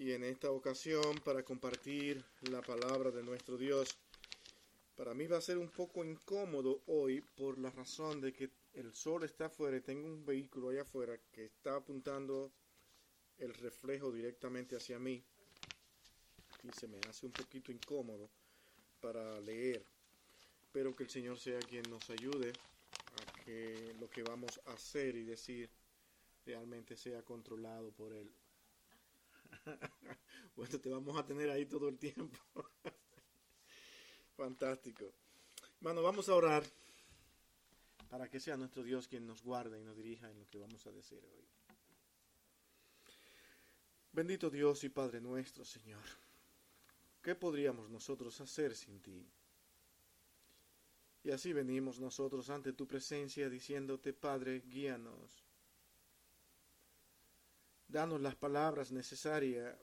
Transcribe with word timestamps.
y 0.00 0.12
en 0.12 0.24
esta 0.24 0.50
ocasión 0.50 1.20
para 1.26 1.42
compartir 1.42 2.24
la 2.50 2.62
palabra 2.62 3.10
de 3.10 3.22
nuestro 3.22 3.58
Dios. 3.58 3.98
Para 4.96 5.12
mí 5.12 5.26
va 5.26 5.36
a 5.36 5.42
ser 5.42 5.58
un 5.58 5.68
poco 5.68 6.02
incómodo 6.02 6.80
hoy 6.86 7.20
por 7.36 7.58
la 7.58 7.68
razón 7.68 8.18
de 8.22 8.32
que 8.32 8.48
el 8.72 8.94
sol 8.94 9.24
está 9.24 9.46
afuera 9.46 9.76
y 9.76 9.82
tengo 9.82 10.08
un 10.08 10.24
vehículo 10.24 10.70
allá 10.70 10.82
afuera 10.82 11.20
que 11.30 11.44
está 11.44 11.76
apuntando 11.76 12.50
el 13.36 13.52
reflejo 13.52 14.10
directamente 14.10 14.74
hacia 14.74 14.98
mí 14.98 15.22
y 16.62 16.72
se 16.72 16.88
me 16.88 16.98
hace 17.06 17.26
un 17.26 17.32
poquito 17.32 17.70
incómodo 17.70 18.30
para 19.02 19.38
leer. 19.42 19.84
Espero 20.62 20.96
que 20.96 21.02
el 21.02 21.10
Señor 21.10 21.38
sea 21.38 21.58
quien 21.58 21.82
nos 21.90 22.08
ayude 22.08 22.54
a 22.54 23.44
que 23.44 23.94
lo 24.00 24.08
que 24.08 24.22
vamos 24.22 24.62
a 24.64 24.72
hacer 24.72 25.14
y 25.14 25.24
decir 25.24 25.68
realmente 26.46 26.96
sea 26.96 27.20
controlado 27.20 27.90
por 27.90 28.14
Él. 28.14 28.30
bueno, 30.56 30.78
te 30.80 30.90
vamos 30.90 31.18
a 31.18 31.24
tener 31.24 31.50
ahí 31.50 31.66
todo 31.66 31.88
el 31.88 31.98
tiempo. 31.98 32.38
Fantástico. 34.36 35.12
Bueno, 35.80 36.02
vamos 36.02 36.28
a 36.28 36.34
orar 36.34 36.64
para 38.08 38.28
que 38.28 38.40
sea 38.40 38.56
nuestro 38.56 38.82
Dios 38.82 39.06
quien 39.06 39.26
nos 39.26 39.42
guarde 39.42 39.80
y 39.80 39.84
nos 39.84 39.96
dirija 39.96 40.30
en 40.30 40.38
lo 40.38 40.48
que 40.48 40.58
vamos 40.58 40.86
a 40.86 40.92
decir 40.92 41.24
hoy. 41.24 41.48
Bendito 44.12 44.50
Dios 44.50 44.82
y 44.82 44.88
Padre 44.88 45.20
nuestro, 45.20 45.64
Señor. 45.64 46.02
¿Qué 47.22 47.34
podríamos 47.34 47.88
nosotros 47.90 48.40
hacer 48.40 48.74
sin 48.74 49.00
ti? 49.00 49.26
Y 51.22 51.30
así 51.30 51.52
venimos 51.52 52.00
nosotros 52.00 52.48
ante 52.50 52.72
tu 52.72 52.86
presencia 52.86 53.48
diciéndote, 53.48 54.12
Padre, 54.12 54.60
guíanos. 54.60 55.49
Danos 57.90 58.20
las 58.20 58.36
palabras 58.36 58.92
necesarias 58.92 59.76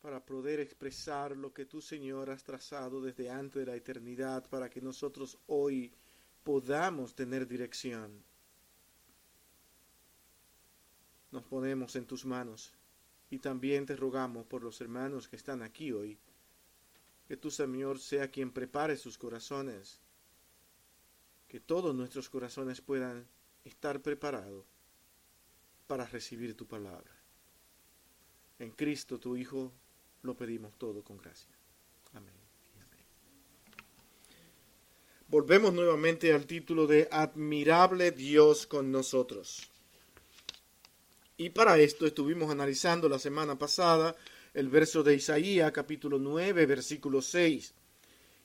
para 0.00 0.24
poder 0.24 0.60
expresar 0.60 1.36
lo 1.36 1.52
que 1.52 1.66
tú, 1.66 1.82
Señor, 1.82 2.30
has 2.30 2.42
trazado 2.42 3.02
desde 3.02 3.28
antes 3.28 3.60
de 3.60 3.66
la 3.66 3.76
eternidad, 3.76 4.48
para 4.48 4.70
que 4.70 4.80
nosotros 4.80 5.38
hoy 5.46 5.92
podamos 6.42 7.14
tener 7.14 7.46
dirección. 7.46 8.24
Nos 11.30 11.44
ponemos 11.44 11.96
en 11.96 12.06
tus 12.06 12.24
manos 12.24 12.72
y 13.28 13.40
también 13.40 13.84
te 13.84 13.94
rogamos 13.94 14.46
por 14.46 14.62
los 14.62 14.80
hermanos 14.80 15.28
que 15.28 15.36
están 15.36 15.60
aquí 15.60 15.92
hoy, 15.92 16.18
que 17.26 17.36
tu 17.36 17.50
Señor 17.50 17.98
sea 17.98 18.30
quien 18.30 18.52
prepare 18.52 18.96
sus 18.96 19.18
corazones, 19.18 20.00
que 21.46 21.60
todos 21.60 21.94
nuestros 21.94 22.30
corazones 22.30 22.80
puedan 22.80 23.28
estar 23.64 24.00
preparados 24.00 24.64
para 25.86 26.06
recibir 26.06 26.56
tu 26.56 26.66
palabra. 26.66 27.17
En 28.58 28.70
Cristo, 28.72 29.18
tu 29.18 29.36
Hijo, 29.36 29.72
lo 30.22 30.34
pedimos 30.34 30.76
todo 30.78 31.02
con 31.02 31.18
gracia. 31.18 31.54
Amén. 32.14 32.34
Volvemos 35.28 35.74
nuevamente 35.74 36.32
al 36.32 36.46
título 36.46 36.86
de 36.86 37.06
Admirable 37.10 38.12
Dios 38.12 38.66
con 38.66 38.90
nosotros. 38.90 39.70
Y 41.36 41.50
para 41.50 41.78
esto 41.78 42.06
estuvimos 42.06 42.50
analizando 42.50 43.08
la 43.08 43.18
semana 43.18 43.58
pasada 43.58 44.16
el 44.54 44.68
verso 44.68 45.02
de 45.02 45.14
Isaías 45.14 45.70
capítulo 45.70 46.18
9 46.18 46.66
versículo 46.66 47.22
6. 47.22 47.74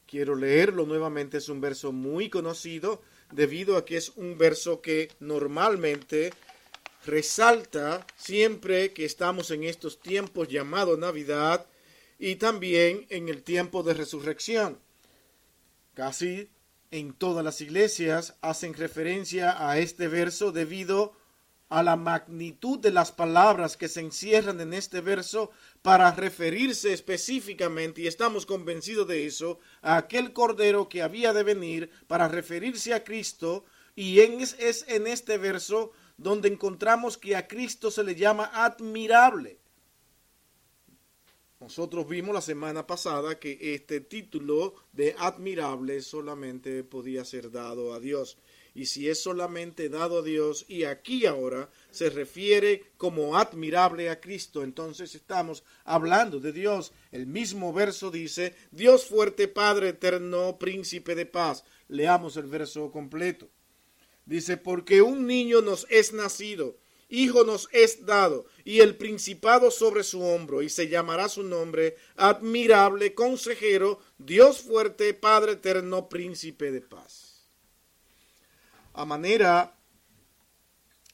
Quiero 0.05 0.35
leerlo 0.35 0.85
nuevamente, 0.85 1.37
es 1.37 1.49
un 1.49 1.59
verso 1.59 1.91
muy 1.91 2.29
conocido 2.29 3.01
debido 3.31 3.77
a 3.77 3.85
que 3.85 3.97
es 3.97 4.09
un 4.09 4.37
verso 4.37 4.81
que 4.81 5.09
normalmente 5.19 6.33
resalta 7.05 8.05
siempre 8.15 8.93
que 8.93 9.05
estamos 9.05 9.51
en 9.51 9.63
estos 9.63 9.99
tiempos 9.99 10.47
llamados 10.47 10.97
Navidad 10.97 11.65
y 12.19 12.35
también 12.35 13.05
en 13.09 13.29
el 13.29 13.43
tiempo 13.43 13.83
de 13.83 13.93
resurrección. 13.93 14.79
Casi 15.93 16.49
en 16.91 17.13
todas 17.13 17.43
las 17.43 17.59
iglesias 17.61 18.35
hacen 18.41 18.73
referencia 18.73 19.69
a 19.69 19.77
este 19.79 20.07
verso 20.07 20.51
debido 20.51 21.13
a 21.69 21.81
la 21.81 21.95
magnitud 21.95 22.77
de 22.77 22.91
las 22.91 23.11
palabras 23.11 23.77
que 23.77 23.87
se 23.87 23.99
encierran 23.99 24.61
en 24.61 24.73
este 24.73 25.01
verso 25.01 25.49
para 25.81 26.11
referirse 26.11 26.93
específicamente, 26.93 28.01
y 28.01 28.07
estamos 28.07 28.45
convencidos 28.45 29.07
de 29.07 29.25
eso, 29.25 29.59
a 29.81 29.97
aquel 29.97 30.33
cordero 30.33 30.87
que 30.87 31.01
había 31.01 31.33
de 31.33 31.41
venir 31.41 31.89
para 32.05 32.27
referirse 32.27 32.93
a 32.93 33.03
Cristo, 33.03 33.65
y 33.95 34.19
es, 34.19 34.55
es 34.59 34.85
en 34.87 35.07
este 35.07 35.39
verso 35.39 35.93
donde 36.17 36.49
encontramos 36.49 37.17
que 37.17 37.35
a 37.35 37.47
Cristo 37.47 37.91
se 37.91 38.03
le 38.03 38.15
llama 38.15 38.51
admirable. 38.53 39.59
Nosotros 41.59 42.07
vimos 42.07 42.33
la 42.33 42.41
semana 42.41 42.85
pasada 42.85 43.39
que 43.39 43.57
este 43.73 44.01
título 44.01 44.75
de 44.91 45.15
admirable 45.17 46.01
solamente 46.01 46.83
podía 46.83 47.23
ser 47.23 47.51
dado 47.51 47.93
a 47.93 47.99
Dios 47.99 48.37
y 48.75 48.87
si 48.87 49.07
es 49.07 49.21
solamente 49.21 49.87
dado 49.89 50.19
a 50.19 50.21
Dios 50.23 50.65
y 50.67 50.83
aquí 50.83 51.25
ahora 51.25 51.69
se 51.91 52.09
refiere 52.09 52.91
como 52.97 53.37
admirable 53.37 54.09
a 54.09 54.19
Cristo, 54.19 54.63
entonces 54.63 55.13
estamos 55.15 55.63
hablando 55.83 56.39
de 56.39 56.51
Dios. 56.51 56.91
El 57.11 57.27
mismo 57.27 57.71
verso 57.71 58.09
dice, 58.09 58.55
Dios 58.71 59.05
fuerte, 59.05 59.47
Padre 59.47 59.89
eterno, 59.89 60.57
príncipe 60.57 61.13
de 61.13 61.25
paz. 61.25 61.63
Leamos 61.87 62.35
el 62.37 62.47
verso 62.47 62.91
completo. 62.91 63.49
Dice, 64.25 64.57
porque 64.57 65.01
un 65.01 65.27
niño 65.27 65.61
nos 65.61 65.85
es 65.89 66.13
nacido, 66.13 66.77
hijo 67.09 67.43
nos 67.43 67.67
es 67.71 68.05
dado, 68.05 68.45
y 68.63 68.79
el 68.79 68.95
principado 68.95 69.69
sobre 69.69 70.03
su 70.03 70.21
hombro, 70.21 70.61
y 70.61 70.69
se 70.69 70.87
llamará 70.87 71.27
su 71.29 71.43
nombre 71.43 71.97
admirable, 72.15 73.13
consejero, 73.13 73.99
Dios 74.17 74.61
fuerte, 74.61 75.13
Padre 75.13 75.53
eterno, 75.53 76.07
príncipe 76.09 76.71
de 76.71 76.81
paz. 76.81 77.49
A 78.93 79.05
manera 79.05 79.72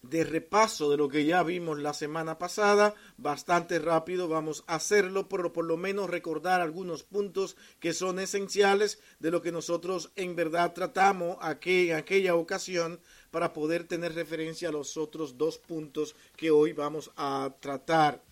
de 0.01 0.23
repaso 0.23 0.89
de 0.89 0.97
lo 0.97 1.09
que 1.09 1.25
ya 1.25 1.43
vimos 1.43 1.77
la 1.79 1.93
semana 1.93 2.39
pasada, 2.39 2.95
bastante 3.17 3.79
rápido 3.79 4.27
vamos 4.27 4.63
a 4.67 4.75
hacerlo, 4.75 5.27
pero 5.27 5.51
por 5.51 5.65
lo 5.65 5.77
menos 5.77 6.09
recordar 6.09 6.61
algunos 6.61 7.03
puntos 7.03 7.57
que 7.79 7.93
son 7.93 8.19
esenciales 8.19 8.99
de 9.19 9.31
lo 9.31 9.41
que 9.41 9.51
nosotros 9.51 10.11
en 10.15 10.35
verdad 10.35 10.73
tratamos 10.73 11.37
en 11.65 11.95
aquella 11.95 12.35
ocasión 12.35 12.99
para 13.29 13.53
poder 13.53 13.83
tener 13.87 14.15
referencia 14.15 14.69
a 14.69 14.71
los 14.71 14.95
otros 14.97 15.37
dos 15.37 15.57
puntos 15.57 16.15
que 16.35 16.49
hoy 16.49 16.73
vamos 16.73 17.11
a 17.17 17.53
tratar. 17.59 18.23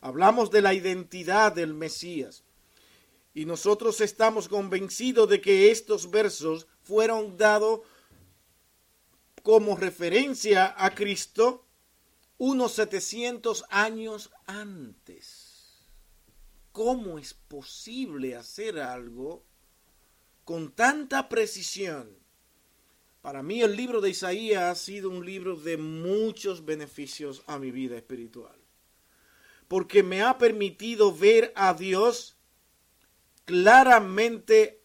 Hablamos 0.00 0.50
de 0.50 0.62
la 0.62 0.74
identidad 0.74 1.52
del 1.52 1.74
Mesías 1.74 2.42
y 3.34 3.44
nosotros 3.44 4.00
estamos 4.00 4.48
convencidos 4.48 5.28
de 5.28 5.40
que 5.40 5.70
estos 5.70 6.10
versos 6.10 6.66
fueron 6.82 7.36
dados 7.36 7.80
como 9.42 9.76
referencia 9.76 10.74
a 10.76 10.94
Cristo 10.94 11.66
unos 12.38 12.72
700 12.72 13.64
años 13.68 14.30
antes. 14.46 15.82
¿Cómo 16.72 17.18
es 17.18 17.34
posible 17.34 18.34
hacer 18.34 18.80
algo 18.80 19.44
con 20.44 20.72
tanta 20.72 21.28
precisión? 21.28 22.16
Para 23.20 23.42
mí 23.42 23.62
el 23.62 23.76
libro 23.76 24.00
de 24.00 24.10
Isaías 24.10 24.62
ha 24.64 24.74
sido 24.74 25.10
un 25.10 25.24
libro 25.24 25.56
de 25.56 25.76
muchos 25.76 26.64
beneficios 26.64 27.42
a 27.46 27.58
mi 27.58 27.70
vida 27.70 27.96
espiritual, 27.96 28.58
porque 29.68 30.02
me 30.02 30.22
ha 30.22 30.38
permitido 30.38 31.14
ver 31.14 31.52
a 31.54 31.74
Dios 31.74 32.36
claramente 33.44 34.82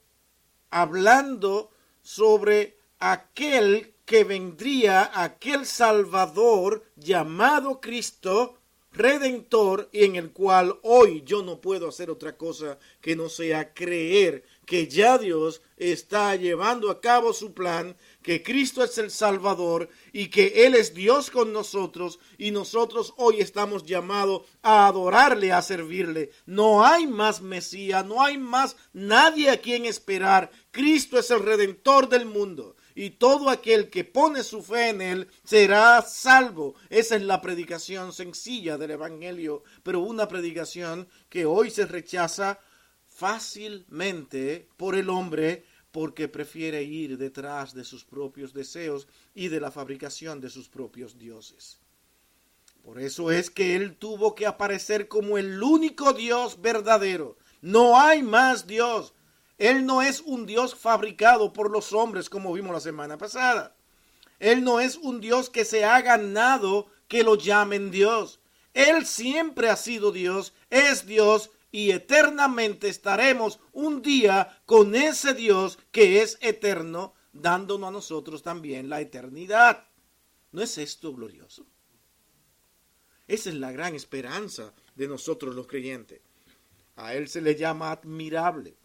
hablando 0.70 1.72
sobre 2.04 2.78
aquel 3.00 3.96
que 4.08 4.24
vendría 4.24 5.12
aquel 5.22 5.66
Salvador 5.66 6.86
llamado 6.96 7.82
Cristo, 7.82 8.58
Redentor, 8.94 9.90
y 9.92 10.06
en 10.06 10.16
el 10.16 10.32
cual 10.32 10.80
hoy 10.82 11.24
yo 11.26 11.44
no 11.44 11.60
puedo 11.60 11.90
hacer 11.90 12.10
otra 12.10 12.38
cosa 12.38 12.80
que 13.02 13.18
no 13.18 13.28
sea 13.28 13.74
creer 13.74 14.46
que 14.66 14.88
ya 14.88 15.18
Dios 15.18 15.62
está 15.76 16.34
llevando 16.38 16.90
a 16.90 17.02
cabo 17.02 17.34
su 17.34 17.54
plan, 17.54 17.98
que 18.24 18.44
Cristo 18.44 18.82
es 18.82 18.98
el 18.98 19.12
Salvador 19.12 19.90
y 20.14 20.30
que 20.30 20.66
Él 20.66 20.76
es 20.76 20.94
Dios 20.94 21.30
con 21.30 21.52
nosotros 21.52 22.18
y 22.38 22.52
nosotros 22.52 23.14
hoy 23.18 23.42
estamos 23.42 23.84
llamados 23.84 24.44
a 24.62 24.88
adorarle, 24.88 25.52
a 25.52 25.62
servirle. 25.62 26.32
No 26.46 26.86
hay 26.86 27.08
más 27.08 27.42
Mesías, 27.42 28.06
no 28.06 28.24
hay 28.24 28.38
más 28.38 28.78
nadie 28.94 29.50
a 29.50 29.60
quien 29.60 29.86
esperar. 29.86 30.50
Cristo 30.72 31.20
es 31.20 31.30
el 31.30 31.44
Redentor 31.44 32.08
del 32.08 32.26
mundo 32.26 32.77
y 32.98 33.12
todo 33.12 33.52
aquel 33.52 33.92
que 33.92 34.04
pone 34.04 34.42
su 34.42 34.64
fe 34.64 34.90
en 34.90 35.04
él 35.04 35.28
será 35.44 36.02
salvo. 36.02 36.74
Esa 36.90 37.16
es 37.16 37.22
la 37.22 37.42
predicación 37.42 38.12
sencilla 38.12 38.76
del 38.80 38.90
Evangelio, 38.90 39.64
pero 39.84 40.00
una 40.00 40.28
predicación 40.28 41.08
que 41.30 41.46
hoy 41.46 41.70
se 41.70 41.86
rechaza 41.86 42.60
fácilmente 43.08 44.68
por 44.78 44.96
el 44.96 45.12
hombre 45.12 45.64
porque 45.92 46.28
prefiere 46.28 46.82
ir 46.82 47.20
detrás 47.20 47.76
de 47.76 47.84
sus 47.84 48.04
propios 48.04 48.52
deseos 48.52 49.08
y 49.36 49.50
de 49.50 49.60
la 49.60 49.70
fabricación 49.70 50.42
de 50.42 50.50
sus 50.50 50.68
propios 50.68 51.20
dioses. 51.20 51.80
Por 52.82 53.00
eso 53.00 53.30
es 53.30 53.52
que 53.52 53.76
Él 53.76 53.96
tuvo 53.96 54.34
que 54.34 54.48
aparecer 54.48 55.08
como 55.08 55.38
el 55.38 55.62
único 55.62 56.14
Dios 56.14 56.60
verdadero. 56.62 57.38
No 57.62 58.00
hay 58.00 58.24
más 58.24 58.66
Dios. 58.66 59.14
Él 59.58 59.86
no 59.86 60.02
es 60.02 60.22
un 60.22 60.46
Dios 60.46 60.76
fabricado 60.76 61.52
por 61.54 61.72
los 61.72 61.94
hombres 61.94 62.30
como 62.30 62.54
vimos 62.54 62.74
la 62.74 62.80
semana 62.80 63.18
pasada. 63.18 63.76
Él 64.40 64.64
no 64.64 64.80
es 64.80 64.98
un 64.98 65.20
Dios 65.20 65.50
que 65.50 65.66
se 65.66 65.84
ha 65.84 66.02
ganado 66.02 66.88
que 67.08 67.24
lo 67.24 67.36
llamen 67.36 67.90
Dios. 67.90 68.40
Él 68.74 69.06
siempre 69.06 69.70
ha 69.70 69.76
sido 69.76 70.12
Dios, 70.12 70.54
es 70.70 71.08
Dios 71.08 71.50
y 71.72 71.92
eternamente 71.92 72.88
estaremos 72.88 73.60
un 73.74 74.04
día 74.04 74.62
con 74.66 74.94
ese 74.94 75.34
Dios 75.34 75.80
que 75.92 76.22
es 76.22 76.38
eterno, 76.42 77.16
dándonos 77.34 77.88
a 77.88 77.92
nosotros 77.92 78.44
también 78.44 78.90
la 78.90 79.02
eternidad. 79.02 79.88
¿No 80.52 80.62
es 80.62 80.78
esto 80.78 81.14
glorioso? 81.14 81.66
Esa 83.28 83.50
es 83.50 83.56
la 83.56 83.72
gran 83.72 83.96
esperanza 83.96 84.74
de 84.96 85.08
nosotros 85.08 85.56
los 85.56 85.68
creyentes. 85.68 86.22
A 86.96 87.16
Él 87.16 87.28
se 87.28 87.42
le 87.42 87.56
llama 87.56 87.92
admirable. 87.92 88.77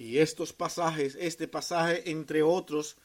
Y 0.00 0.16
estos 0.16 0.54
pasajes, 0.54 1.14
este 1.20 1.46
pasaje 1.46 2.10
entre 2.10 2.42
otros, 2.42 2.96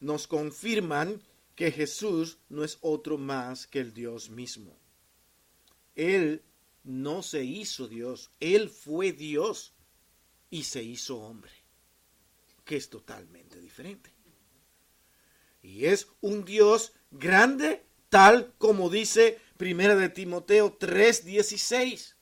nos 0.00 0.26
confirman 0.26 1.22
que 1.54 1.70
Jesús 1.70 2.38
no 2.48 2.64
es 2.64 2.78
otro 2.80 3.16
más 3.16 3.68
que 3.68 3.78
el 3.78 3.94
Dios 3.94 4.28
mismo. 4.28 4.76
Él 5.94 6.42
no 6.82 7.22
se 7.22 7.44
hizo 7.44 7.86
Dios, 7.86 8.32
Él 8.40 8.70
fue 8.70 9.12
Dios 9.12 9.72
y 10.50 10.64
se 10.64 10.82
hizo 10.82 11.20
hombre, 11.20 11.52
que 12.64 12.74
es 12.74 12.90
totalmente 12.90 13.60
diferente. 13.60 14.10
Y 15.62 15.84
es 15.84 16.08
un 16.22 16.44
Dios 16.44 16.92
grande, 17.12 17.86
tal 18.08 18.52
como 18.58 18.90
dice 18.90 19.38
Primera 19.56 19.94
de 19.94 20.08
Timoteo 20.08 20.76
3:16. 20.76 22.16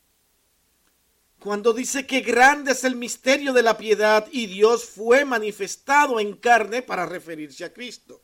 Cuando 1.40 1.72
dice 1.72 2.06
que 2.06 2.20
grande 2.20 2.72
es 2.72 2.84
el 2.84 2.96
misterio 2.96 3.54
de 3.54 3.62
la 3.62 3.78
piedad 3.78 4.28
y 4.30 4.46
Dios 4.46 4.84
fue 4.84 5.24
manifestado 5.24 6.20
en 6.20 6.34
carne 6.36 6.82
para 6.82 7.06
referirse 7.06 7.64
a 7.64 7.72
Cristo. 7.72 8.20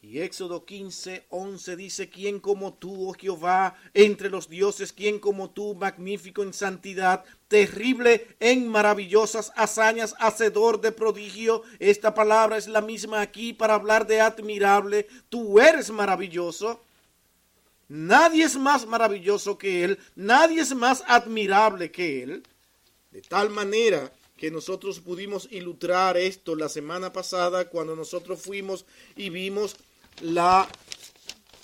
Y 0.00 0.20
Éxodo 0.20 0.64
15, 0.64 1.26
11 1.28 1.76
dice, 1.76 2.08
¿quién 2.08 2.40
como 2.40 2.72
tú, 2.72 3.10
oh 3.10 3.12
Jehová, 3.12 3.76
entre 3.92 4.30
los 4.30 4.48
dioses, 4.48 4.94
quién 4.94 5.18
como 5.18 5.50
tú, 5.50 5.74
magnífico 5.74 6.42
en 6.42 6.54
santidad, 6.54 7.22
terrible 7.48 8.26
en 8.40 8.66
maravillosas 8.66 9.52
hazañas, 9.56 10.14
hacedor 10.18 10.80
de 10.80 10.92
prodigio? 10.92 11.64
Esta 11.78 12.14
palabra 12.14 12.56
es 12.56 12.66
la 12.66 12.80
misma 12.80 13.20
aquí 13.20 13.52
para 13.52 13.74
hablar 13.74 14.06
de 14.06 14.22
admirable. 14.22 15.06
Tú 15.28 15.60
eres 15.60 15.90
maravilloso. 15.90 16.80
Nadie 17.88 18.44
es 18.44 18.56
más 18.56 18.86
maravilloso 18.86 19.56
que 19.56 19.82
Él, 19.84 19.98
nadie 20.14 20.60
es 20.60 20.74
más 20.74 21.02
admirable 21.06 21.90
que 21.90 22.22
Él. 22.22 22.42
De 23.10 23.22
tal 23.22 23.48
manera 23.48 24.12
que 24.36 24.50
nosotros 24.50 25.00
pudimos 25.00 25.48
ilustrar 25.50 26.16
esto 26.16 26.54
la 26.54 26.68
semana 26.68 27.12
pasada 27.12 27.68
cuando 27.68 27.96
nosotros 27.96 28.40
fuimos 28.40 28.86
y 29.16 29.30
vimos 29.30 29.76
la, 30.20 30.68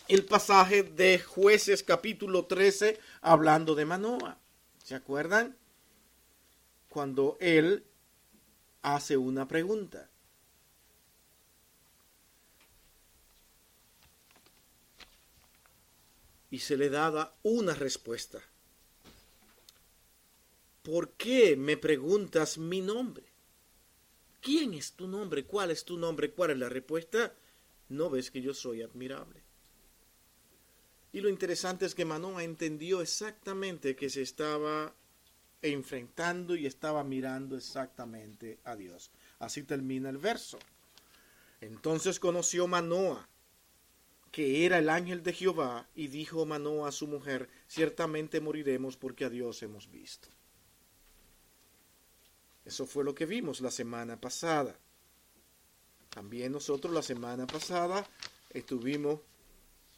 el 0.09 0.25
pasaje 0.25 0.82
de 0.82 1.19
jueces 1.19 1.82
capítulo 1.82 2.47
13 2.47 2.99
hablando 3.20 3.75
de 3.75 3.85
Manoa. 3.85 4.38
¿Se 4.82 4.94
acuerdan? 4.94 5.56
Cuando 6.88 7.37
él 7.41 7.85
hace 8.82 9.17
una 9.17 9.47
pregunta. 9.47 10.11
Y 16.55 16.61
se 16.61 16.77
le 16.77 16.89
daba 16.89 17.35
una 17.43 17.75
respuesta. 17.75 18.41
¿Por 20.85 21.15
qué 21.15 21.56
me 21.56 21.77
preguntas 21.77 22.59
mi 22.59 22.81
nombre? 22.81 23.25
¿Quién 24.41 24.75
es 24.75 24.93
tu 24.93 25.09
nombre? 25.09 25.47
¿Cuál 25.47 25.73
es 25.73 25.85
tu 25.85 25.99
nombre? 25.99 26.31
¿Cuál 26.31 26.53
es 26.53 26.59
la 26.59 26.69
respuesta? 26.69 27.35
¿no 27.89 28.09
ves 28.09 28.31
que 28.31 28.41
yo 28.41 28.55
soy 28.55 28.83
admirable? 28.83 29.43
Y 31.12 31.23
lo 31.23 31.29
interesante 31.29 31.87
es 31.87 31.95
que 31.97 32.05
Manoa 32.05 32.45
entendió 32.45 33.01
exactamente 33.01 33.97
que 33.97 34.09
se 34.09 34.23
estaba 34.23 34.95
enfrentando 35.61 36.55
y 36.55 36.67
estaba 36.67 37.03
mirando 37.03 37.56
exactamente 37.56 38.61
a 38.62 38.77
Dios. 38.77 39.11
Así 39.41 39.65
termina 39.65 40.09
el 40.09 40.19
verso. 40.19 40.61
Entonces 41.61 42.21
conoció 42.21 42.69
Manoa 42.69 43.29
que 44.34 44.66
era 44.66 44.78
el 44.78 44.88
ángel 44.88 45.22
de 45.22 45.32
Jehová 45.32 45.86
y 45.94 46.08
dijo 46.08 46.44
Manoa 46.44 46.88
a 46.88 46.92
su 46.92 47.06
mujer, 47.06 47.48
ciertamente 47.69 48.40
moriremos 48.40 48.96
porque 48.96 49.25
a 49.25 49.31
Dios 49.31 49.62
hemos 49.62 49.88
visto. 49.88 50.26
Eso 52.64 52.84
fue 52.84 53.04
lo 53.04 53.14
que 53.14 53.26
vimos 53.26 53.60
la 53.60 53.70
semana 53.70 54.20
pasada. 54.20 54.76
También 56.08 56.50
nosotros 56.50 56.92
la 56.92 57.02
semana 57.02 57.46
pasada 57.46 58.04
estuvimos 58.50 59.20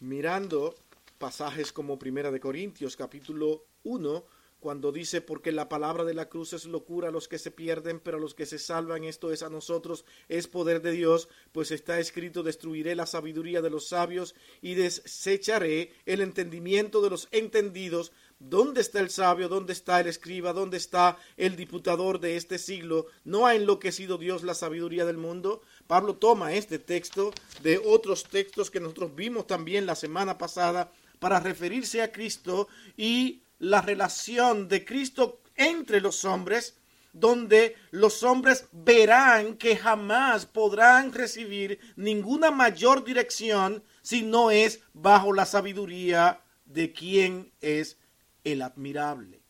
mirando 0.00 0.74
pasajes 1.16 1.72
como 1.72 1.98
Primera 1.98 2.30
de 2.30 2.38
Corintios 2.38 2.94
capítulo 2.94 3.64
1 3.84 4.22
cuando 4.60 4.92
dice 4.92 5.20
porque 5.20 5.52
la 5.52 5.68
palabra 5.68 6.04
de 6.04 6.14
la 6.14 6.28
cruz 6.28 6.52
es 6.52 6.64
locura 6.64 7.08
a 7.08 7.12
los 7.12 7.28
que 7.28 7.38
se 7.38 7.50
pierden, 7.50 8.00
pero 8.00 8.16
a 8.16 8.20
los 8.20 8.34
que 8.34 8.46
se 8.46 8.58
salvan, 8.58 9.04
esto 9.04 9.32
es 9.32 9.42
a 9.42 9.50
nosotros, 9.50 10.04
es 10.28 10.48
poder 10.48 10.82
de 10.82 10.92
Dios, 10.92 11.28
pues 11.52 11.70
está 11.70 11.98
escrito 12.00 12.42
destruiré 12.42 12.94
la 12.94 13.06
sabiduría 13.06 13.62
de 13.62 13.70
los 13.70 13.88
sabios 13.88 14.34
y 14.62 14.74
desecharé 14.74 15.92
el 16.06 16.20
entendimiento 16.20 17.02
de 17.02 17.10
los 17.10 17.28
entendidos, 17.30 18.12
¿Dónde 18.38 18.82
está 18.82 19.00
el 19.00 19.08
sabio? 19.08 19.48
¿Dónde 19.48 19.72
está 19.72 19.98
el 19.98 20.08
escriba? 20.08 20.52
¿Dónde 20.52 20.76
está 20.76 21.16
el 21.38 21.56
diputador 21.56 22.20
de 22.20 22.36
este 22.36 22.58
siglo? 22.58 23.06
¿No 23.24 23.46
ha 23.46 23.54
enloquecido 23.54 24.18
Dios 24.18 24.42
la 24.42 24.52
sabiduría 24.52 25.06
del 25.06 25.16
mundo? 25.16 25.62
Pablo 25.86 26.16
toma 26.16 26.52
este 26.52 26.78
texto 26.78 27.32
de 27.62 27.78
otros 27.78 28.24
textos 28.24 28.70
que 28.70 28.78
nosotros 28.78 29.14
vimos 29.14 29.46
también 29.46 29.86
la 29.86 29.94
semana 29.94 30.36
pasada 30.36 30.92
para 31.18 31.40
referirse 31.40 32.02
a 32.02 32.12
Cristo 32.12 32.68
y 32.94 33.40
la 33.58 33.80
relación 33.80 34.68
de 34.68 34.84
Cristo 34.84 35.40
entre 35.54 36.00
los 36.00 36.24
hombres, 36.24 36.76
donde 37.12 37.76
los 37.90 38.22
hombres 38.22 38.66
verán 38.72 39.56
que 39.56 39.76
jamás 39.76 40.44
podrán 40.44 41.12
recibir 41.12 41.78
ninguna 41.96 42.50
mayor 42.50 43.04
dirección 43.04 43.82
si 44.02 44.22
no 44.22 44.50
es 44.50 44.80
bajo 44.92 45.32
la 45.32 45.46
sabiduría 45.46 46.42
de 46.66 46.92
quien 46.92 47.52
es 47.60 47.98
el 48.44 48.62
admirable. 48.62 49.40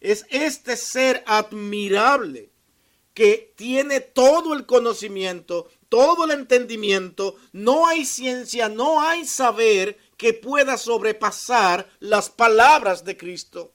Es 0.00 0.26
este 0.30 0.76
ser 0.76 1.22
admirable 1.26 2.50
que 3.14 3.52
tiene 3.56 4.00
todo 4.00 4.54
el 4.54 4.64
conocimiento, 4.64 5.68
todo 5.88 6.24
el 6.24 6.30
entendimiento, 6.30 7.36
no 7.52 7.86
hay 7.86 8.06
ciencia, 8.06 8.68
no 8.70 9.02
hay 9.02 9.26
saber 9.26 9.98
que 10.22 10.32
pueda 10.32 10.78
sobrepasar 10.78 11.90
las 11.98 12.30
palabras 12.30 13.04
de 13.04 13.16
Cristo. 13.16 13.72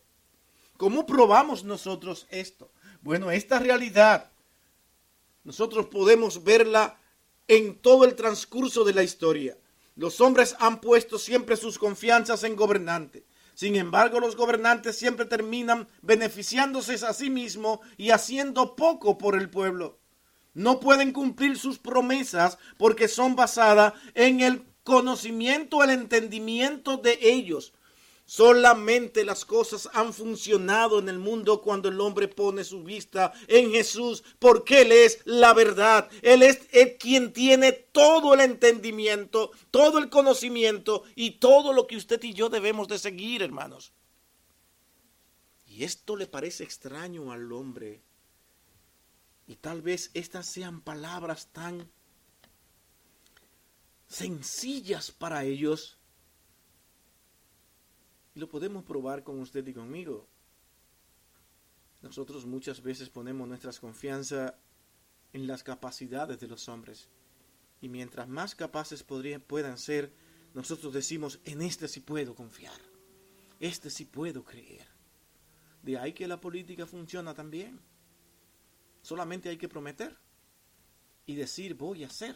¿Cómo 0.78 1.06
probamos 1.06 1.66
nosotros 1.66 2.26
esto? 2.30 2.72
Bueno, 3.02 3.32
esta 3.32 3.60
realidad 3.60 4.32
nosotros 5.44 5.88
podemos 5.88 6.46
verla 6.46 7.02
en 7.50 7.78
todo 7.80 8.06
el 8.06 8.16
transcurso 8.16 8.86
de 8.86 8.94
la 8.94 9.04
historia. 9.04 9.58
Los 9.98 10.22
hombres 10.22 10.56
han 10.60 10.80
puesto 10.80 11.20
siempre 11.20 11.58
sus 11.58 11.78
confianzas 11.78 12.46
en 12.46 12.56
gobernantes. 12.56 13.24
Sin 13.54 13.76
embargo, 13.76 14.22
los 14.22 14.38
gobernantes 14.38 14.98
siempre 14.98 15.26
terminan 15.26 15.90
beneficiándose 16.02 16.94
a 17.06 17.12
sí 17.12 17.30
mismos 17.30 17.80
y 17.98 18.12
haciendo 18.12 18.78
poco 18.78 19.18
por 19.18 19.36
el 19.36 19.50
pueblo. 19.50 20.00
No 20.54 20.80
pueden 20.80 21.12
cumplir 21.12 21.58
sus 21.58 21.78
promesas 21.78 22.58
porque 22.78 23.10
son 23.10 23.36
basadas 23.36 23.96
en 24.16 24.40
el 24.40 24.67
conocimiento, 24.88 25.84
el 25.84 25.90
entendimiento 25.90 26.96
de 26.96 27.20
ellos. 27.22 27.74
Solamente 28.24 29.26
las 29.26 29.44
cosas 29.44 29.90
han 29.92 30.14
funcionado 30.14 31.00
en 31.00 31.10
el 31.10 31.20
mundo 31.20 31.62
cuando 31.62 31.90
el 31.90 32.00
hombre 32.00 32.30
pone 32.30 32.64
su 32.64 32.84
vista 32.84 33.34
en 33.50 33.72
Jesús, 33.72 34.24
porque 34.40 34.84
Él 34.84 34.94
es 34.94 35.20
la 35.26 35.54
verdad. 35.54 36.10
Él 36.22 36.42
es 36.42 36.60
quien 37.00 37.34
tiene 37.34 37.74
todo 37.74 38.34
el 38.34 38.40
entendimiento, 38.40 39.52
todo 39.72 39.98
el 40.00 40.10
conocimiento 40.10 41.04
y 41.16 41.32
todo 41.32 41.74
lo 41.74 41.86
que 41.86 41.98
usted 41.98 42.24
y 42.24 42.34
yo 42.34 42.48
debemos 42.48 42.88
de 42.88 42.98
seguir, 42.98 43.42
hermanos. 43.42 43.92
Y 45.68 45.84
esto 45.84 46.16
le 46.16 46.28
parece 46.28 46.64
extraño 46.64 47.34
al 47.34 47.52
hombre. 47.52 48.00
Y 49.48 49.56
tal 49.58 49.82
vez 49.82 50.12
estas 50.14 50.46
sean 50.46 50.80
palabras 50.80 51.50
tan 51.52 51.90
sencillas 54.08 55.12
para 55.12 55.44
ellos 55.44 55.98
y 58.36 58.40
lo 58.40 58.50
podemos 58.50 58.84
probar 58.84 59.24
con 59.24 59.40
usted 59.40 59.66
y 59.68 59.74
conmigo. 59.74 60.28
Nosotros 62.02 62.46
muchas 62.46 62.82
veces 62.82 63.10
ponemos 63.10 63.48
nuestra 63.48 63.72
confianza 63.74 64.56
en 65.34 65.48
las 65.48 65.64
capacidades 65.64 66.40
de 66.40 66.48
los 66.48 66.70
hombres. 66.70 67.10
Y 67.82 67.90
mientras 67.90 68.28
más 68.28 68.56
capaces 68.56 69.04
podrían, 69.04 69.42
puedan 69.42 69.78
ser, 69.78 70.14
nosotros 70.54 70.94
decimos, 70.94 71.40
en 71.46 71.62
este 71.62 71.88
sí 71.88 72.00
puedo 72.00 72.36
confiar, 72.36 72.80
este 73.60 73.90
sí 73.90 74.06
puedo 74.06 74.44
creer. 74.44 74.88
De 75.82 75.98
ahí 75.98 76.14
que 76.14 76.28
la 76.28 76.40
política 76.40 76.86
funciona 76.86 77.34
también. 77.34 77.80
Solamente 79.02 79.50
hay 79.50 79.58
que 79.58 79.70
prometer 79.70 80.18
y 81.26 81.36
decir 81.36 81.76
voy 81.76 82.04
a 82.04 82.08
hacer. 82.08 82.36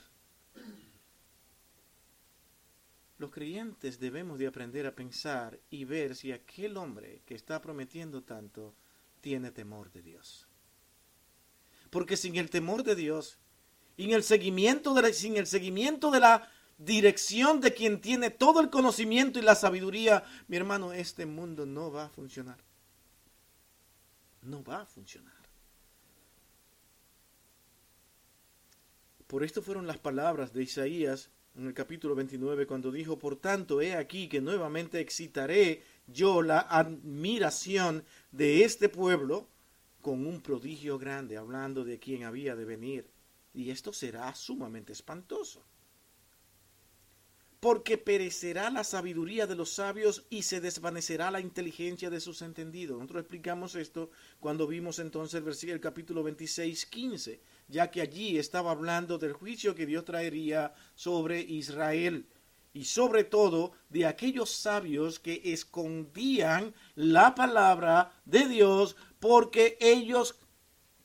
Los 3.22 3.30
creyentes 3.30 4.00
debemos 4.00 4.40
de 4.40 4.48
aprender 4.48 4.88
a 4.88 4.96
pensar 4.96 5.60
y 5.70 5.86
ver 5.86 6.16
si 6.16 6.32
aquel 6.32 6.76
hombre 6.76 7.22
que 7.24 7.36
está 7.36 7.62
prometiendo 7.62 8.24
tanto 8.24 8.74
tiene 9.22 9.52
temor 9.52 9.92
de 9.92 10.02
Dios. 10.02 10.48
Porque 11.92 12.18
sin 12.18 12.36
el 12.38 12.50
temor 12.50 12.82
de 12.82 12.96
Dios, 12.96 13.38
y 13.96 14.12
el 14.12 14.24
seguimiento 14.24 14.96
de 14.96 15.14
sin 15.14 15.38
el 15.38 15.46
seguimiento 15.46 16.10
de 16.10 16.20
la 16.20 16.50
dirección 16.80 17.62
de 17.62 17.76
quien 17.76 18.02
tiene 18.02 18.32
todo 18.32 18.60
el 18.60 18.72
conocimiento 18.72 19.38
y 19.38 19.44
la 19.44 19.54
sabiduría, 19.54 20.24
mi 20.48 20.58
hermano, 20.58 20.92
este 20.92 21.28
mundo 21.28 21.68
no 21.68 21.92
va 21.92 22.06
a 22.06 22.10
funcionar. 22.10 22.58
No 24.42 24.64
va 24.64 24.82
a 24.82 24.86
funcionar. 24.88 25.44
Por 29.28 29.44
esto 29.44 29.62
fueron 29.62 29.86
las 29.86 30.00
palabras 30.00 30.54
de 30.54 30.64
Isaías 30.64 31.30
en 31.56 31.68
el 31.68 31.74
capítulo 31.74 32.16
29 32.16 32.66
cuando 32.66 32.92
dijo, 32.92 33.18
por 33.18 33.36
tanto, 33.36 33.82
he 33.82 33.96
aquí 33.96 34.28
que 34.28 34.42
nuevamente 34.42 35.00
excitaré 35.00 35.84
yo 36.08 36.42
la 36.42 36.60
admiración 36.60 38.04
de 38.32 38.64
este 38.64 38.90
pueblo 38.90 39.48
con 40.02 40.26
un 40.26 40.42
prodigio 40.42 40.98
grande, 40.98 41.38
hablando 41.38 41.84
de 41.84 42.00
quien 42.00 42.24
había 42.24 42.56
de 42.56 42.66
venir. 42.66 43.10
Y 43.54 43.70
esto 43.70 43.92
será 43.94 44.34
sumamente 44.34 44.94
espantoso 44.94 45.64
porque 47.62 48.00
perecerá 48.00 48.72
la 48.72 48.84
sabiduría 48.84 49.46
de 49.46 49.56
los 49.56 49.70
sabios 49.70 50.26
y 50.32 50.42
se 50.42 50.60
desvanecerá 50.60 51.30
la 51.30 51.40
inteligencia 51.40 52.10
de 52.10 52.20
sus 52.20 52.42
entendidos. 52.42 52.98
Nosotros 52.98 53.22
explicamos 53.22 53.76
esto 53.76 54.10
cuando 54.40 54.66
vimos 54.66 54.98
entonces 54.98 55.36
el 55.36 55.44
versículo 55.44 55.76
el 55.76 55.80
capítulo 55.80 56.24
26, 56.24 56.88
15, 56.88 57.40
ya 57.68 57.92
que 57.92 58.02
allí 58.02 58.40
estaba 58.40 58.72
hablando 58.72 59.20
del 59.20 59.34
juicio 59.34 59.76
que 59.76 59.86
Dios 59.86 60.04
traería 60.06 60.74
sobre 60.96 61.40
Israel 61.40 62.26
y 62.74 62.86
sobre 62.86 63.26
todo 63.26 63.74
de 63.90 64.08
aquellos 64.08 64.50
sabios 64.50 65.20
que 65.20 65.40
escondían 65.46 66.74
la 66.96 67.36
palabra 67.36 68.12
de 68.26 68.48
Dios 68.48 68.96
porque 69.20 69.78
ellos 69.80 70.40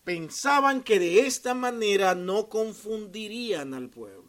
pensaban 0.05 0.83
que 0.83 0.99
de 0.99 1.27
esta 1.27 1.53
manera 1.53 2.15
no 2.15 2.49
confundirían 2.49 3.75
al 3.75 3.91
pueblo. 3.91 4.26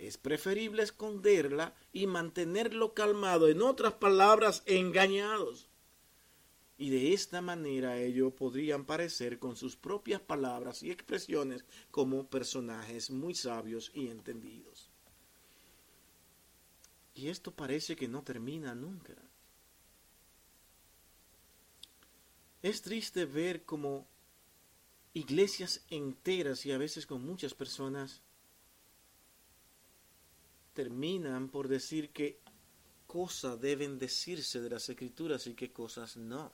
Es 0.00 0.16
preferible 0.16 0.82
esconderla 0.82 1.74
y 1.92 2.06
mantenerlo 2.06 2.94
calmado, 2.94 3.48
en 3.48 3.60
otras 3.60 3.92
palabras, 3.92 4.62
engañados. 4.64 5.68
Y 6.78 6.88
de 6.88 7.12
esta 7.12 7.42
manera 7.42 7.98
ellos 7.98 8.32
podrían 8.32 8.86
parecer 8.86 9.38
con 9.38 9.56
sus 9.56 9.76
propias 9.76 10.22
palabras 10.22 10.82
y 10.82 10.90
expresiones 10.90 11.66
como 11.90 12.26
personajes 12.26 13.10
muy 13.10 13.34
sabios 13.34 13.92
y 13.92 14.08
entendidos. 14.08 14.88
Y 17.14 17.28
esto 17.28 17.50
parece 17.50 17.94
que 17.94 18.08
no 18.08 18.22
termina 18.22 18.74
nunca. 18.74 19.12
Es 22.62 22.80
triste 22.80 23.26
ver 23.26 23.64
como 23.64 24.06
iglesias 25.12 25.84
enteras 25.90 26.64
y 26.64 26.72
a 26.72 26.78
veces 26.78 27.04
con 27.04 27.22
muchas 27.22 27.52
personas 27.52 28.22
terminan 30.80 31.50
por 31.50 31.68
decir 31.68 32.08
qué 32.08 32.38
cosas 33.06 33.60
deben 33.60 33.98
decirse 33.98 34.62
de 34.62 34.70
las 34.70 34.88
escrituras 34.88 35.46
y 35.46 35.52
qué 35.52 35.70
cosas 35.70 36.16
no. 36.16 36.50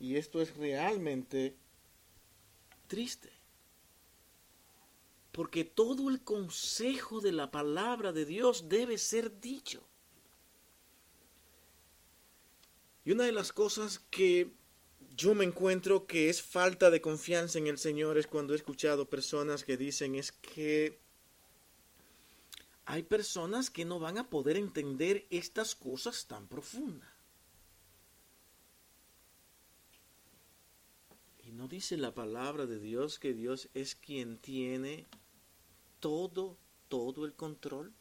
Y 0.00 0.16
esto 0.16 0.40
es 0.40 0.56
realmente 0.56 1.54
triste. 2.86 3.30
Porque 5.32 5.64
todo 5.64 6.08
el 6.08 6.22
consejo 6.22 7.20
de 7.20 7.32
la 7.32 7.50
palabra 7.50 8.10
de 8.10 8.24
Dios 8.24 8.70
debe 8.70 8.96
ser 8.96 9.38
dicho. 9.38 9.82
Y 13.04 13.12
una 13.12 13.24
de 13.24 13.32
las 13.32 13.52
cosas 13.52 13.98
que 13.98 14.50
yo 15.14 15.34
me 15.34 15.44
encuentro 15.44 16.06
que 16.06 16.30
es 16.30 16.40
falta 16.40 16.88
de 16.88 17.02
confianza 17.02 17.58
en 17.58 17.66
el 17.66 17.76
Señor 17.76 18.16
es 18.16 18.26
cuando 18.26 18.54
he 18.54 18.56
escuchado 18.56 19.10
personas 19.10 19.62
que 19.62 19.76
dicen 19.76 20.14
es 20.14 20.32
que 20.32 21.01
hay 22.84 23.02
personas 23.04 23.70
que 23.70 23.84
no 23.84 23.98
van 23.98 24.18
a 24.18 24.28
poder 24.28 24.56
entender 24.56 25.26
estas 25.30 25.74
cosas 25.74 26.26
tan 26.26 26.48
profundas. 26.48 27.08
Y 31.44 31.52
no 31.52 31.68
dice 31.68 31.96
la 31.96 32.14
palabra 32.14 32.66
de 32.66 32.78
Dios 32.78 33.18
que 33.18 33.34
Dios 33.34 33.68
es 33.74 33.94
quien 33.94 34.38
tiene 34.38 35.06
todo, 36.00 36.56
todo 36.88 37.24
el 37.24 37.34
control. 37.34 37.92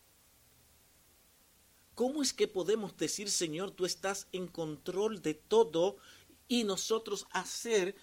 ¿Cómo 1.94 2.24
es 2.24 2.34
que 2.34 2.48
podemos 2.48 2.98
decir, 2.98 3.30
Señor, 3.30 3.72
tú 3.72 3.86
estás 3.86 4.28
en 4.32 4.48
control 4.48 5.22
de 5.22 5.36
todo 5.36 5.98
y 6.48 6.64
nosotros 6.64 7.28
hacer 7.32 7.96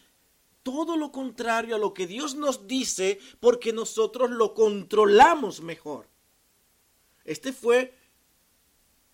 todo 0.62 0.96
lo 0.96 1.10
contrario 1.10 1.74
a 1.74 1.78
lo 1.78 1.94
que 1.94 2.06
Dios 2.06 2.36
nos 2.36 2.68
dice 2.68 3.18
porque 3.40 3.72
nosotros 3.72 4.30
lo 4.30 4.54
controlamos 4.54 5.60
mejor? 5.60 6.08
Este 7.28 7.52
fue 7.52 7.94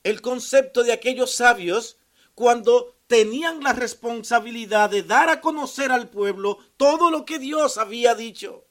el 0.05 0.21
concepto 0.21 0.85
de 0.85 0.93
aquellos 0.93 1.35
sabios 1.35 1.99
cuando 2.37 2.97
tenían 3.09 3.61
la 3.61 3.73
responsabilidad 3.73 4.89
de 4.91 5.03
dar 5.03 5.29
a 5.31 5.41
conocer 5.41 5.91
al 5.91 6.09
pueblo 6.09 6.59
todo 6.77 7.11
lo 7.11 7.25
que 7.25 7.41
Dios 7.41 7.77
había 7.77 8.15
dicho. 8.15 8.67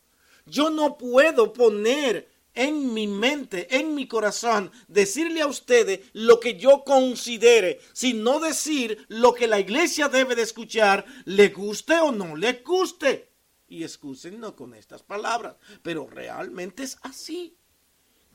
Yo 0.46 0.70
no 0.70 0.98
puedo 0.98 1.52
poner 1.52 2.32
en 2.54 2.94
mi 2.94 3.06
mente, 3.08 3.68
en 3.78 3.96
mi 3.96 4.08
corazón, 4.08 4.72
decirle 4.88 5.42
a 5.42 5.48
ustedes 5.48 6.00
lo 6.14 6.40
que 6.40 6.56
yo 6.56 6.86
considere, 6.86 7.82
sino 7.92 8.40
decir 8.40 9.06
lo 9.10 9.34
que 9.34 9.48
la 9.48 9.60
iglesia 9.60 10.08
debe 10.08 10.36
de 10.36 10.44
escuchar, 10.44 11.06
le 11.26 11.50
guste 11.50 11.98
o 11.98 12.14
no 12.14 12.38
le 12.38 12.64
guste. 12.66 13.30
Y 13.68 13.86
no 14.38 14.56
con 14.56 14.74
estas 14.74 15.04
palabras, 15.04 15.56
pero 15.82 16.08
realmente 16.08 16.84
es 16.84 16.98
así. 17.02 17.58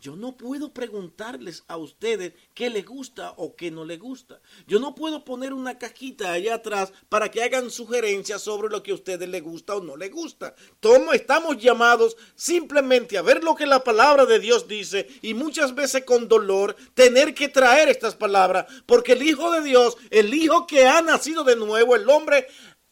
Yo 0.00 0.14
no 0.14 0.36
puedo 0.36 0.72
preguntarles 0.72 1.64
a 1.66 1.76
ustedes 1.76 2.32
qué 2.54 2.70
les 2.70 2.86
gusta 2.86 3.34
o 3.36 3.56
qué 3.56 3.70
no 3.70 3.84
les 3.84 3.98
gusta. 3.98 4.40
Yo 4.66 4.78
no 4.78 4.94
puedo 4.94 5.24
poner 5.24 5.52
una 5.52 5.76
cajita 5.76 6.32
allá 6.32 6.54
atrás 6.54 6.92
para 7.08 7.30
que 7.30 7.42
hagan 7.42 7.70
sugerencias 7.70 8.42
sobre 8.42 8.68
lo 8.68 8.82
que 8.82 8.92
a 8.92 8.94
ustedes 8.94 9.28
les 9.28 9.42
gusta 9.42 9.74
o 9.74 9.80
no 9.80 9.96
les 9.96 10.12
gusta. 10.12 10.54
Todos 10.78 11.14
estamos 11.14 11.58
llamados 11.58 12.16
simplemente 12.36 13.18
a 13.18 13.22
ver 13.22 13.42
lo 13.42 13.56
que 13.56 13.66
la 13.66 13.82
palabra 13.82 14.24
de 14.24 14.38
Dios 14.38 14.68
dice 14.68 15.08
y 15.20 15.34
muchas 15.34 15.74
veces 15.74 16.04
con 16.04 16.28
dolor 16.28 16.76
tener 16.94 17.34
que 17.34 17.48
traer 17.48 17.88
estas 17.88 18.14
palabras 18.14 18.66
porque 18.86 19.12
el 19.12 19.22
Hijo 19.22 19.50
de 19.50 19.62
Dios, 19.62 19.96
el 20.10 20.32
Hijo 20.32 20.66
que 20.66 20.86
ha 20.86 21.02
nacido 21.02 21.42
de 21.42 21.56
nuevo, 21.56 21.96
el 21.96 22.08
hombre 22.08 22.46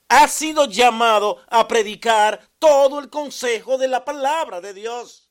ha 0.09 0.27
sido 0.27 0.67
llamado 0.67 1.39
a 1.49 1.69
predicar 1.69 2.49
todo 2.59 2.99
el 2.99 3.11
consejo 3.11 3.79
de 3.79 3.89
la 3.89 4.05
palabra 4.05 4.61
de 4.61 4.75
Dios. 4.75 5.27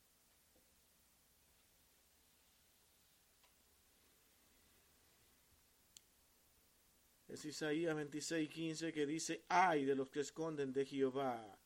Es 7.35 7.43
Isaías 7.55 7.95
26, 7.95 8.49
15 8.49 8.91
que 8.91 9.05
dice, 9.05 9.45
ay 9.47 9.85
de 9.85 9.95
los 9.95 10.09
que 10.09 10.19
esconden 10.19 10.73
de 10.73 10.85
Jehová, 10.85 11.57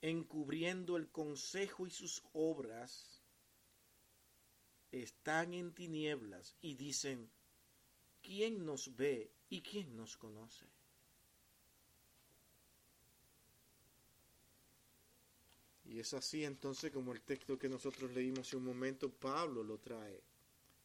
encubriendo 0.00 0.96
el 0.96 1.08
consejo 1.08 1.84
y 1.84 1.90
sus 1.90 2.22
obras, 2.32 3.24
están 4.92 5.52
en 5.52 5.74
tinieblas 5.74 6.54
y 6.62 6.76
dicen, 6.76 7.28
¿quién 8.22 8.64
nos 8.64 8.94
ve 8.94 9.32
y 9.50 9.62
quién 9.62 9.96
nos 9.96 10.16
conoce? 10.16 10.66
Y 15.86 15.98
es 15.98 16.14
así 16.14 16.44
entonces 16.44 16.92
como 16.92 17.12
el 17.12 17.22
texto 17.22 17.58
que 17.58 17.68
nosotros 17.68 18.12
leímos 18.12 18.46
hace 18.46 18.56
un 18.56 18.64
momento, 18.64 19.10
Pablo 19.10 19.64
lo 19.64 19.78
trae, 19.78 20.22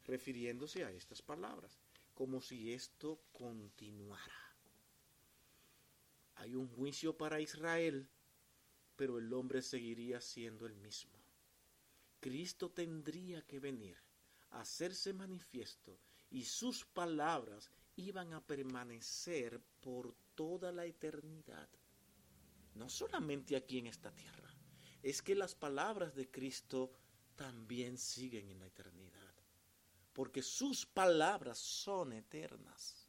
refiriéndose 0.08 0.84
a 0.84 0.90
estas 0.90 1.22
palabras 1.22 1.78
como 2.20 2.42
si 2.42 2.74
esto 2.74 3.22
continuara. 3.32 4.54
Hay 6.36 6.54
un 6.54 6.68
juicio 6.68 7.16
para 7.16 7.40
Israel, 7.40 8.10
pero 8.98 9.20
el 9.20 9.32
hombre 9.32 9.62
seguiría 9.62 10.20
siendo 10.20 10.66
el 10.66 10.76
mismo. 10.76 11.18
Cristo 12.20 12.72
tendría 12.72 13.42
que 13.44 13.62
venir 13.62 13.96
hacerse 14.50 15.14
manifiesto 15.14 15.98
y 16.30 16.44
sus 16.44 16.84
palabras 16.84 17.72
iban 17.96 18.34
a 18.34 18.46
permanecer 18.46 19.62
por 19.80 20.14
toda 20.36 20.74
la 20.74 20.84
eternidad. 20.84 21.70
No 22.76 22.90
solamente 22.90 23.56
aquí 23.56 23.78
en 23.78 23.88
esta 23.88 24.12
tierra, 24.12 24.54
es 25.02 25.22
que 25.22 25.36
las 25.36 25.56
palabras 25.56 26.14
de 26.16 26.30
Cristo 26.30 26.92
también 27.38 27.98
siguen 27.98 28.50
en 28.50 28.60
la 28.60 28.68
eternidad, 28.68 29.19
porque 30.20 30.44
sus 30.44 30.86
palabras 30.86 31.58
son 31.58 32.12
eternas. 32.12 33.08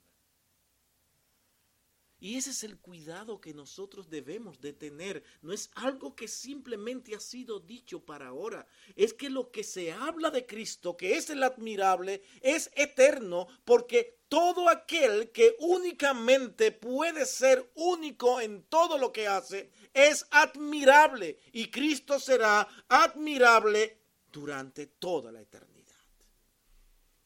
Y 2.21 2.37
ese 2.37 2.51
es 2.51 2.63
el 2.63 2.79
cuidado 2.79 3.41
que 3.41 3.53
nosotros 3.53 4.09
debemos 4.09 4.61
de 4.61 4.73
tener. 4.73 5.25
No 5.43 5.53
es 5.53 5.73
algo 5.75 6.15
que 6.15 6.29
simplemente 6.29 7.17
ha 7.17 7.19
sido 7.19 7.59
dicho 7.59 8.05
para 8.05 8.29
ahora. 8.29 8.65
Es 8.95 9.13
que 9.13 9.29
lo 9.29 9.51
que 9.51 9.65
se 9.65 9.91
habla 9.91 10.31
de 10.31 10.47
Cristo, 10.47 10.97
que 10.97 11.17
es 11.17 11.31
el 11.31 11.43
admirable, 11.43 12.23
es 12.43 12.71
eterno, 12.77 13.49
porque 13.65 14.21
todo 14.29 14.69
aquel 14.69 15.33
que 15.33 15.57
únicamente 15.59 16.71
puede 16.71 17.27
ser 17.27 17.73
único 17.75 18.41
en 18.41 18.63
todo 18.69 18.99
lo 18.99 19.11
que 19.11 19.27
hace, 19.27 19.73
es 19.95 20.29
admirable. 20.31 21.41
Y 21.51 21.73
Cristo 21.73 22.21
será 22.21 22.69
admirable 22.89 23.99
durante 24.31 24.87
toda 24.87 25.33
la 25.33 25.41
eternidad. 25.41 25.70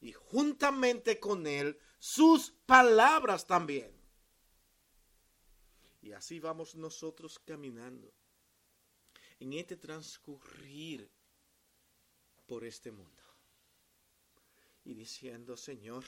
Y 0.05 0.13
juntamente 0.13 1.19
con 1.19 1.47
él, 1.47 1.79
sus 1.99 2.51
palabras 2.67 3.47
también. 3.47 3.91
Y 6.03 6.13
así 6.13 6.41
vamos 6.41 6.75
nosotros 6.75 7.39
caminando 7.39 8.13
en 9.41 9.55
este 9.55 9.79
transcurrir 9.79 11.11
por 12.45 12.65
este 12.65 12.93
mundo. 12.93 13.23
Y 14.85 14.93
diciendo, 14.93 15.57
Señor, 15.57 16.05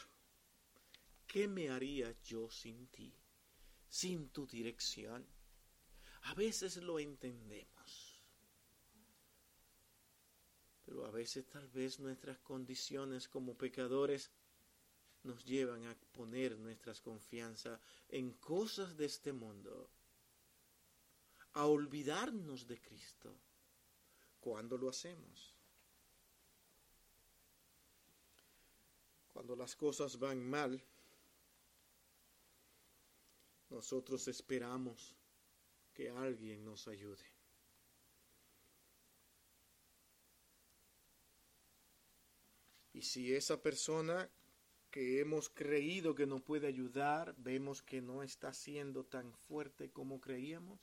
¿qué 1.27 1.49
me 1.49 1.71
haría 1.71 2.15
yo 2.23 2.51
sin 2.51 2.89
ti? 2.89 3.15
Sin 3.89 4.29
tu 4.29 4.47
dirección. 4.47 5.27
A 6.25 6.35
veces 6.35 6.77
lo 6.77 6.99
entendemos. 6.99 7.76
Pero 10.87 11.05
a 11.05 11.11
veces 11.11 11.45
tal 11.47 11.69
vez 11.69 11.99
nuestras 11.99 12.39
condiciones 12.39 13.29
como 13.29 13.59
pecadores 13.59 14.31
nos 15.25 15.45
llevan 15.45 15.85
a 15.85 15.97
poner 16.13 16.57
nuestra 16.57 16.95
confianza 16.95 17.81
en 18.09 18.33
cosas 18.35 18.97
de 18.97 19.07
este 19.07 19.33
mundo, 19.33 19.91
a 21.55 21.67
olvidarnos 21.67 22.67
de 22.67 22.81
Cristo. 22.81 23.37
cuando 24.41 24.79
lo 24.79 24.89
hacemos? 24.89 25.57
Cuando 29.33 29.57
las 29.57 29.75
cosas 29.75 30.17
van 30.21 30.41
mal, 30.49 30.81
nosotros 33.71 34.29
esperamos 34.29 35.17
que 35.93 36.11
alguien 36.11 36.65
nos 36.65 36.87
ayude. 36.87 37.36
Y 42.97 43.03
si 43.03 43.35
esa 43.35 43.61
persona 43.61 44.27
que 44.91 45.21
hemos 45.21 45.51
creído 45.51 46.15
que 46.15 46.27
nos 46.27 46.41
puede 46.41 46.67
ayudar, 46.67 47.35
vemos 47.37 47.83
que 47.83 48.01
no 48.01 48.23
está 48.23 48.55
siendo 48.55 49.05
tan 49.05 49.35
fuerte 49.35 49.91
como 49.91 50.19
creíamos, 50.19 50.81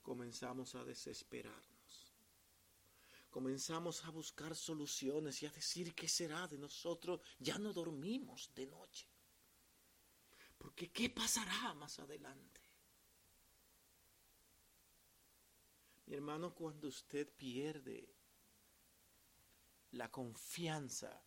comenzamos 0.00 0.74
a 0.76 0.82
desesperarnos. 0.82 2.14
Comenzamos 3.28 4.06
a 4.06 4.10
buscar 4.10 4.56
soluciones 4.56 5.42
y 5.42 5.46
a 5.46 5.50
decir 5.50 5.94
qué 5.94 6.08
será 6.08 6.48
de 6.48 6.56
nosotros. 6.56 7.20
Ya 7.38 7.58
no 7.58 7.74
dormimos 7.74 8.50
de 8.54 8.66
noche. 8.66 9.06
Porque 10.56 10.90
¿qué 10.90 11.10
pasará 11.10 11.74
más 11.74 11.98
adelante? 11.98 12.62
Mi 16.06 16.14
hermano, 16.14 16.54
cuando 16.54 16.88
usted 16.88 17.28
pierde 17.36 18.19
la 19.92 20.10
confianza 20.10 21.22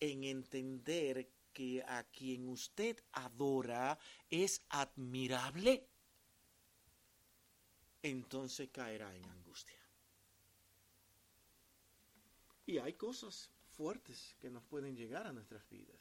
en 0.00 0.24
entender 0.24 1.30
que 1.52 1.82
a 1.86 2.02
quien 2.04 2.48
usted 2.48 2.98
adora 3.12 3.98
es 4.30 4.64
admirable, 4.70 5.86
entonces 8.02 8.70
caerá 8.70 9.14
en 9.14 9.24
angustia. 9.26 9.78
Y 12.66 12.78
hay 12.78 12.94
cosas 12.94 13.50
fuertes 13.76 14.34
que 14.40 14.50
nos 14.50 14.64
pueden 14.64 14.96
llegar 14.96 15.26
a 15.26 15.32
nuestras 15.32 15.68
vidas. 15.68 16.00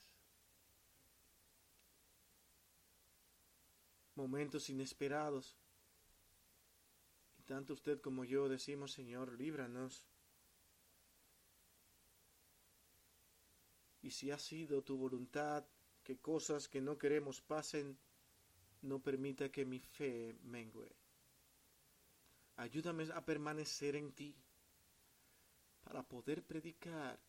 Momentos 4.16 4.70
inesperados. 4.70 5.56
Tanto 7.52 7.74
usted 7.74 8.00
como 8.00 8.24
yo 8.24 8.48
decimos, 8.48 8.94
Señor, 8.94 9.34
líbranos 9.34 10.08
Y 14.02 14.12
si 14.12 14.32
ha 14.32 14.40
sido 14.40 14.84
tu 14.84 14.96
voluntad 14.96 15.66
que 16.02 16.18
cosas 16.18 16.70
que 16.70 16.80
no 16.80 16.98
queremos 16.98 17.42
pasen, 17.42 18.00
no 18.84 19.00
permita 19.00 19.52
que 19.52 19.66
mi 19.66 19.80
fe 19.82 20.34
mengue. 20.44 20.96
Ayúdame 22.56 23.10
a 23.14 23.26
permanecer 23.26 23.98
en 23.98 24.14
ti 24.14 24.34
para 25.84 26.04
poder 26.04 26.46
predicar 26.46 27.20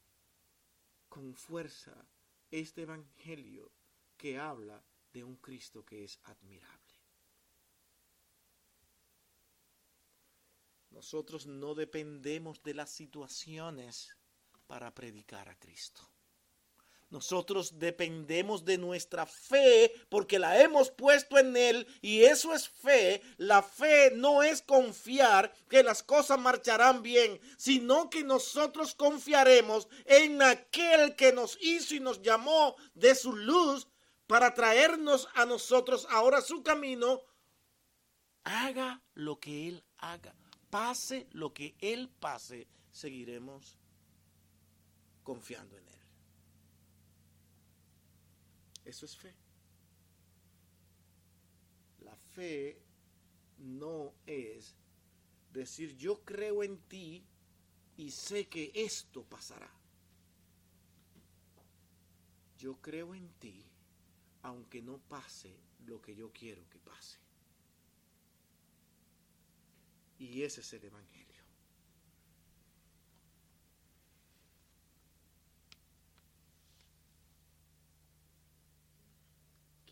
con 1.08 1.34
fuerza 1.34 1.96
este 2.48 2.82
Evangelio 2.82 3.72
que 4.16 4.38
habla 4.38 4.84
de 5.12 5.24
un 5.24 5.34
Cristo 5.38 5.84
que 5.84 6.04
es 6.04 6.20
admirable. 6.22 6.81
Nosotros 10.92 11.46
no 11.46 11.74
dependemos 11.74 12.62
de 12.62 12.74
las 12.74 12.90
situaciones 12.90 14.16
para 14.66 14.94
predicar 14.94 15.48
a 15.48 15.58
Cristo. 15.58 16.02
Nosotros 17.12 17.78
dependemos 17.78 18.64
de 18.64 18.78
nuestra 18.78 19.26
fe 19.26 19.92
porque 20.08 20.38
la 20.38 20.62
hemos 20.62 20.90
puesto 20.90 21.38
en 21.38 21.54
Él 21.56 21.86
y 22.00 22.24
eso 22.24 22.54
es 22.54 22.68
fe. 22.70 23.20
La 23.36 23.62
fe 23.62 24.12
no 24.14 24.42
es 24.42 24.62
confiar 24.62 25.52
que 25.68 25.82
las 25.82 26.02
cosas 26.02 26.38
marcharán 26.38 27.02
bien, 27.02 27.38
sino 27.58 28.08
que 28.08 28.24
nosotros 28.24 28.94
confiaremos 28.94 29.88
en 30.06 30.40
aquel 30.40 31.14
que 31.14 31.34
nos 31.34 31.58
hizo 31.60 31.94
y 31.94 32.00
nos 32.00 32.22
llamó 32.22 32.76
de 32.94 33.14
su 33.14 33.36
luz 33.36 33.86
para 34.26 34.54
traernos 34.54 35.28
a 35.34 35.44
nosotros 35.44 36.06
ahora 36.08 36.40
su 36.40 36.62
camino. 36.62 37.20
Haga 38.44 39.02
lo 39.12 39.38
que 39.38 39.68
Él 39.68 39.84
haga, 39.98 40.34
pase 40.72 41.28
lo 41.32 41.52
que 41.52 41.74
Él 41.80 42.08
pase, 42.08 42.66
seguiremos 42.90 43.76
confiando 45.22 45.76
en 45.76 45.86
Él. 45.86 46.00
Eso 48.86 49.04
es 49.04 49.14
fe. 49.14 49.34
La 52.00 52.16
fe 52.16 52.80
no 53.58 54.14
es 54.24 54.74
decir 55.52 55.94
yo 55.94 56.24
creo 56.24 56.62
en 56.62 56.78
ti 56.88 57.22
y 57.98 58.10
sé 58.10 58.48
que 58.48 58.72
esto 58.74 59.24
pasará. 59.24 59.70
Yo 62.56 62.80
creo 62.80 63.14
en 63.14 63.28
ti 63.34 63.62
aunque 64.40 64.80
no 64.80 64.96
pase 64.96 65.54
lo 65.84 66.00
que 66.00 66.14
yo 66.14 66.32
quiero 66.32 66.66
que 66.70 66.78
pase. 66.78 67.21
Y 70.22 70.44
ese 70.44 70.60
es 70.60 70.72
el 70.72 70.84
Evangelio. 70.84 71.32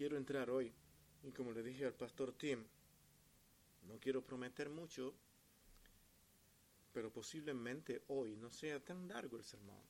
quiero 0.01 0.17
entrar 0.17 0.49
hoy. 0.49 0.73
Y 1.25 1.31
como 1.33 1.53
le 1.53 1.63
dije 1.63 1.85
al 1.85 1.93
pastor 1.93 2.33
Tim, 2.33 2.65
no 3.83 3.99
quiero 3.99 4.25
prometer 4.25 4.71
mucho, 4.71 5.15
pero 6.91 7.13
posiblemente 7.13 8.05
hoy 8.09 8.35
no 8.35 8.51
sea 8.51 8.83
tan 8.83 9.07
largo 9.09 9.37
el 9.37 9.45
sermón. 9.45 9.83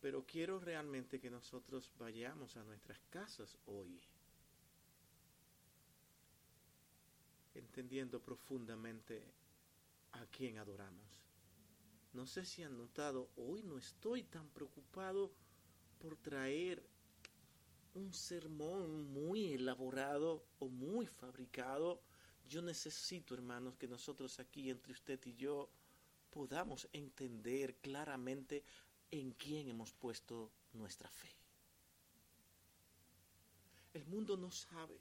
Pero 0.00 0.24
quiero 0.24 0.58
realmente 0.60 1.20
que 1.20 1.28
nosotros 1.28 1.92
vayamos 1.98 2.56
a 2.56 2.62
nuestras 2.62 2.98
casas 3.10 3.58
hoy, 3.66 4.00
entendiendo 7.54 8.20
profundamente 8.20 9.22
a 10.12 10.26
quién 10.26 10.58
adoramos. 10.58 11.06
No 12.12 12.26
sé 12.26 12.44
si 12.44 12.62
han 12.62 12.76
notado, 12.76 13.30
hoy 13.36 13.62
no 13.62 13.78
estoy 13.78 14.24
tan 14.24 14.48
preocupado 14.50 15.32
por 15.98 16.16
traer 16.16 16.82
un 17.94 18.12
sermón 18.12 19.12
muy 19.12 19.52
elaborado 19.52 20.44
o 20.58 20.68
muy 20.68 21.06
fabricado. 21.06 22.02
Yo 22.48 22.62
necesito, 22.62 23.34
hermanos, 23.34 23.76
que 23.76 23.86
nosotros 23.86 24.40
aquí, 24.40 24.70
entre 24.70 24.92
usted 24.92 25.20
y 25.24 25.34
yo, 25.34 25.70
podamos 26.30 26.88
entender 26.92 27.76
claramente 27.76 28.64
en 29.10 29.32
quién 29.32 29.68
hemos 29.68 29.92
puesto 29.92 30.52
nuestra 30.72 31.08
fe. 31.10 31.28
El 33.92 34.06
mundo 34.06 34.36
no 34.36 34.50
sabe. 34.50 35.00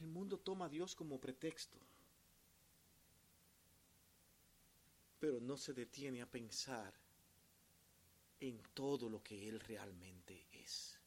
El 0.00 0.06
mundo 0.08 0.38
toma 0.38 0.66
a 0.66 0.68
Dios 0.68 0.94
como 0.94 1.20
pretexto, 1.20 1.78
pero 5.18 5.40
no 5.40 5.56
se 5.56 5.72
detiene 5.72 6.20
a 6.20 6.30
pensar 6.30 6.92
en 8.40 8.60
todo 8.74 9.08
lo 9.08 9.22
que 9.22 9.48
Él 9.48 9.60
realmente 9.60 10.46
es. 10.52 10.98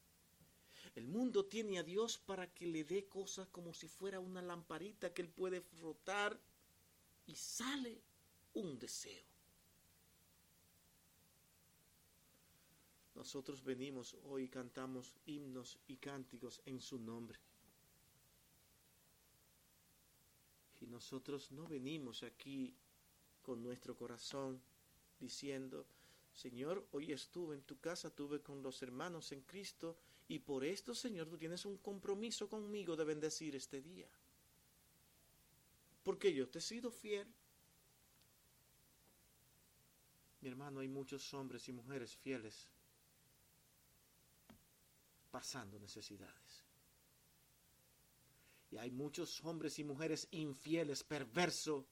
El 0.94 1.06
mundo 1.06 1.44
tiene 1.44 1.78
a 1.78 1.84
Dios 1.84 2.18
para 2.18 2.52
que 2.52 2.66
le 2.66 2.82
dé 2.82 3.06
cosas 3.06 3.46
como 3.48 3.72
si 3.72 3.86
fuera 3.86 4.18
una 4.18 4.42
lamparita 4.42 5.12
que 5.12 5.22
Él 5.22 5.28
puede 5.28 5.60
frotar 5.60 6.40
y 7.26 7.36
sale 7.36 8.02
un 8.54 8.78
deseo. 8.78 9.24
Nosotros 13.14 13.62
venimos 13.62 14.16
hoy 14.24 14.44
y 14.44 14.48
cantamos 14.48 15.14
himnos 15.26 15.78
y 15.86 15.96
cánticos 15.96 16.60
en 16.64 16.80
su 16.80 16.98
nombre. 16.98 17.38
Y 20.80 20.86
nosotros 20.86 21.50
no 21.50 21.66
venimos 21.66 22.22
aquí 22.22 22.74
con 23.42 23.62
nuestro 23.62 23.96
corazón 23.96 24.60
diciendo, 25.18 25.86
Señor, 26.32 26.86
hoy 26.92 27.12
estuve 27.12 27.56
en 27.56 27.62
tu 27.62 27.78
casa, 27.80 28.10
tuve 28.10 28.40
con 28.40 28.62
los 28.62 28.82
hermanos 28.82 29.32
en 29.32 29.42
Cristo, 29.42 29.96
y 30.28 30.38
por 30.38 30.64
esto, 30.64 30.94
Señor, 30.94 31.28
tú 31.28 31.38
tienes 31.38 31.64
un 31.64 31.78
compromiso 31.78 32.48
conmigo 32.48 32.94
de 32.94 33.04
bendecir 33.04 33.56
este 33.56 33.80
día. 33.80 34.08
Porque 36.04 36.32
yo 36.32 36.48
te 36.48 36.58
he 36.58 36.62
sido 36.62 36.90
fiel. 36.90 37.26
Mi 40.40 40.48
hermano, 40.48 40.80
hay 40.80 40.88
muchos 40.88 41.32
hombres 41.34 41.68
y 41.68 41.72
mujeres 41.72 42.14
fieles 42.14 42.70
pasando 45.30 45.78
necesidades. 45.78 46.67
Y 48.70 48.76
hay 48.76 48.90
muchos 48.90 49.42
hombres 49.44 49.78
y 49.78 49.84
mujeres 49.84 50.28
infieles, 50.30 51.02
perversos, 51.02 51.84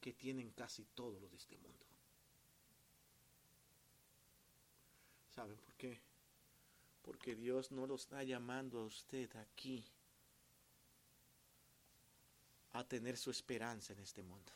que 0.00 0.12
tienen 0.12 0.50
casi 0.52 0.84
todo 0.94 1.18
lo 1.18 1.28
de 1.28 1.36
este 1.36 1.56
mundo. 1.56 1.86
¿Saben 5.34 5.56
por 5.56 5.74
qué? 5.74 6.00
Porque 7.02 7.34
Dios 7.34 7.72
no 7.72 7.86
lo 7.86 7.96
está 7.96 8.22
llamando 8.22 8.80
a 8.80 8.84
usted 8.84 9.34
aquí 9.36 9.84
a 12.72 12.86
tener 12.86 13.16
su 13.16 13.30
esperanza 13.30 13.92
en 13.92 14.00
este 14.00 14.22
mundo, 14.22 14.52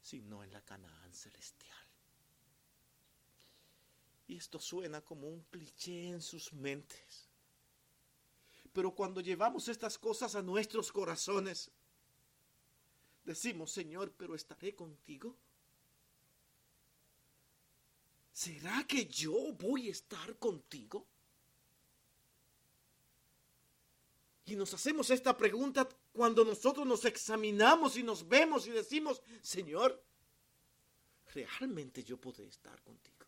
sino 0.00 0.44
en 0.44 0.52
la 0.52 0.60
Canaán 0.60 1.12
celestial. 1.12 1.78
Y 4.26 4.36
esto 4.36 4.58
suena 4.58 5.00
como 5.00 5.28
un 5.28 5.40
cliché 5.50 6.08
en 6.08 6.22
sus 6.22 6.52
mentes. 6.52 7.28
Pero 8.74 8.92
cuando 8.92 9.20
llevamos 9.20 9.68
estas 9.68 9.96
cosas 9.96 10.34
a 10.34 10.42
nuestros 10.42 10.90
corazones, 10.90 11.70
decimos, 13.24 13.70
Señor, 13.70 14.12
pero 14.18 14.34
estaré 14.34 14.74
contigo. 14.74 15.36
¿Será 18.32 18.84
que 18.84 19.06
yo 19.06 19.52
voy 19.52 19.88
a 19.88 19.92
estar 19.92 20.36
contigo? 20.38 21.06
Y 24.46 24.56
nos 24.56 24.74
hacemos 24.74 25.08
esta 25.10 25.36
pregunta 25.36 25.88
cuando 26.12 26.44
nosotros 26.44 26.84
nos 26.84 27.04
examinamos 27.04 27.96
y 27.96 28.02
nos 28.02 28.26
vemos 28.28 28.66
y 28.66 28.70
decimos, 28.70 29.22
Señor, 29.40 30.02
¿realmente 31.32 32.02
yo 32.02 32.20
podré 32.20 32.48
estar 32.48 32.82
contigo? 32.82 33.24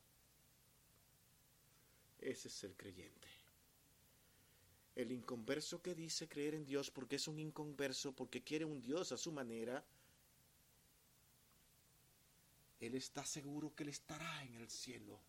Ese 2.18 2.48
es 2.48 2.64
el 2.64 2.76
creyente. 2.76 3.35
El 4.96 5.12
inconverso 5.12 5.80
que 5.80 5.94
dice 5.94 6.28
creer 6.28 6.54
en 6.54 6.66
Dios 6.66 6.90
porque 6.90 7.16
es 7.16 7.28
un 7.28 7.38
inconverso, 7.38 8.12
porque 8.12 8.42
quiere 8.42 8.64
un 8.64 8.80
Dios 8.80 9.12
a 9.12 9.16
su 9.16 9.30
manera, 9.30 9.84
él 12.80 12.94
está 12.94 13.24
seguro 13.24 13.74
que 13.74 13.84
él 13.84 13.90
estará 13.90 14.42
en 14.42 14.54
el 14.56 14.68
cielo, 14.68 15.20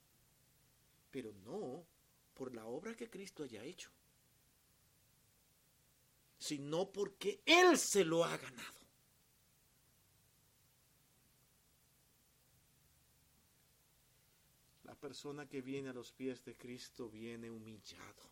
pero 1.11 1.33
no 1.45 1.85
por 2.33 2.55
la 2.55 2.65
obra 2.65 2.95
que 2.95 3.09
Cristo 3.09 3.43
haya 3.43 3.63
hecho, 3.63 3.91
sino 6.39 6.89
porque 6.91 7.41
Él 7.45 7.77
se 7.77 8.03
lo 8.03 8.23
ha 8.23 8.35
ganado. 8.37 8.77
persona 14.97 15.47
que 15.47 15.61
viene 15.61 15.89
a 15.89 15.93
los 15.93 16.11
pies 16.11 16.43
de 16.43 16.55
Cristo 16.55 17.09
viene 17.09 17.49
humillado, 17.49 18.29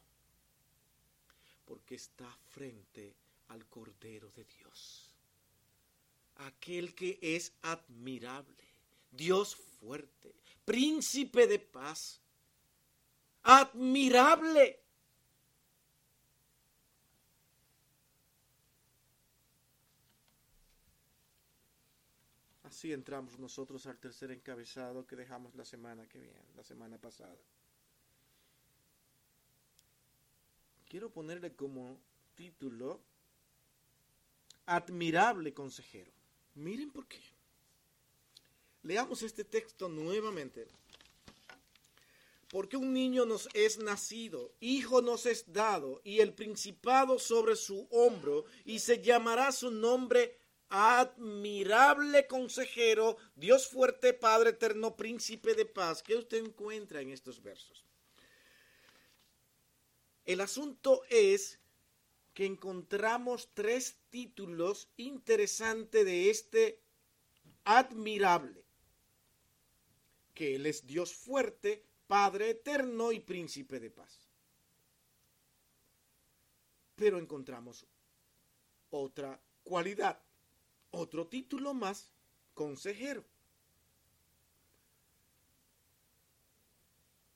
porque 1.65 1.95
está 1.95 2.29
frente 2.49 3.15
al 3.49 3.65
Cordero 3.67 4.31
de 4.31 4.45
Dios, 4.45 5.15
aquel 6.35 6.93
que 6.95 7.19
es 7.21 7.53
admirable, 7.61 8.63
Dios 9.11 9.55
fuerte, 9.55 10.35
príncipe 10.65 11.47
de 11.47 11.59
paz, 11.59 12.21
admirable 13.43 14.85
Así 22.75 22.91
entramos 22.91 23.39
nosotros 23.39 23.85
al 23.85 23.97
tercer 23.99 24.31
encabezado 24.31 25.07
que 25.07 25.15
dejamos 25.15 25.55
la 25.55 25.63
semana 25.63 26.09
que 26.09 26.19
viene, 26.19 26.43
la 26.57 26.63
semana 26.63 26.97
pasada. 26.97 27.37
Quiero 30.95 31.09
ponerle 31.09 31.53
como 31.53 31.99
título 32.35 33.01
Admirable 34.65 35.53
consejero. 35.53 36.09
Miren 36.53 36.89
por 36.89 37.05
qué. 37.05 37.19
Leamos 38.81 39.21
este 39.21 39.43
texto 39.43 39.89
nuevamente. 39.89 40.69
Porque 42.47 42.77
un 42.77 42.93
niño 42.93 43.25
nos 43.25 43.49
es 43.53 43.77
nacido, 43.77 44.53
hijo 44.61 45.01
nos 45.01 45.25
es 45.25 45.51
dado, 45.51 45.99
y 46.05 46.21
el 46.21 46.33
principado 46.33 47.19
sobre 47.19 47.57
su 47.57 47.89
hombro, 47.91 48.45
y 48.63 48.79
se 48.79 49.01
llamará 49.01 49.51
su 49.51 49.71
nombre 49.71 50.37
admirable 50.69 52.25
consejero, 52.25 53.17
Dios 53.35 53.67
fuerte, 53.67 54.13
Padre 54.13 54.51
eterno, 54.51 54.95
príncipe 54.95 55.55
de 55.55 55.65
paz. 55.65 56.01
¿Qué 56.01 56.15
usted 56.15 56.37
encuentra 56.37 57.01
en 57.01 57.09
estos 57.09 57.43
versos? 57.43 57.83
El 60.25 60.41
asunto 60.41 61.03
es 61.09 61.59
que 62.33 62.45
encontramos 62.45 63.49
tres 63.53 63.97
títulos 64.09 64.89
interesantes 64.97 66.05
de 66.05 66.29
este 66.29 66.81
admirable, 67.63 68.65
que 70.33 70.55
Él 70.55 70.65
es 70.65 70.85
Dios 70.85 71.13
fuerte, 71.13 71.85
Padre 72.07 72.51
eterno 72.51 73.11
y 73.11 73.19
príncipe 73.19 73.79
de 73.79 73.89
paz. 73.89 74.29
Pero 76.95 77.17
encontramos 77.17 77.85
otra 78.91 79.41
cualidad 79.63 80.21
otro 80.95 81.27
título 81.27 81.73
más, 81.73 82.09
consejero. 82.53 83.23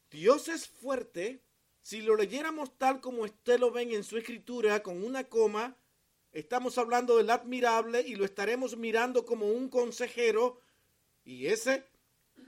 Dios 0.09 0.47
es 0.47 0.67
fuerte. 0.67 1.43
Si 1.89 2.03
lo 2.03 2.15
leyéramos 2.15 2.77
tal 2.77 3.01
como 3.01 3.23
usted 3.23 3.59
lo 3.59 3.71
ven 3.71 3.91
en 3.93 4.03
su 4.03 4.15
escritura, 4.15 4.83
con 4.83 5.03
una 5.03 5.23
coma, 5.23 5.75
estamos 6.31 6.77
hablando 6.77 7.17
del 7.17 7.31
admirable 7.31 8.01
y 8.01 8.13
lo 8.13 8.25
estaremos 8.25 8.77
mirando 8.77 9.25
como 9.25 9.47
un 9.47 9.69
consejero. 9.69 10.61
Y 11.23 11.47
ese, 11.47 11.87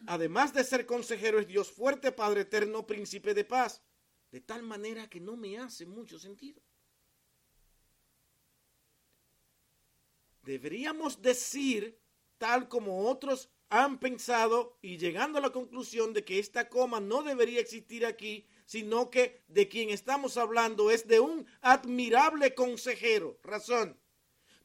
además 0.06 0.54
de 0.54 0.64
ser 0.64 0.86
consejero, 0.86 1.40
es 1.40 1.48
Dios 1.48 1.72
fuerte, 1.72 2.12
Padre 2.12 2.42
eterno, 2.42 2.86
príncipe 2.86 3.34
de 3.34 3.44
paz. 3.44 3.82
De 4.30 4.42
tal 4.42 4.62
manera 4.62 5.10
que 5.10 5.20
no 5.20 5.36
me 5.36 5.58
hace 5.58 5.88
mucho 5.88 6.20
sentido. 6.20 6.62
deberíamos 10.44 11.20
decir, 11.20 12.00
tal 12.38 12.68
como 12.68 13.10
otros 13.10 13.50
han 13.70 14.00
pensado 14.00 14.78
y 14.84 15.00
llegando 15.00 15.40
a 15.40 15.42
la 15.42 15.50
conclusión 15.52 16.14
de 16.14 16.24
que 16.24 16.38
esta 16.38 16.70
coma 16.70 17.00
no 17.00 17.24
debería 17.24 17.60
existir 17.60 18.06
aquí, 18.06 18.46
sino 18.72 19.10
que 19.10 19.44
de 19.50 19.68
quien 19.68 19.90
estamos 19.90 20.38
hablando 20.38 20.92
es 20.92 21.06
de 21.06 21.20
un 21.20 21.46
admirable 21.60 22.56
consejero. 22.56 23.38
Razón. 23.44 24.00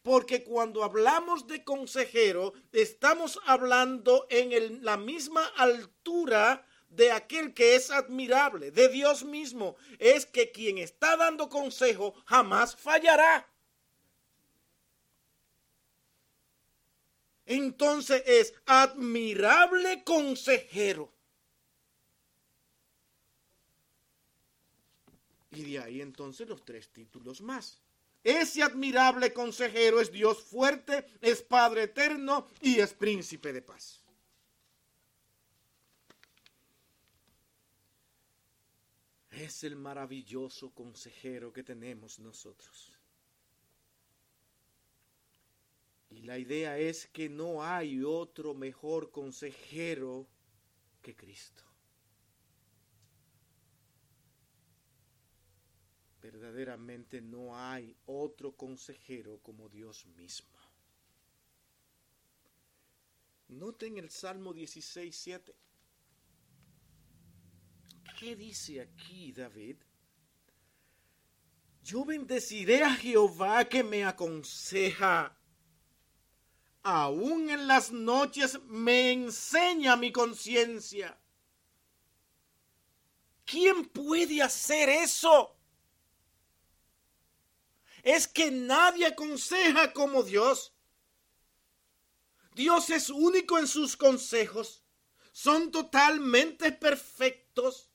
Porque 0.04 0.44
cuando 0.44 0.84
hablamos 0.84 1.48
de 1.48 1.64
consejero, 1.64 2.52
estamos 2.70 3.40
hablando 3.46 4.28
en 4.30 4.84
la 4.84 4.96
misma 4.96 5.44
altura 5.56 6.64
de 6.88 7.10
aquel 7.10 7.52
que 7.52 7.74
es 7.74 7.90
admirable, 7.90 8.70
de 8.70 8.88
Dios 8.88 9.24
mismo. 9.24 9.74
Es 9.98 10.24
que 10.24 10.52
quien 10.52 10.78
está 10.78 11.16
dando 11.16 11.48
consejo 11.48 12.14
jamás 12.26 12.76
fallará. 12.76 13.50
entonces 17.48 18.24
es 18.26 18.54
admirable 18.66 20.02
consejero. 20.04 21.15
Y 25.56 25.64
de 25.64 25.78
ahí 25.78 26.02
entonces 26.02 26.46
los 26.46 26.62
tres 26.66 26.90
títulos 26.90 27.40
más. 27.40 27.80
Ese 28.22 28.62
admirable 28.62 29.32
consejero 29.32 30.00
es 30.00 30.12
Dios 30.12 30.42
fuerte, 30.42 31.06
es 31.22 31.40
Padre 31.40 31.84
eterno 31.84 32.46
y 32.60 32.78
es 32.78 32.92
príncipe 32.92 33.54
de 33.54 33.62
paz. 33.62 34.04
Es 39.30 39.64
el 39.64 39.76
maravilloso 39.76 40.70
consejero 40.74 41.52
que 41.52 41.62
tenemos 41.62 42.18
nosotros. 42.18 42.92
Y 46.10 46.22
la 46.22 46.38
idea 46.38 46.78
es 46.78 47.06
que 47.06 47.30
no 47.30 47.62
hay 47.62 48.02
otro 48.02 48.52
mejor 48.52 49.10
consejero 49.10 50.26
que 51.00 51.16
Cristo. 51.16 51.65
Verdaderamente 56.32 57.20
no 57.20 57.56
hay 57.56 57.94
otro 58.06 58.56
consejero 58.56 59.38
como 59.44 59.68
Dios 59.68 60.06
mismo. 60.16 60.58
Noten 63.46 63.96
el 63.98 64.10
Salmo 64.10 64.52
16, 64.52 65.16
7. 65.16 65.54
¿Qué 68.18 68.34
dice 68.34 68.80
aquí 68.80 69.30
David? 69.30 69.76
Yo 71.84 72.04
bendeciré 72.04 72.82
a 72.82 72.92
Jehová 72.92 73.64
que 73.68 73.84
me 73.84 74.04
aconseja. 74.04 75.38
Aún 76.82 77.50
en 77.50 77.68
las 77.68 77.92
noches 77.92 78.60
me 78.64 79.12
enseña 79.12 79.94
mi 79.94 80.10
conciencia. 80.10 81.16
¿Quién 83.44 83.84
puede 83.84 84.42
hacer 84.42 84.88
eso? 84.88 85.55
Es 88.06 88.28
que 88.28 88.52
nadie 88.52 89.04
aconseja 89.06 89.92
como 89.92 90.22
Dios. 90.22 90.72
Dios 92.54 92.88
es 92.90 93.10
único 93.10 93.58
en 93.58 93.66
sus 93.66 93.96
consejos. 93.96 94.84
Son 95.32 95.72
totalmente 95.72 96.70
perfectos. 96.70 97.90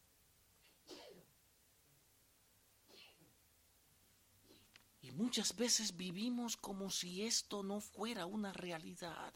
muchas 5.21 5.56
veces 5.56 5.95
vivimos 5.95 6.58
como 6.58 6.89
si 6.89 7.21
esto 7.21 7.62
no 7.62 7.80
fuera 7.80 8.26
una 8.26 8.54
realidad. 8.54 9.34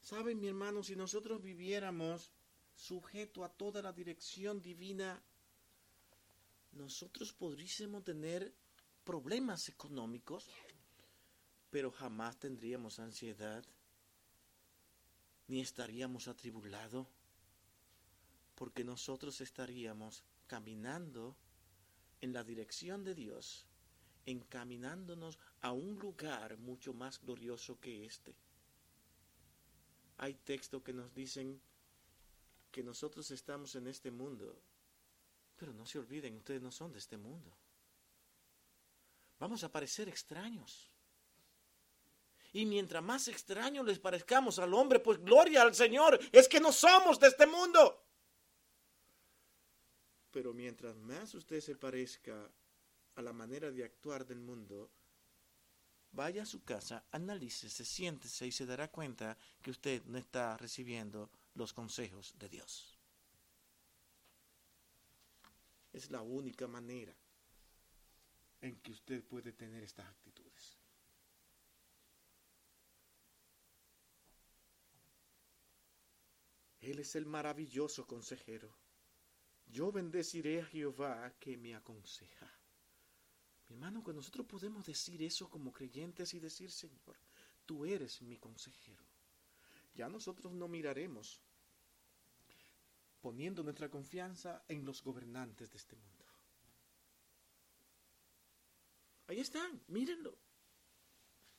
Saben, 0.00 0.38
mi 0.38 0.46
hermano, 0.46 0.84
si 0.84 0.94
nosotros 0.94 1.42
viviéramos 1.42 2.30
sujeto 2.74 3.44
a 3.44 3.48
toda 3.48 3.82
la 3.82 3.92
dirección 3.92 4.62
divina, 4.62 5.20
nosotros 6.70 7.32
podríamos 7.32 8.04
tener 8.04 8.54
problemas 9.06 9.68
económicos, 9.68 10.50
pero 11.70 11.92
jamás 11.92 12.36
tendríamos 12.40 12.98
ansiedad, 12.98 13.64
ni 15.46 15.60
estaríamos 15.60 16.26
atribulados, 16.26 17.06
porque 18.56 18.82
nosotros 18.82 19.40
estaríamos 19.40 20.24
caminando 20.48 21.36
en 22.20 22.32
la 22.32 22.42
dirección 22.42 23.04
de 23.04 23.14
Dios 23.14 23.64
encaminándonos 24.26 25.38
a 25.60 25.70
un 25.70 26.00
lugar 26.00 26.58
mucho 26.58 26.92
más 26.92 27.20
glorioso 27.20 27.78
que 27.78 28.06
este. 28.06 28.34
Hay 30.18 30.34
textos 30.34 30.82
que 30.82 30.92
nos 30.92 31.14
dicen 31.14 31.60
que 32.72 32.82
nosotros 32.82 33.30
estamos 33.30 33.76
en 33.76 33.86
este 33.86 34.10
mundo, 34.10 34.60
pero 35.56 35.72
no 35.72 35.86
se 35.86 36.00
olviden, 36.00 36.38
ustedes 36.38 36.60
no 36.60 36.72
son 36.72 36.90
de 36.90 36.98
este 36.98 37.16
mundo. 37.16 37.56
Vamos 39.38 39.62
a 39.64 39.70
parecer 39.70 40.08
extraños. 40.08 40.90
Y 42.52 42.64
mientras 42.64 43.02
más 43.02 43.28
extraños 43.28 43.84
les 43.84 43.98
parezcamos 43.98 44.58
al 44.58 44.72
hombre, 44.72 44.98
pues 45.00 45.18
gloria 45.22 45.62
al 45.62 45.74
Señor, 45.74 46.18
es 46.32 46.48
que 46.48 46.60
no 46.60 46.72
somos 46.72 47.20
de 47.20 47.28
este 47.28 47.46
mundo. 47.46 48.02
Pero 50.30 50.54
mientras 50.54 50.96
más 50.96 51.34
usted 51.34 51.60
se 51.60 51.76
parezca 51.76 52.50
a 53.14 53.22
la 53.22 53.32
manera 53.32 53.70
de 53.70 53.84
actuar 53.84 54.26
del 54.26 54.40
mundo, 54.40 54.90
vaya 56.12 56.44
a 56.44 56.46
su 56.46 56.64
casa, 56.64 57.04
analícese, 57.10 57.84
siéntese 57.84 58.46
y 58.46 58.52
se 58.52 58.64
dará 58.64 58.90
cuenta 58.90 59.36
que 59.62 59.70
usted 59.70 60.02
no 60.06 60.16
está 60.16 60.56
recibiendo 60.56 61.30
los 61.54 61.74
consejos 61.74 62.34
de 62.38 62.48
Dios. 62.48 62.96
Es 65.92 66.10
la 66.10 66.22
única 66.22 66.66
manera 66.66 67.14
en 68.66 68.76
que 68.80 68.92
usted 68.92 69.24
puede 69.24 69.52
tener 69.52 69.82
estas 69.82 70.06
actitudes. 70.06 70.78
Él 76.80 77.00
es 77.00 77.16
el 77.16 77.26
maravilloso 77.26 78.06
consejero. 78.06 78.76
Yo 79.66 79.90
bendeciré 79.90 80.60
a 80.60 80.66
Jehová 80.66 81.34
que 81.40 81.56
me 81.56 81.74
aconseja. 81.74 82.48
Mi 83.68 83.74
hermano, 83.74 84.04
que 84.04 84.12
nosotros 84.12 84.46
podemos 84.46 84.86
decir 84.86 85.20
eso 85.22 85.50
como 85.50 85.72
creyentes 85.72 86.32
y 86.34 86.38
decir, 86.38 86.70
Señor, 86.70 87.16
tú 87.64 87.84
eres 87.84 88.22
mi 88.22 88.38
consejero. 88.38 89.04
Ya 89.94 90.08
nosotros 90.08 90.52
no 90.52 90.68
miraremos 90.68 91.40
poniendo 93.20 93.64
nuestra 93.64 93.90
confianza 93.90 94.62
en 94.68 94.84
los 94.84 95.02
gobernantes 95.02 95.72
de 95.72 95.78
este 95.78 95.96
mundo. 95.96 96.15
Ahí 99.26 99.40
están, 99.40 99.82
mírenlo. 99.88 100.38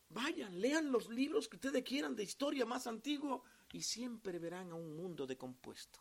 Vayan, 0.10 0.62
lean 0.62 0.92
los 0.92 1.10
libros 1.10 1.50
que 1.50 1.58
ustedes 1.58 1.84
quieran 1.84 2.16
de 2.16 2.24
historia 2.24 2.66
más 2.66 2.88
antiguo 2.88 3.44
y 3.74 3.82
siempre 3.82 4.40
verán 4.40 4.72
a 4.72 4.76
un 4.76 4.96
mundo 4.96 5.28
decompuesto, 5.28 6.00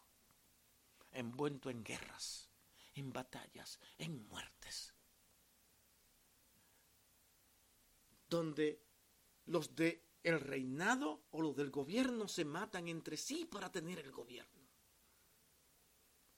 envuelto 1.11 1.71
en 1.71 1.83
guerras, 1.83 2.49
en 2.95 3.13
batallas, 3.13 3.81
en 3.99 4.27
muertes. 4.29 4.97
donde 8.29 8.83
los 9.47 9.75
de 9.75 10.05
el 10.23 10.41
reinado 10.41 11.27
o 11.31 11.41
los 11.41 11.55
del 11.57 11.71
gobierno 11.71 12.27
se 12.27 12.45
matan 12.45 12.89
entre 12.89 13.17
sí 13.17 13.45
para 13.45 13.71
tener 13.71 14.01
el 14.01 14.11
gobierno. 14.11 14.69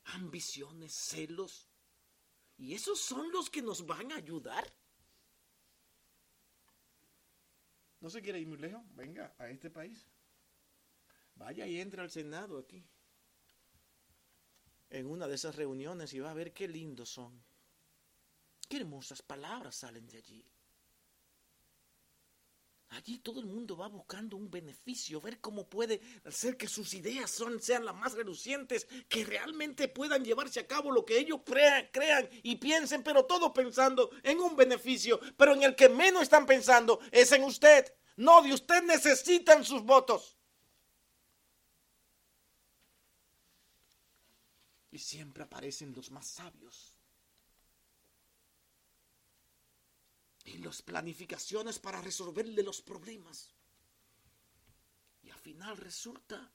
Ambiciones, 0.05 0.93
celos. 0.93 1.69
¿Y 2.59 2.75
esos 2.75 3.01
son 3.01 3.31
los 3.33 3.49
que 3.49 3.62
nos 3.62 3.87
van 3.87 4.12
a 4.12 4.17
ayudar? 4.17 4.75
¿No 8.00 8.11
se 8.11 8.22
quiere 8.22 8.40
ir 8.40 8.46
muy 8.46 8.58
lejos? 8.58 8.82
Venga 8.94 9.34
a 9.38 9.48
este 9.50 9.70
país. 9.70 10.06
Vaya 11.34 11.66
y 11.66 11.80
entre 11.80 12.02
al 12.02 12.11
Senado 12.11 12.58
aquí. 12.58 12.84
En 14.90 15.06
una 15.06 15.26
de 15.26 15.34
esas 15.34 15.56
reuniones 15.56 16.14
y 16.14 16.20
va 16.20 16.30
a 16.30 16.34
ver 16.34 16.52
qué 16.52 16.68
lindos 16.68 17.11
son. 17.11 17.44
Qué 18.68 18.78
hermosas 18.78 19.22
palabras 19.22 19.76
salen 19.76 20.06
de 20.06 20.18
allí. 20.18 20.44
Allí 22.90 23.18
todo 23.18 23.40
el 23.40 23.46
mundo 23.46 23.77
va 23.77 23.88
buscando 23.88 24.37
un 24.37 24.51
beneficio, 24.51 25.20
ver 25.20 25.40
cómo 25.40 25.68
puede 25.68 26.01
hacer 26.24 26.57
que 26.57 26.66
sus 26.66 26.94
ideas 26.94 27.38
sean 27.61 27.85
las 27.85 27.94
más 27.94 28.14
relucientes, 28.14 28.87
que 29.09 29.24
realmente 29.24 29.88
puedan 29.88 30.24
llevarse 30.24 30.61
a 30.61 30.66
cabo 30.66 30.90
lo 30.90 31.05
que 31.05 31.18
ellos 31.18 31.40
crean, 31.44 31.88
crean 31.92 32.29
y 32.42 32.57
piensen, 32.57 33.03
pero 33.03 33.27
todo 33.27 33.53
pensando 33.53 34.11
en 34.22 34.40
un 34.40 34.57
beneficio, 34.57 35.20
pero 35.37 35.55
en 35.55 35.64
el 35.64 35.77
que 35.77 35.90
menos 35.90 36.22
están 36.22 36.46
pensando 36.46 36.98
es 37.12 37.31
en 37.33 37.44
usted. 37.44 37.94
No, 38.16 38.42
de 38.42 38.55
usted 38.55 38.83
necesitan 38.83 39.64
sus 39.64 39.83
votos. 39.85 40.37
Y 44.90 44.98
siempre 44.98 45.44
aparecen 45.44 45.92
los 45.92 46.11
más 46.11 46.27
sabios 46.27 46.97
y 50.54 50.58
las 50.58 50.82
planificaciones 50.82 51.78
para 51.78 52.00
resolverle 52.00 52.62
los 52.62 52.80
problemas. 52.80 53.54
Y 55.22 55.30
al 55.30 55.38
final 55.38 55.76
resulta 55.76 56.50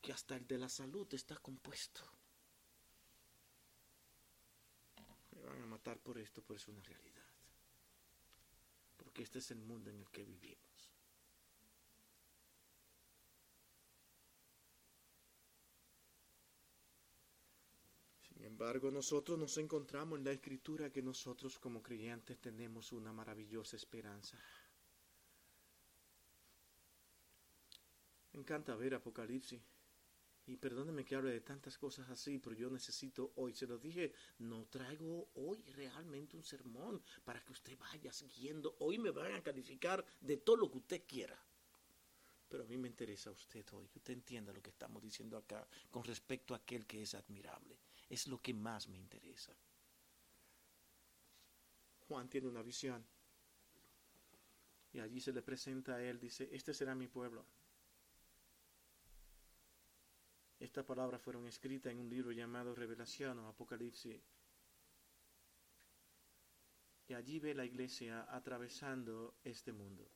que 0.00 0.12
hasta 0.12 0.36
el 0.36 0.46
de 0.46 0.58
la 0.58 0.68
salud 0.68 1.06
está 1.14 1.36
compuesto. 1.38 2.00
Me 5.32 5.42
van 5.42 5.62
a 5.62 5.66
matar 5.66 5.98
por 5.98 6.18
esto, 6.18 6.42
pero 6.42 6.56
es 6.58 6.68
una 6.68 6.82
realidad. 6.82 7.24
Porque 8.96 9.22
este 9.22 9.38
es 9.38 9.50
el 9.50 9.60
mundo 9.60 9.90
en 9.90 10.00
el 10.00 10.10
que 10.10 10.24
vivimos. 10.24 10.69
Embargo, 18.60 18.90
nosotros 18.90 19.38
nos 19.38 19.56
encontramos 19.56 20.18
en 20.18 20.24
la 20.26 20.32
escritura 20.32 20.92
que 20.92 21.00
nosotros 21.00 21.58
como 21.58 21.82
creyentes 21.82 22.38
tenemos 22.38 22.92
una 22.92 23.10
maravillosa 23.10 23.74
esperanza. 23.74 24.38
Me 28.34 28.40
encanta 28.40 28.76
ver 28.76 28.94
Apocalipsis 28.94 29.62
Y 30.46 30.58
perdóneme 30.58 31.06
que 31.06 31.14
hable 31.14 31.30
de 31.30 31.40
tantas 31.40 31.78
cosas 31.78 32.10
así, 32.10 32.38
pero 32.38 32.54
yo 32.54 32.68
necesito 32.68 33.32
hoy, 33.36 33.54
se 33.54 33.66
lo 33.66 33.78
dije, 33.78 34.12
no 34.40 34.66
traigo 34.66 35.30
hoy 35.36 35.62
realmente 35.74 36.36
un 36.36 36.44
sermón 36.44 37.02
para 37.24 37.42
que 37.42 37.52
usted 37.52 37.78
vaya 37.78 38.12
siguiendo. 38.12 38.76
Hoy 38.80 38.98
me 38.98 39.10
van 39.10 39.32
a 39.36 39.42
calificar 39.42 40.04
de 40.20 40.36
todo 40.36 40.56
lo 40.56 40.70
que 40.70 40.78
usted 40.78 41.02
quiera. 41.06 41.38
Pero 42.50 42.64
a 42.64 42.66
mí 42.66 42.76
me 42.76 42.88
interesa 42.88 43.30
usted 43.30 43.64
hoy, 43.72 43.88
que 43.88 44.00
usted 44.00 44.12
entienda 44.12 44.52
lo 44.52 44.60
que 44.60 44.70
estamos 44.70 45.00
diciendo 45.02 45.38
acá 45.38 45.66
con 45.90 46.04
respecto 46.04 46.52
a 46.52 46.58
aquel 46.58 46.84
que 46.84 47.00
es 47.00 47.14
admirable. 47.14 47.89
Es 48.10 48.26
lo 48.26 48.42
que 48.42 48.52
más 48.52 48.88
me 48.88 48.98
interesa. 48.98 49.54
Juan 52.08 52.28
tiene 52.28 52.48
una 52.48 52.62
visión. 52.62 53.06
Y 54.92 54.98
allí 54.98 55.20
se 55.20 55.32
le 55.32 55.42
presenta 55.42 55.94
a 55.94 56.02
él, 56.02 56.18
dice, 56.18 56.48
este 56.52 56.74
será 56.74 56.96
mi 56.96 57.06
pueblo. 57.06 57.46
Esta 60.58 60.84
palabra 60.84 61.20
fueron 61.20 61.46
escritas 61.46 61.92
en 61.92 62.00
un 62.00 62.10
libro 62.10 62.32
llamado 62.32 62.74
Revelación 62.74 63.38
o 63.38 63.48
Apocalipsis. 63.48 64.20
Y 67.06 67.14
allí 67.14 67.38
ve 67.38 67.54
la 67.54 67.64
iglesia 67.64 68.26
atravesando 68.28 69.36
este 69.44 69.72
mundo. 69.72 70.10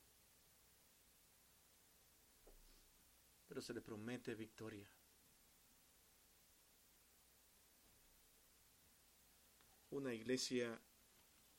Pero 3.46 3.62
se 3.62 3.72
le 3.72 3.80
promete 3.80 4.34
victoria. 4.34 4.88
Una 9.94 10.12
iglesia 10.12 10.76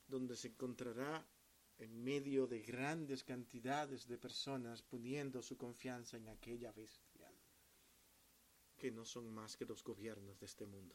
donde 0.06 0.36
se 0.36 0.48
encontrará 0.48 1.26
en 1.78 2.04
medio 2.04 2.46
de 2.46 2.60
grandes 2.60 3.24
cantidades 3.24 4.06
de 4.06 4.18
personas 4.18 4.82
poniendo 4.82 5.40
su 5.40 5.56
confianza 5.56 6.18
en 6.18 6.28
aquella 6.28 6.70
bestia, 6.72 7.32
que 8.76 8.90
no 8.90 9.06
son 9.06 9.32
más 9.32 9.56
que 9.56 9.64
los 9.64 9.82
gobiernos 9.82 10.38
de 10.38 10.44
este 10.44 10.66
mundo. 10.66 10.94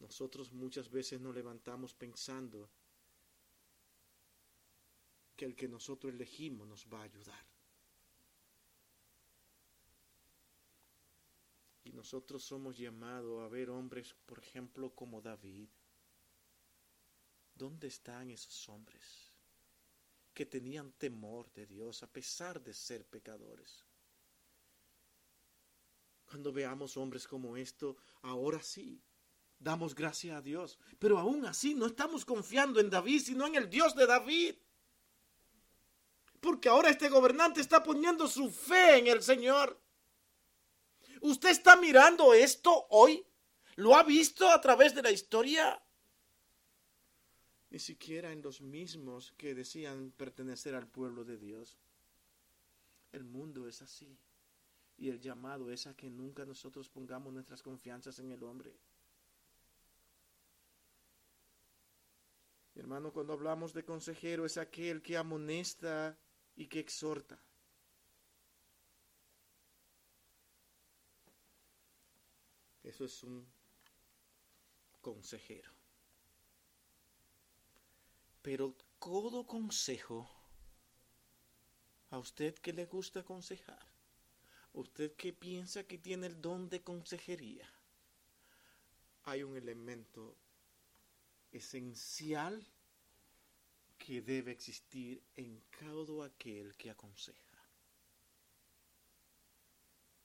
Nosotros 0.00 0.50
muchas 0.50 0.90
veces 0.90 1.20
nos 1.20 1.32
levantamos 1.32 1.94
pensando 1.94 2.68
que 5.36 5.44
el 5.44 5.54
que 5.54 5.68
nosotros 5.68 6.12
elegimos 6.12 6.66
nos 6.66 6.84
va 6.92 7.02
a 7.02 7.04
ayudar. 7.04 7.46
Nosotros 12.00 12.42
somos 12.42 12.78
llamados 12.78 13.42
a 13.42 13.48
ver 13.48 13.68
hombres, 13.68 14.16
por 14.24 14.38
ejemplo, 14.38 14.94
como 14.94 15.20
David. 15.20 15.68
¿Dónde 17.54 17.88
están 17.88 18.30
esos 18.30 18.70
hombres 18.70 19.02
que 20.32 20.46
tenían 20.46 20.92
temor 20.92 21.52
de 21.52 21.66
Dios 21.66 22.02
a 22.02 22.06
pesar 22.06 22.62
de 22.62 22.72
ser 22.72 23.04
pecadores? 23.04 23.84
Cuando 26.24 26.54
veamos 26.54 26.96
hombres 26.96 27.28
como 27.28 27.54
esto, 27.58 27.98
ahora 28.22 28.62
sí, 28.62 29.02
damos 29.58 29.94
gracias 29.94 30.34
a 30.34 30.40
Dios. 30.40 30.78
Pero 30.98 31.18
aún 31.18 31.44
así 31.44 31.74
no 31.74 31.84
estamos 31.84 32.24
confiando 32.24 32.80
en 32.80 32.88
David, 32.88 33.20
sino 33.20 33.46
en 33.46 33.56
el 33.56 33.68
Dios 33.68 33.94
de 33.94 34.06
David. 34.06 34.54
Porque 36.40 36.70
ahora 36.70 36.88
este 36.88 37.10
gobernante 37.10 37.60
está 37.60 37.82
poniendo 37.82 38.26
su 38.26 38.48
fe 38.48 39.00
en 39.00 39.08
el 39.08 39.22
Señor. 39.22 39.78
¿Usted 41.20 41.50
está 41.50 41.76
mirando 41.76 42.34
esto 42.34 42.86
hoy? 42.90 43.24
¿Lo 43.76 43.94
ha 43.94 44.02
visto 44.02 44.50
a 44.50 44.60
través 44.60 44.94
de 44.94 45.02
la 45.02 45.10
historia? 45.10 45.82
Ni 47.70 47.78
siquiera 47.78 48.32
en 48.32 48.42
los 48.42 48.60
mismos 48.60 49.32
que 49.36 49.54
decían 49.54 50.12
pertenecer 50.16 50.74
al 50.74 50.88
pueblo 50.88 51.24
de 51.24 51.38
Dios. 51.38 51.78
El 53.12 53.24
mundo 53.24 53.68
es 53.68 53.82
así. 53.82 54.18
Y 54.96 55.08
el 55.08 55.20
llamado 55.20 55.70
es 55.70 55.86
a 55.86 55.94
que 55.94 56.10
nunca 56.10 56.44
nosotros 56.44 56.88
pongamos 56.88 57.32
nuestras 57.32 57.62
confianzas 57.62 58.18
en 58.18 58.32
el 58.32 58.42
hombre. 58.42 58.76
hermano, 62.80 63.12
cuando 63.12 63.34
hablamos 63.34 63.74
de 63.74 63.84
consejero 63.84 64.46
es 64.46 64.56
aquel 64.56 65.02
que 65.02 65.16
amonesta 65.16 66.18
y 66.56 66.66
que 66.66 66.80
exhorta. 66.80 67.38
Eso 72.90 73.04
es 73.04 73.22
un 73.22 73.46
consejero. 75.00 75.70
Pero 78.42 78.74
todo 78.98 79.46
consejo, 79.46 80.28
a 82.10 82.18
usted 82.18 82.52
que 82.58 82.72
le 82.72 82.86
gusta 82.86 83.20
aconsejar, 83.20 83.86
usted 84.72 85.14
que 85.14 85.32
piensa 85.32 85.84
que 85.84 85.98
tiene 85.98 86.26
el 86.26 86.42
don 86.42 86.68
de 86.68 86.82
consejería, 86.82 87.70
hay 89.22 89.44
un 89.44 89.56
elemento 89.56 90.36
esencial 91.52 92.66
que 93.98 94.20
debe 94.20 94.50
existir 94.50 95.22
en 95.36 95.62
cada 95.70 96.26
aquel 96.26 96.76
que 96.76 96.90
aconseja. 96.90 97.62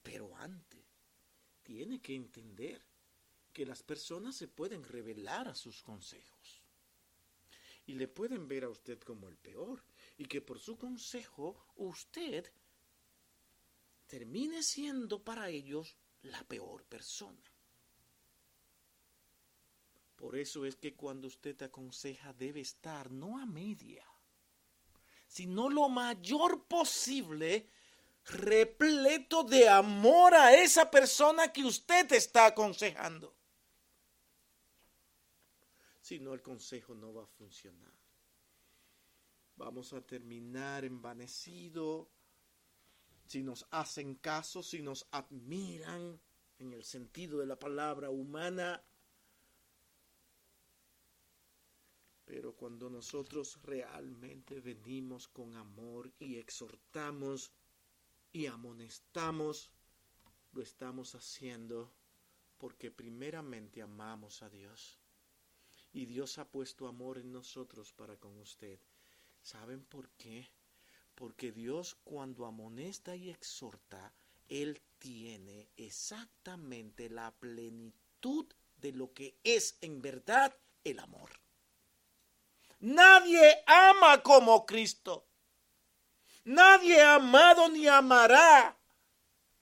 Pero 0.02 0.34
antes, 0.36 0.85
tiene 1.66 2.00
que 2.00 2.14
entender 2.14 2.80
que 3.52 3.66
las 3.66 3.82
personas 3.82 4.36
se 4.36 4.46
pueden 4.46 4.84
revelar 4.84 5.48
a 5.48 5.54
sus 5.56 5.82
consejos 5.82 6.62
y 7.86 7.94
le 7.94 8.06
pueden 8.06 8.46
ver 8.46 8.62
a 8.64 8.68
usted 8.68 9.00
como 9.00 9.28
el 9.28 9.36
peor 9.36 9.82
y 10.16 10.26
que 10.26 10.40
por 10.40 10.60
su 10.60 10.78
consejo 10.78 11.66
usted 11.74 12.52
termine 14.06 14.62
siendo 14.62 15.24
para 15.24 15.48
ellos 15.48 15.96
la 16.22 16.44
peor 16.44 16.84
persona. 16.84 17.42
Por 20.14 20.36
eso 20.36 20.64
es 20.64 20.76
que 20.76 20.94
cuando 20.94 21.26
usted 21.26 21.60
aconseja 21.62 22.32
debe 22.32 22.60
estar 22.60 23.10
no 23.10 23.38
a 23.40 23.44
media, 23.44 24.06
sino 25.26 25.68
lo 25.68 25.88
mayor 25.88 26.64
posible 26.68 27.68
repleto 28.26 29.44
de 29.44 29.68
amor 29.68 30.34
a 30.34 30.54
esa 30.54 30.90
persona 30.90 31.52
que 31.52 31.64
usted 31.64 32.10
está 32.12 32.46
aconsejando. 32.46 33.34
Si 36.00 36.18
no, 36.18 36.34
el 36.34 36.42
consejo 36.42 36.94
no 36.94 37.12
va 37.14 37.24
a 37.24 37.26
funcionar. 37.26 37.92
Vamos 39.56 39.92
a 39.92 40.02
terminar 40.02 40.84
envanecido. 40.84 42.10
Si 43.26 43.42
nos 43.42 43.66
hacen 43.70 44.16
caso, 44.16 44.62
si 44.62 44.82
nos 44.82 45.08
admiran 45.10 46.20
en 46.58 46.72
el 46.72 46.84
sentido 46.84 47.38
de 47.40 47.46
la 47.46 47.58
palabra 47.58 48.10
humana. 48.10 48.82
Pero 52.24 52.54
cuando 52.56 52.90
nosotros 52.90 53.60
realmente 53.62 54.60
venimos 54.60 55.28
con 55.28 55.56
amor 55.56 56.12
y 56.18 56.36
exhortamos 56.36 57.52
y 58.32 58.46
amonestamos, 58.46 59.70
lo 60.52 60.62
estamos 60.62 61.14
haciendo 61.14 61.92
porque 62.58 62.90
primeramente 62.90 63.82
amamos 63.82 64.42
a 64.42 64.48
Dios. 64.48 64.98
Y 65.92 66.06
Dios 66.06 66.38
ha 66.38 66.48
puesto 66.48 66.88
amor 66.88 67.18
en 67.18 67.32
nosotros 67.32 67.92
para 67.92 68.16
con 68.16 68.36
usted. 68.38 68.78
¿Saben 69.42 69.84
por 69.84 70.10
qué? 70.10 70.50
Porque 71.14 71.52
Dios 71.52 71.96
cuando 72.04 72.46
amonesta 72.46 73.16
y 73.16 73.30
exhorta, 73.30 74.12
Él 74.48 74.82
tiene 74.98 75.68
exactamente 75.76 77.08
la 77.08 77.34
plenitud 77.34 78.46
de 78.76 78.92
lo 78.92 79.12
que 79.12 79.38
es 79.44 79.78
en 79.80 80.02
verdad 80.02 80.56
el 80.84 80.98
amor. 80.98 81.30
Nadie 82.80 83.62
ama 83.66 84.22
como 84.22 84.66
Cristo. 84.66 85.26
Nadie 86.46 87.00
ha 87.00 87.16
amado 87.16 87.68
ni 87.68 87.88
amará 87.88 88.78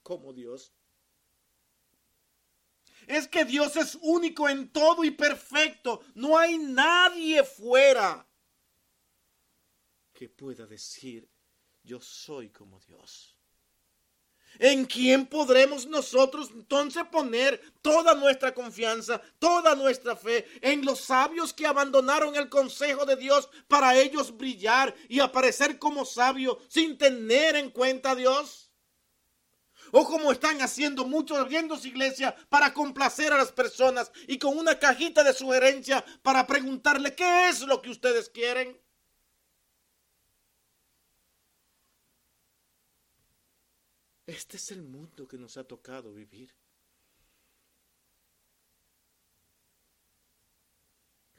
como 0.03 0.35
Dios. 0.35 0.71
Es 3.07 3.27
que 3.27 3.47
Dios 3.47 3.75
es 3.77 3.99
único 4.03 4.51
en 4.51 4.71
todo 4.71 5.03
y 5.03 5.11
perfecto. 5.11 6.03
No 6.15 6.37
hay 6.37 6.59
nadie 6.59 7.43
fuera 7.43 8.27
que 10.13 10.29
pueda 10.29 10.67
decir, 10.67 11.27
yo 11.83 12.01
soy 12.01 12.51
como 12.51 12.79
Dios. 12.81 13.34
¿En 14.59 14.85
quién 14.85 15.27
podremos 15.27 15.87
nosotros 15.87 16.51
entonces 16.53 17.03
poner 17.11 17.61
toda 17.83 18.15
nuestra 18.15 18.55
confianza, 18.55 19.21
toda 19.39 19.75
nuestra 19.75 20.15
fe? 20.15 20.47
En 20.61 20.85
los 20.85 21.01
sabios 21.01 21.53
que 21.53 21.67
abandonaron 21.67 22.37
el 22.37 22.49
consejo 22.49 23.05
de 23.05 23.17
Dios 23.17 23.49
para 23.69 23.97
ellos 23.97 24.37
brillar 24.37 24.95
y 25.09 25.21
aparecer 25.21 25.79
como 25.79 26.05
sabios 26.05 26.59
sin 26.69 26.97
tener 26.97 27.57
en 27.57 27.71
cuenta 27.71 28.13
a 28.13 28.15
Dios. 28.15 28.71
O 29.91 30.05
como 30.05 30.33
están 30.33 30.61
haciendo 30.61 31.05
muchos 31.05 31.49
viendo 31.49 31.77
su 31.77 31.89
iglesia 31.89 32.35
para 32.49 32.73
complacer 32.73 33.33
a 33.33 33.39
las 33.39 33.53
personas 33.53 34.11
y 34.27 34.39
con 34.39 34.59
una 34.59 34.79
cajita 34.79 35.23
de 35.23 35.33
sugerencia 35.33 36.05
para 36.23 36.47
preguntarle 36.47 37.15
qué 37.15 37.49
es 37.49 37.61
lo 37.61 37.81
que 37.81 37.91
ustedes 37.91 38.29
quieren. 38.29 38.84
Este 44.27 44.57
es 44.57 44.71
el 44.71 44.83
mundo 44.83 45.29
que 45.29 45.37
nos 45.37 45.57
ha 45.57 45.65
tocado 45.65 46.13
vivir. 46.15 46.55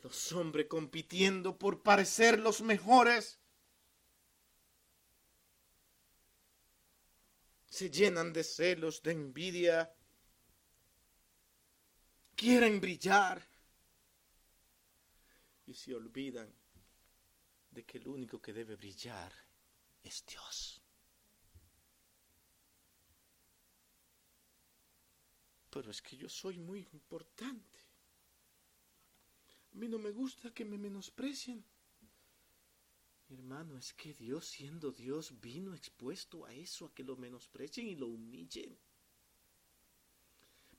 Los 0.04 0.32
hombres 0.34 0.68
compitiendo 0.68 1.58
por 1.58 1.82
parecer 1.82 2.40
los 2.40 2.62
mejores. 2.62 3.40
Se 7.68 7.90
llenan 7.90 8.32
de 8.32 8.44
celos, 8.44 9.02
de 9.02 9.12
envidia. 9.14 9.92
Quieren 12.36 12.80
brillar. 12.80 13.48
Y 15.66 15.74
se 15.74 15.96
olvidan 15.96 16.54
de 17.72 17.84
que 17.84 17.98
el 17.98 18.08
único 18.08 18.40
que 18.40 18.54
debe 18.54 18.76
brillar 18.76 19.34
es 20.04 20.24
Dios. 20.28 20.75
Pero 25.76 25.92
es 25.92 26.02
que 26.02 26.16
yo 26.16 26.30
soy 26.30 26.58
muy 26.58 26.88
importante. 26.94 27.82
A 29.74 29.78
mí 29.78 29.90
no 29.90 30.00
me 30.00 30.12
gusta 30.12 30.54
que 30.54 30.64
me 30.64 30.78
menosprecien. 30.78 31.66
hermano, 33.30 33.78
es 33.78 33.92
que 33.92 34.14
Dios 34.14 34.46
siendo 34.46 34.94
Dios 34.94 35.34
vino 35.42 35.76
expuesto 35.76 36.46
a 36.46 36.54
eso, 36.54 36.86
a 36.86 36.94
que 36.94 37.04
lo 37.04 37.18
menosprecien 37.18 37.90
y 37.90 37.96
lo 37.96 38.08
humillen. 38.08 38.78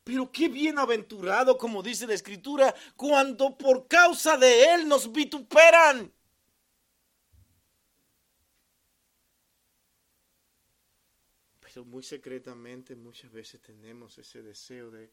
Pero 0.03 0.33
qué 0.33 0.49
bienaventurado, 0.49 1.59
como 1.59 1.83
dice 1.83 2.07
la 2.07 2.15
Escritura, 2.15 2.75
cuando 2.97 3.59
por 3.59 3.89
causa 3.89 4.39
de 4.39 4.73
Él 4.73 4.89
nos 4.89 5.13
vituperan. 5.13 6.11
Muy 11.85 12.03
secretamente 12.03 12.97
muchas 12.97 13.31
veces 13.31 13.61
tenemos 13.61 14.17
ese 14.19 14.43
deseo 14.43 14.91
de 14.91 15.11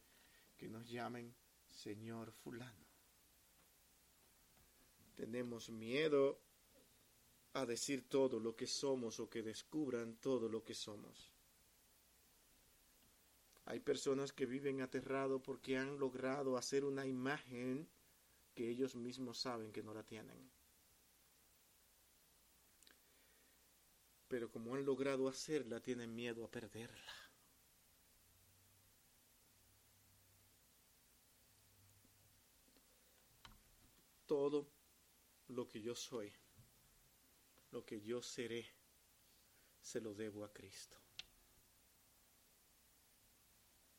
que 0.56 0.68
nos 0.68 0.88
llamen 0.88 1.34
Señor 1.68 2.32
fulano 2.32 2.84
tenemos 5.14 5.70
miedo 5.70 6.40
a 7.54 7.64
decir 7.64 8.08
todo 8.08 8.40
lo 8.40 8.56
que 8.56 8.66
somos 8.66 9.20
o 9.20 9.30
que 9.30 9.42
descubran 9.42 10.16
todo 10.16 10.48
lo 10.48 10.64
que 10.64 10.74
somos. 10.74 11.30
Hay 13.66 13.80
personas 13.80 14.32
que 14.32 14.44
viven 14.44 14.82
aterrados 14.82 15.40
porque 15.42 15.78
han 15.78 15.98
logrado 15.98 16.56
hacer 16.58 16.84
una 16.84 17.06
imagen 17.06 17.88
que 18.54 18.68
ellos 18.68 18.94
mismos 18.94 19.38
saben 19.38 19.72
que 19.72 19.82
no 19.82 19.94
la 19.94 20.02
tienen. 20.02 20.50
Pero 24.34 24.50
como 24.50 24.74
han 24.74 24.84
logrado 24.84 25.28
hacerla, 25.28 25.78
tienen 25.78 26.12
miedo 26.12 26.44
a 26.44 26.50
perderla. 26.50 27.14
Todo 34.26 34.66
lo 35.46 35.68
que 35.68 35.80
yo 35.80 35.94
soy, 35.94 36.32
lo 37.70 37.86
que 37.86 38.00
yo 38.00 38.20
seré, 38.22 38.66
se 39.80 40.00
lo 40.00 40.14
debo 40.14 40.44
a 40.44 40.52
Cristo. 40.52 40.98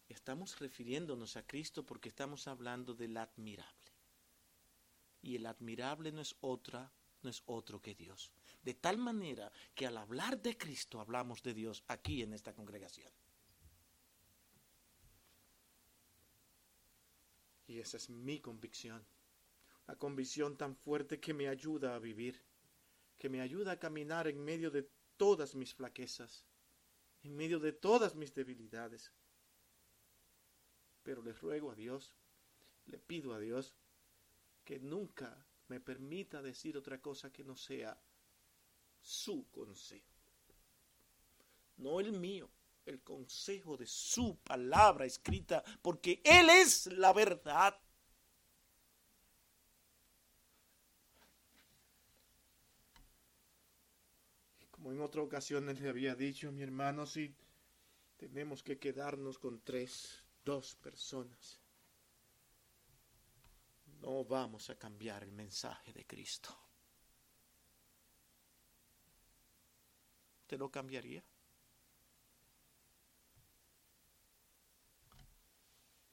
Estamos 0.09 0.59
refiriéndonos 0.59 1.37
a 1.37 1.47
Cristo 1.47 1.85
porque 1.85 2.09
estamos 2.09 2.49
hablando 2.49 2.93
del 2.93 3.15
admirable. 3.15 3.93
Y 5.21 5.37
el 5.37 5.45
admirable 5.45 6.11
no 6.11 6.19
es 6.19 6.35
otra, 6.41 6.91
no 7.21 7.29
es 7.29 7.41
otro 7.45 7.81
que 7.81 7.95
Dios. 7.95 8.33
De 8.65 8.73
tal 8.73 8.97
manera 8.97 9.49
que 9.73 9.87
al 9.87 9.95
hablar 9.95 10.41
de 10.41 10.57
Cristo 10.57 10.99
hablamos 10.99 11.41
de 11.41 11.53
Dios 11.53 11.83
aquí 11.87 12.21
en 12.21 12.33
esta 12.33 12.53
congregación. 12.53 13.11
Y 17.67 17.79
esa 17.79 17.97
es 17.97 18.09
mi 18.09 18.41
convicción 18.41 19.05
la 19.87 19.95
convicción 19.95 20.57
tan 20.57 20.75
fuerte 20.75 21.19
que 21.19 21.33
me 21.33 21.47
ayuda 21.47 21.95
a 21.95 21.99
vivir, 21.99 22.41
que 23.17 23.29
me 23.29 23.41
ayuda 23.41 23.73
a 23.73 23.79
caminar 23.79 24.27
en 24.27 24.43
medio 24.43 24.71
de 24.71 24.89
todas 25.17 25.55
mis 25.55 25.73
flaquezas, 25.73 26.45
en 27.23 27.35
medio 27.35 27.59
de 27.59 27.71
todas 27.71 28.15
mis 28.15 28.33
debilidades. 28.33 29.11
Pero 31.03 31.21
le 31.21 31.33
ruego 31.33 31.71
a 31.71 31.75
Dios, 31.75 32.15
le 32.85 32.97
pido 32.97 33.33
a 33.33 33.39
Dios, 33.39 33.75
que 34.63 34.79
nunca 34.79 35.45
me 35.67 35.79
permita 35.79 36.41
decir 36.41 36.77
otra 36.77 36.99
cosa 36.99 37.31
que 37.31 37.43
no 37.43 37.55
sea 37.55 37.99
su 39.05 39.45
consejo. 39.51 40.03
No 41.77 41.99
el 41.99 42.11
mío, 42.11 42.49
el 42.85 43.01
consejo 43.01 43.77
de 43.77 43.85
su 43.85 44.37
palabra 44.37 45.05
escrita, 45.05 45.63
porque 45.81 46.21
Él 46.23 46.49
es 46.49 46.87
la 46.87 47.13
verdad. 47.13 47.79
Como 54.71 54.91
en 54.91 55.01
otra 55.01 55.21
ocasión 55.21 55.67
le 55.67 55.89
había 55.89 56.15
dicho, 56.15 56.51
mi 56.51 56.63
hermano, 56.63 57.05
si 57.05 57.35
tenemos 58.17 58.63
que 58.63 58.79
quedarnos 58.79 59.37
con 59.37 59.61
tres, 59.61 60.23
dos 60.43 60.75
personas, 60.75 61.59
no 64.01 64.25
vamos 64.25 64.69
a 64.69 64.75
cambiar 64.77 65.23
el 65.23 65.31
mensaje 65.31 65.93
de 65.93 66.05
Cristo. 66.05 66.64
¿Te 70.47 70.57
lo 70.57 70.69
cambiaría? 70.69 71.23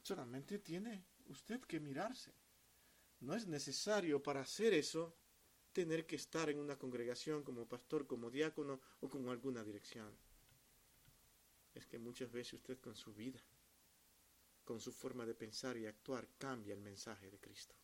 Solamente 0.02 0.58
tiene 0.58 1.04
usted 1.26 1.60
que 1.60 1.80
mirarse. 1.80 2.32
No 3.20 3.34
es 3.34 3.46
necesario 3.46 4.22
para 4.22 4.40
hacer 4.40 4.74
eso 4.74 5.16
tener 5.72 6.06
que 6.06 6.16
estar 6.16 6.50
en 6.50 6.58
una 6.58 6.78
congregación 6.78 7.42
como 7.42 7.66
pastor, 7.66 8.06
como 8.06 8.30
diácono 8.30 8.80
o 9.00 9.08
con 9.08 9.28
alguna 9.28 9.62
dirección. 9.62 10.14
Es 11.74 11.86
que 11.86 11.98
muchas 11.98 12.30
veces 12.30 12.54
usted 12.54 12.78
con 12.80 12.94
su 12.94 13.14
vida, 13.14 13.40
con 14.64 14.80
su 14.80 14.92
forma 14.92 15.24
de 15.24 15.34
pensar 15.34 15.76
y 15.76 15.86
actuar, 15.86 16.28
cambia 16.36 16.74
el 16.74 16.80
mensaje 16.80 17.30
de 17.30 17.38
Cristo. 17.38 17.74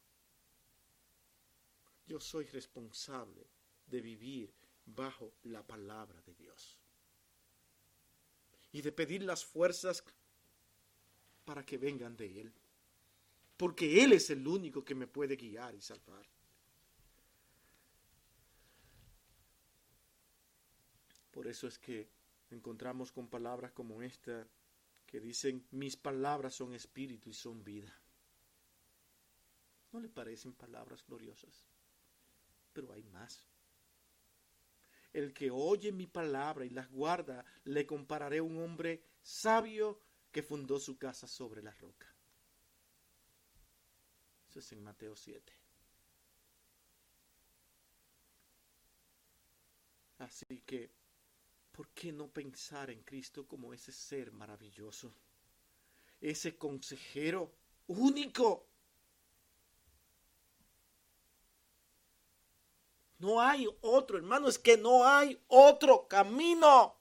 Yo 2.07 2.21
soy 2.21 2.47
responsable 2.47 3.47
de 3.87 4.01
vivir 4.01 4.55
bajo 4.95 5.33
la 5.45 5.63
palabra 5.63 6.21
de 6.23 6.35
Dios 6.35 6.79
y 8.73 8.83
de 8.83 8.93
pedir 8.93 9.23
las 9.23 9.45
fuerzas 9.45 10.05
para 11.45 11.65
que 11.65 11.79
vengan 11.79 12.17
de 12.17 12.41
Él, 12.41 12.53
porque 13.57 14.03
Él 14.03 14.13
es 14.13 14.31
el 14.31 14.47
único 14.47 14.85
que 14.85 14.95
me 14.95 15.07
puede 15.07 15.37
guiar 15.37 15.75
y 15.75 15.81
salvar. 15.81 16.27
Por 21.31 21.47
eso 21.47 21.67
es 21.69 21.79
que 21.79 22.09
encontramos 22.51 23.13
con 23.13 23.29
palabras 23.29 23.73
como 23.73 24.03
esta 24.03 24.47
que 25.07 25.21
dicen, 25.21 25.67
mis 25.71 25.97
palabras 25.97 26.55
son 26.55 26.75
espíritu 26.75 27.31
y 27.31 27.33
son 27.33 27.65
vida. 27.65 27.95
¿No 29.93 30.01
le 30.01 30.09
parecen 30.09 30.53
palabras 30.53 31.03
gloriosas? 31.07 31.65
Pero 32.75 32.93
hay 32.93 33.03
más. 33.05 33.47
El 35.19 35.35
que 35.35 35.51
oye 35.51 35.91
mi 35.91 36.07
palabra 36.07 36.65
y 36.65 36.71
las 36.71 36.89
guarda, 36.93 37.45
le 37.65 37.85
compararé 37.85 38.39
a 38.39 38.45
un 38.45 38.57
hombre 38.63 39.03
sabio 39.21 40.01
que 40.31 40.45
fundó 40.45 40.79
su 40.79 40.97
casa 40.97 41.27
sobre 41.27 41.61
la 41.61 41.73
roca. 41.73 42.07
Eso 44.49 44.61
es 44.61 44.71
en 44.71 44.85
Mateo 44.85 45.17
7. 45.17 45.53
Así 50.19 50.63
que 50.65 50.93
¿por 51.73 51.89
qué 51.89 52.13
no 52.13 52.29
pensar 52.29 52.89
en 52.89 53.03
Cristo 53.03 53.45
como 53.45 53.75
ese 53.75 53.91
ser 53.91 54.31
maravilloso? 54.31 55.13
Ese 56.21 56.57
consejero 56.57 57.53
único. 57.89 58.68
No 63.19 63.41
hay 63.41 63.69
otro, 63.81 64.17
hermano, 64.17 64.49
es 64.49 64.59
que 64.59 64.77
no 64.77 65.07
hay 65.07 65.41
otro 65.49 66.07
camino. 66.07 66.97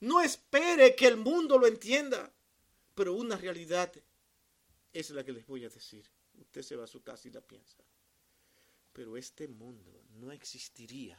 No 0.00 0.20
espere 0.20 0.94
que 0.94 1.06
el 1.06 1.16
mundo 1.16 1.58
lo 1.58 1.66
entienda, 1.66 2.30
pero 2.94 3.14
una 3.14 3.36
realidad 3.36 3.90
es 4.92 5.10
la 5.10 5.24
que 5.24 5.32
les 5.32 5.46
voy 5.46 5.64
a 5.64 5.70
decir. 5.70 6.06
Usted 6.34 6.62
se 6.62 6.76
va 6.76 6.84
a 6.84 6.88
su 6.88 7.02
casa 7.02 7.28
y 7.28 7.30
la 7.30 7.40
piensa. 7.40 7.82
Pero 8.92 9.16
este 9.16 9.48
mundo 9.48 10.04
no 10.10 10.30
existiría 10.30 11.18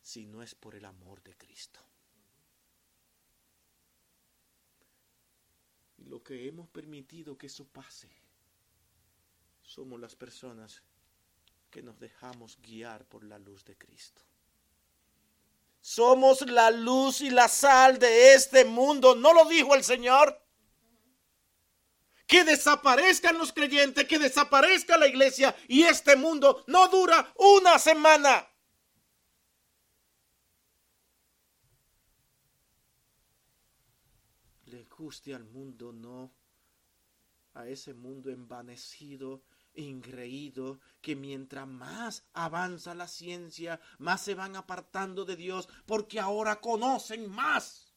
si 0.00 0.26
no 0.26 0.42
es 0.42 0.54
por 0.54 0.76
el 0.76 0.84
amor 0.84 1.22
de 1.22 1.36
Cristo. 1.36 1.80
Y 5.98 6.04
lo 6.04 6.22
que 6.22 6.46
hemos 6.46 6.68
permitido 6.68 7.36
que 7.36 7.46
eso 7.46 7.66
pase, 7.66 8.10
somos 9.62 10.00
las 10.00 10.14
personas 10.14 10.82
que 11.72 11.82
nos 11.82 11.98
dejamos 11.98 12.58
guiar 12.60 13.06
por 13.06 13.24
la 13.24 13.38
luz 13.38 13.64
de 13.64 13.76
Cristo. 13.76 14.20
somos 15.80 16.42
la 16.42 16.70
luz 16.70 17.22
y 17.22 17.30
la 17.30 17.48
sal 17.48 17.98
de 17.98 18.34
este 18.34 18.64
mundo. 18.64 19.16
¿No 19.16 19.32
lo 19.32 19.46
dijo 19.46 19.74
el 19.74 19.82
Señor? 19.82 20.40
Que 22.26 22.44
desaparezcan 22.44 23.36
los 23.36 23.52
creyentes, 23.52 24.06
que 24.06 24.18
desaparezca 24.20 24.96
la 24.96 25.08
iglesia 25.08 25.56
y 25.66 25.82
este 25.82 26.14
mundo 26.14 26.62
no 26.68 26.86
dura 26.88 27.32
una 27.36 27.80
semana. 27.80 28.48
Le 34.66 34.84
guste 34.84 35.34
al 35.34 35.44
mundo, 35.44 35.92
no. 35.92 36.30
A 37.54 37.66
ese 37.66 37.92
mundo 37.92 38.30
envanecido 38.30 39.42
ingreído 39.74 40.80
que 41.00 41.16
mientras 41.16 41.66
más 41.66 42.24
avanza 42.32 42.94
la 42.94 43.08
ciencia, 43.08 43.80
más 43.98 44.22
se 44.22 44.34
van 44.34 44.56
apartando 44.56 45.24
de 45.24 45.36
Dios 45.36 45.68
porque 45.86 46.20
ahora 46.20 46.60
conocen 46.60 47.30
más. 47.30 47.94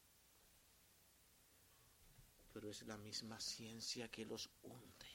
Pero 2.52 2.70
es 2.70 2.82
la 2.86 2.96
misma 2.96 3.38
ciencia 3.40 4.10
que 4.10 4.24
los 4.24 4.50
hunde. 4.62 5.06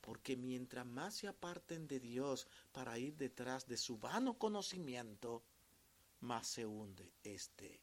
Porque 0.00 0.36
mientras 0.36 0.86
más 0.86 1.14
se 1.14 1.28
aparten 1.28 1.86
de 1.88 2.00
Dios 2.00 2.46
para 2.72 2.98
ir 2.98 3.16
detrás 3.16 3.66
de 3.66 3.76
su 3.76 3.98
vano 3.98 4.38
conocimiento, 4.38 5.42
más 6.20 6.46
se 6.46 6.64
hunde 6.64 7.12
este 7.22 7.80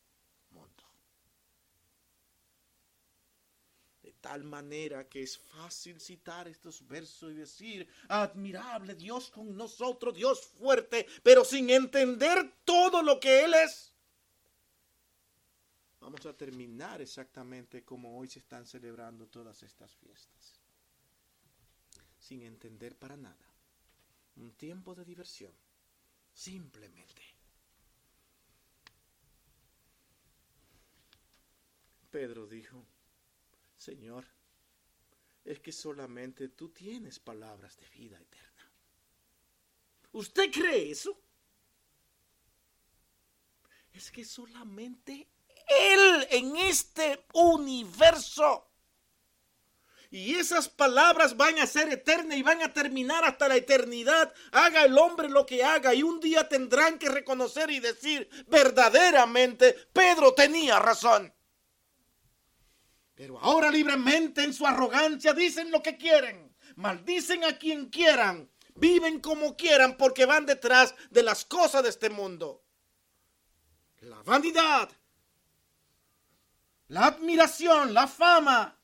mundo. 0.49 0.82
Tal 4.23 4.45
manera 4.45 5.05
que 5.09 5.21
es 5.21 5.37
fácil 5.37 5.99
citar 5.99 6.47
estos 6.47 6.87
versos 6.87 7.33
y 7.33 7.35
decir, 7.35 7.89
admirable 8.07 8.95
Dios 8.95 9.29
con 9.29 9.53
nosotros, 9.57 10.15
Dios 10.15 10.45
fuerte, 10.45 11.05
pero 11.21 11.43
sin 11.43 11.69
entender 11.69 12.61
todo 12.63 13.03
lo 13.03 13.19
que 13.19 13.43
Él 13.43 13.53
es. 13.53 13.93
Vamos 15.99 16.25
a 16.25 16.33
terminar 16.37 17.01
exactamente 17.01 17.83
como 17.83 18.17
hoy 18.17 18.29
se 18.29 18.39
están 18.39 18.65
celebrando 18.65 19.27
todas 19.27 19.61
estas 19.61 19.93
fiestas, 19.93 20.57
sin 22.17 22.43
entender 22.43 22.95
para 22.95 23.17
nada. 23.17 23.45
Un 24.37 24.53
tiempo 24.53 24.95
de 24.95 25.03
diversión, 25.03 25.51
simplemente. 26.33 27.21
Pedro 32.09 32.47
dijo, 32.47 32.85
Señor, 33.83 34.23
es 35.43 35.59
que 35.59 35.73
solamente 35.73 36.47
tú 36.47 36.69
tienes 36.69 37.19
palabras 37.19 37.75
de 37.75 37.89
vida 37.89 38.17
eterna. 38.17 38.71
¿Usted 40.13 40.49
cree 40.49 40.91
eso? 40.91 41.19
Es 43.91 44.09
que 44.09 44.23
solamente 44.23 45.27
Él 45.67 46.27
en 46.29 46.55
este 46.55 47.25
universo. 47.33 48.69
Y 50.11 50.35
esas 50.35 50.69
palabras 50.69 51.35
van 51.35 51.59
a 51.59 51.67
ser 51.67 51.91
eternas 51.91 52.37
y 52.37 52.41
van 52.41 52.61
a 52.61 52.71
terminar 52.71 53.25
hasta 53.25 53.49
la 53.49 53.57
eternidad. 53.57 54.33
Haga 54.53 54.85
el 54.85 54.97
hombre 54.97 55.27
lo 55.27 55.45
que 55.45 55.61
haga 55.61 55.93
y 55.93 56.03
un 56.03 56.21
día 56.21 56.47
tendrán 56.47 56.97
que 56.97 57.09
reconocer 57.09 57.69
y 57.69 57.81
decir 57.81 58.29
verdaderamente, 58.47 59.73
Pedro 59.91 60.33
tenía 60.33 60.79
razón. 60.79 61.33
Pero 63.15 63.39
ahora 63.39 63.69
libremente 63.69 64.43
en 64.43 64.53
su 64.53 64.65
arrogancia 64.65 65.33
dicen 65.33 65.69
lo 65.71 65.83
que 65.83 65.97
quieren, 65.97 66.55
maldicen 66.75 67.43
a 67.43 67.57
quien 67.57 67.89
quieran, 67.89 68.49
viven 68.75 69.19
como 69.19 69.55
quieran 69.55 69.97
porque 69.97 70.25
van 70.25 70.45
detrás 70.45 70.95
de 71.11 71.23
las 71.23 71.45
cosas 71.45 71.83
de 71.83 71.89
este 71.89 72.09
mundo. 72.09 72.63
La 74.01 74.21
vanidad, 74.23 74.89
la 76.87 77.05
admiración, 77.07 77.93
la 77.93 78.07
fama, 78.07 78.77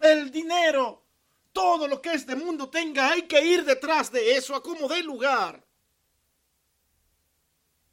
el 0.00 0.30
dinero, 0.30 1.04
todo 1.52 1.86
lo 1.86 2.00
que 2.00 2.12
este 2.12 2.34
mundo 2.34 2.68
tenga, 2.68 3.10
hay 3.10 3.22
que 3.22 3.44
ir 3.44 3.64
detrás 3.64 4.10
de 4.10 4.36
eso 4.36 4.56
a 4.56 4.62
como 4.62 4.88
dé 4.88 5.02
lugar. 5.02 5.64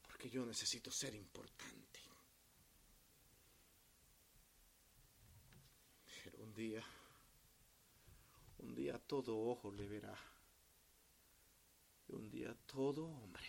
Porque 0.02 0.30
yo 0.30 0.46
necesito 0.46 0.89
ser 0.89 1.14
importante. 1.16 1.51
Un 8.59 8.76
día 8.76 8.99
todo 8.99 9.38
ojo 9.38 9.72
le 9.72 9.88
verá. 9.88 10.16
Y 12.07 12.14
un 12.14 12.30
día 12.30 12.55
todo 12.68 13.05
hombre 13.05 13.47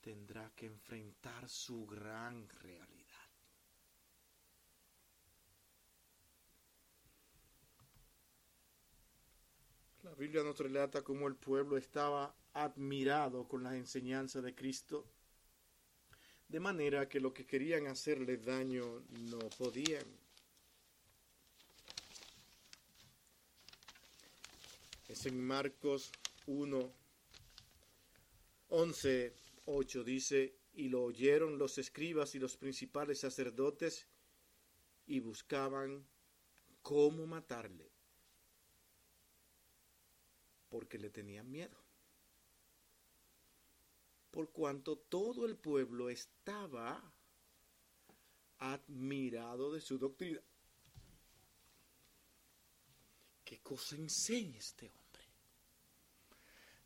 tendrá 0.00 0.50
que 0.56 0.66
enfrentar 0.66 1.48
su 1.48 1.86
gran 1.86 2.48
realidad. 2.48 3.02
La 10.02 10.14
Biblia 10.14 10.42
nos 10.42 10.58
relata 10.58 11.02
cómo 11.02 11.28
el 11.28 11.36
pueblo 11.36 11.76
estaba 11.76 12.34
admirado 12.54 13.46
con 13.46 13.62
la 13.62 13.76
enseñanza 13.76 14.42
de 14.42 14.52
Cristo, 14.52 15.06
de 16.48 16.58
manera 16.58 17.08
que 17.08 17.20
lo 17.20 17.32
que 17.32 17.46
querían 17.46 17.86
hacerle 17.86 18.36
daño 18.36 19.04
no 19.10 19.38
podían. 19.56 20.21
Es 25.12 25.26
en 25.26 25.46
Marcos 25.46 26.10
1, 26.46 26.90
11, 28.70 29.36
8 29.66 30.04
dice, 30.04 30.56
y 30.72 30.88
lo 30.88 31.02
oyeron 31.02 31.58
los 31.58 31.76
escribas 31.76 32.34
y 32.34 32.38
los 32.38 32.56
principales 32.56 33.20
sacerdotes 33.20 34.08
y 35.04 35.20
buscaban 35.20 36.08
cómo 36.80 37.26
matarle, 37.26 37.92
porque 40.70 40.96
le 40.96 41.10
tenían 41.10 41.50
miedo. 41.50 41.76
Por 44.30 44.50
cuanto 44.50 44.96
todo 44.96 45.44
el 45.44 45.58
pueblo 45.58 46.08
estaba 46.08 47.12
admirado 48.56 49.74
de 49.74 49.82
su 49.82 49.98
doctrina. 49.98 50.40
¿Qué 53.44 53.60
cosa 53.60 53.96
enseña 53.96 54.56
este 54.56 54.86
hombre? 54.86 55.01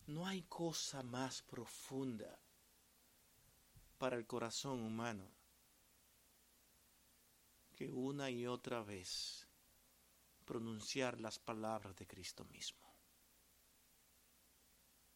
No 0.07 0.25
hay 0.25 0.43
cosa 0.43 1.03
más 1.03 1.43
profunda 1.43 2.39
para 3.99 4.17
el 4.17 4.27
corazón 4.27 4.81
humano 4.83 5.29
que 7.75 7.93
una 7.93 8.31
y 8.31 8.47
otra 8.47 8.83
vez 8.83 9.49
pronunciar 10.45 11.21
las 11.21 11.39
palabras 11.41 11.97
de 11.97 12.07
Cristo 12.07 12.45
mismo. 12.45 12.87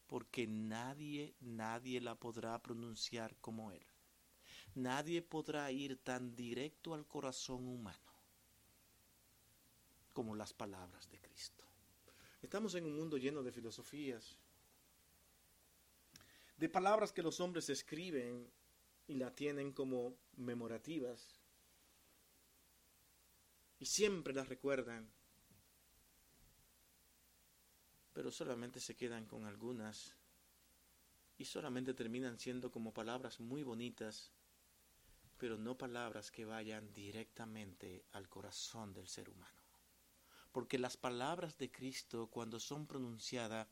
Porque 0.09 0.49
nadie, 0.49 1.37
nadie 1.41 2.01
la 2.01 2.17
podrá 2.17 2.61
pronunciar 2.61 3.37
como 3.37 3.71
Él. 3.71 3.87
Nadie 4.75 5.23
podrá 5.23 5.71
ir 5.71 6.03
tan 6.03 6.35
directo 6.35 6.95
al 6.95 7.07
corazón 7.07 7.69
humano 7.69 8.11
como 10.13 10.35
las 10.35 10.53
palabras 10.53 11.09
de 11.09 11.21
Cristo. 11.21 11.65
Estamos 12.43 12.75
en 12.75 12.85
un 12.87 12.97
mundo 12.97 13.17
lleno 13.17 13.43
de 13.45 13.53
filosofías, 13.53 14.40
de 16.61 16.69
palabras 16.69 17.11
que 17.11 17.23
los 17.23 17.41
hombres 17.41 17.71
escriben 17.71 18.47
y 19.07 19.15
la 19.15 19.35
tienen 19.35 19.73
como 19.73 20.19
memorativas. 20.37 21.41
Y 23.79 23.87
siempre 23.87 24.35
las 24.35 24.47
recuerdan. 24.47 25.11
Pero 28.13 28.31
solamente 28.31 28.79
se 28.79 28.95
quedan 28.95 29.25
con 29.25 29.47
algunas. 29.47 30.15
Y 31.39 31.47
solamente 31.47 31.95
terminan 31.95 32.39
siendo 32.39 32.71
como 32.71 32.93
palabras 32.93 33.41
muy 33.41 33.63
bonitas, 33.63 34.31
pero 35.39 35.57
no 35.57 35.79
palabras 35.79 36.31
que 36.31 36.45
vayan 36.45 36.93
directamente 36.93 38.05
al 38.13 38.29
corazón 38.29 38.93
del 38.93 39.09
ser 39.09 39.31
humano. 39.31 39.63
Porque 40.53 40.79
las 40.79 40.99
palabras 40.99 41.57
de 41.57 41.73
Cristo, 41.73 42.27
cuando 42.27 42.61
son 42.61 42.87
pronunciadas, 42.87 43.67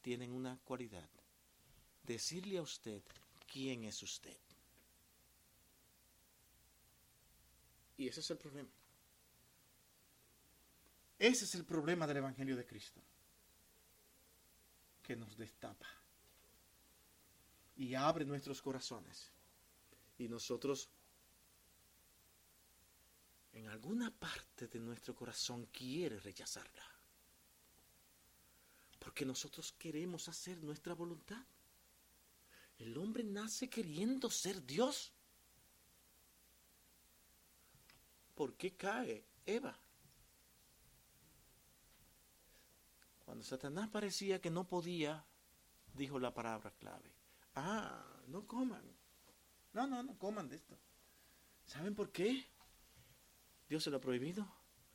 tienen 0.00 0.32
una 0.32 0.58
cualidad 0.64 1.10
decirle 2.02 2.58
a 2.58 2.62
usted 2.62 3.02
quién 3.50 3.84
es 3.84 4.02
usted. 4.02 4.36
Y 7.96 8.08
ese 8.08 8.20
es 8.20 8.30
el 8.30 8.38
problema. 8.38 8.70
Ese 11.18 11.44
es 11.44 11.54
el 11.54 11.64
problema 11.66 12.06
del 12.06 12.16
Evangelio 12.16 12.56
de 12.56 12.66
Cristo, 12.66 13.02
que 15.02 15.14
nos 15.16 15.36
destapa 15.36 15.86
y 17.80 17.94
abre 17.94 18.26
nuestros 18.26 18.60
corazones. 18.60 19.30
Y 20.18 20.28
nosotros, 20.28 20.90
en 23.52 23.68
alguna 23.68 24.10
parte 24.10 24.68
de 24.68 24.78
nuestro 24.78 25.14
corazón, 25.14 25.66
quiere 25.72 26.20
rechazarla. 26.20 26.84
Porque 28.98 29.24
nosotros 29.24 29.72
queremos 29.78 30.28
hacer 30.28 30.62
nuestra 30.62 30.92
voluntad. 30.92 31.42
El 32.80 32.98
hombre 32.98 33.24
nace 33.24 33.70
queriendo 33.70 34.28
ser 34.30 34.64
Dios. 34.66 35.12
¿por 38.40 38.54
qué 38.54 38.74
cae 38.74 39.22
Eva? 39.44 39.78
Cuando 43.22 43.44
Satanás 43.44 43.90
parecía 43.90 44.40
que 44.40 44.48
no 44.48 44.66
podía, 44.66 45.22
dijo 45.92 46.18
la 46.18 46.32
palabra 46.32 46.70
clave. 46.70 47.12
Ah, 47.54 48.02
no 48.28 48.46
coman. 48.46 48.82
No, 49.74 49.86
no, 49.86 50.02
no 50.02 50.16
coman 50.16 50.48
de 50.48 50.56
esto. 50.56 50.74
¿Saben 51.66 51.94
por 51.94 52.10
qué? 52.12 52.46
Dios 53.68 53.84
se 53.84 53.90
lo 53.90 53.98
ha 53.98 54.00
prohibido. 54.00 54.50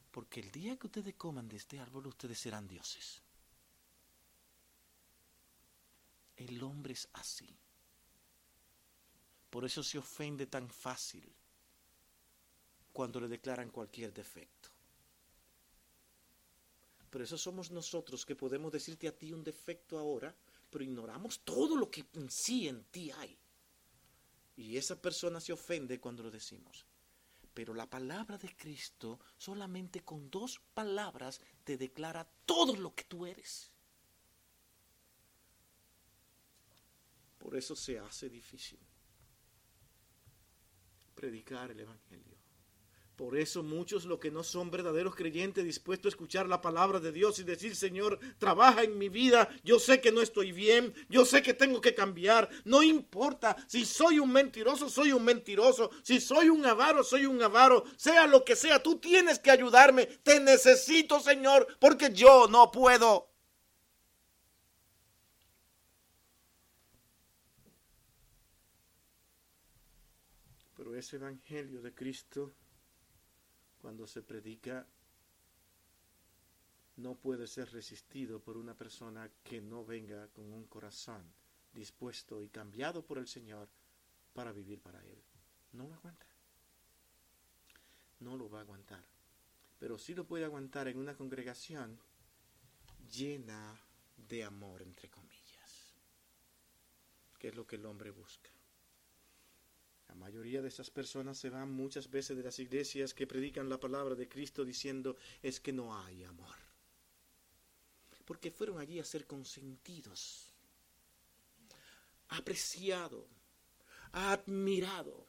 Porque 0.10 0.40
el 0.40 0.52
día 0.52 0.76
que 0.80 0.88
ustedes 0.88 1.14
coman 1.14 1.48
de 1.48 1.58
este 1.58 1.80
árbol, 1.80 2.08
ustedes 2.08 2.40
serán 2.40 2.68
dioses. 2.68 3.22
El 6.36 6.64
hombre 6.64 6.94
es 6.94 7.08
así. 7.14 7.56
Por 9.56 9.64
eso 9.64 9.82
se 9.82 9.98
ofende 9.98 10.48
tan 10.48 10.70
fácil 10.70 11.24
cuando 12.92 13.22
le 13.22 13.30
declaran 13.30 13.70
cualquier 13.70 14.14
defecto. 14.14 14.68
Pero 17.10 17.24
eso 17.24 17.38
somos 17.38 17.72
nosotros 17.72 18.26
que 18.26 18.36
podemos 18.36 18.70
decirte 18.70 19.08
a 19.08 19.18
ti 19.18 19.32
un 19.32 19.46
defecto 19.46 19.98
ahora, 19.98 20.36
pero 20.70 20.84
ignoramos 20.84 21.40
todo 21.40 21.78
lo 21.78 21.90
que 21.90 22.06
en 22.16 22.30
sí 22.30 22.68
en 22.68 22.84
ti 22.92 23.12
hay. 23.12 23.40
Y 24.58 24.76
esa 24.76 25.02
persona 25.02 25.40
se 25.40 25.54
ofende 25.54 26.02
cuando 26.02 26.24
lo 26.24 26.32
decimos. 26.32 26.86
Pero 27.54 27.74
la 27.74 27.90
palabra 27.90 28.38
de 28.38 28.54
Cristo 28.58 29.22
solamente 29.38 30.04
con 30.04 30.30
dos 30.30 30.60
palabras 30.74 31.40
te 31.64 31.78
declara 31.78 32.28
todo 32.46 32.76
lo 32.76 32.94
que 32.94 33.06
tú 33.06 33.26
eres. 33.26 33.72
Por 37.38 37.56
eso 37.56 37.74
se 37.74 37.98
hace 38.00 38.28
difícil 38.28 38.86
predicar 41.16 41.72
el 41.72 41.80
Evangelio. 41.80 42.36
Por 43.16 43.38
eso 43.38 43.64
muchos 43.64 44.04
los 44.04 44.20
que 44.20 44.30
no 44.30 44.44
son 44.44 44.70
verdaderos 44.70 45.16
creyentes 45.16 45.64
dispuestos 45.64 46.08
a 46.08 46.14
escuchar 46.14 46.50
la 46.50 46.60
palabra 46.62 47.00
de 47.00 47.14
Dios 47.14 47.40
y 47.40 47.44
decir, 47.44 47.74
Señor, 47.74 48.20
trabaja 48.40 48.84
en 48.84 48.98
mi 48.98 49.08
vida, 49.08 49.48
yo 49.64 49.80
sé 49.80 50.02
que 50.02 50.12
no 50.12 50.22
estoy 50.22 50.52
bien, 50.52 50.94
yo 51.08 51.24
sé 51.24 51.42
que 51.42 51.54
tengo 51.54 51.80
que 51.80 51.96
cambiar, 51.96 52.50
no 52.66 52.84
importa 52.84 53.56
si 53.68 53.86
soy 53.86 54.20
un 54.20 54.34
mentiroso, 54.34 54.90
soy 54.90 55.14
un 55.14 55.24
mentiroso, 55.24 55.92
si 56.04 56.20
soy 56.20 56.50
un 56.50 56.66
avaro, 56.66 57.06
soy 57.06 57.26
un 57.26 57.42
avaro, 57.42 57.86
sea 57.96 58.28
lo 58.28 58.44
que 58.44 58.58
sea, 58.58 58.84
tú 58.84 58.98
tienes 58.98 59.40
que 59.40 59.52
ayudarme, 59.52 60.08
te 60.08 60.42
necesito, 60.42 61.22
Señor, 61.22 61.68
porque 61.80 62.12
yo 62.12 62.50
no 62.50 62.70
puedo. 62.70 63.35
Ese 70.98 71.18
Evangelio 71.18 71.82
de 71.82 71.94
Cristo 71.94 72.54
cuando 73.80 74.08
se 74.08 74.22
predica 74.22 74.88
no 76.98 77.16
puede 77.16 77.48
ser 77.48 77.72
resistido 77.72 78.40
por 78.40 78.58
una 78.58 78.74
persona 78.74 79.30
que 79.44 79.62
no 79.62 79.86
venga 79.86 80.28
con 80.30 80.52
un 80.52 80.66
corazón 80.66 81.24
dispuesto 81.74 82.42
y 82.42 82.50
cambiado 82.50 83.06
por 83.06 83.18
el 83.18 83.28
Señor 83.28 83.68
para 84.34 84.52
vivir 84.52 84.82
para 84.82 85.04
Él. 85.04 85.22
No 85.74 85.88
lo 85.88 85.96
aguanta. 85.96 86.26
No 88.22 88.38
lo 88.38 88.50
va 88.50 88.60
a 88.60 88.62
aguantar. 88.62 89.04
Pero 89.78 89.98
sí 89.98 90.16
lo 90.16 90.26
puede 90.26 90.46
aguantar 90.46 90.88
en 90.88 90.98
una 90.98 91.16
congregación 91.16 92.00
llena 93.12 93.78
de 94.16 94.44
amor, 94.44 94.82
entre 94.82 95.10
comillas, 95.10 95.94
que 97.38 97.50
es 97.50 97.56
lo 97.56 97.68
que 97.68 97.76
el 97.76 97.86
hombre 97.86 98.10
busca. 98.12 98.55
La 100.08 100.16
mayoría 100.16 100.62
de 100.62 100.68
esas 100.68 100.90
personas 100.90 101.38
se 101.38 101.50
van 101.50 101.72
muchas 101.72 102.10
veces 102.10 102.38
de 102.38 102.44
las 102.44 102.60
iglesias 102.60 103.14
que 103.14 103.28
predican 103.28 103.70
la 103.70 103.80
palabra 103.80 104.16
de 104.16 104.28
Cristo 104.28 104.64
diciendo 104.64 105.18
es 105.42 105.60
que 105.60 105.74
no 105.74 105.98
hay 105.98 106.24
amor. 106.24 106.56
Porque 108.26 108.52
fueron 108.52 108.80
allí 108.80 109.00
a 109.00 109.06
ser 109.06 109.28
consentidos, 109.28 110.52
apreciado, 112.30 113.28
admirado, 114.12 115.28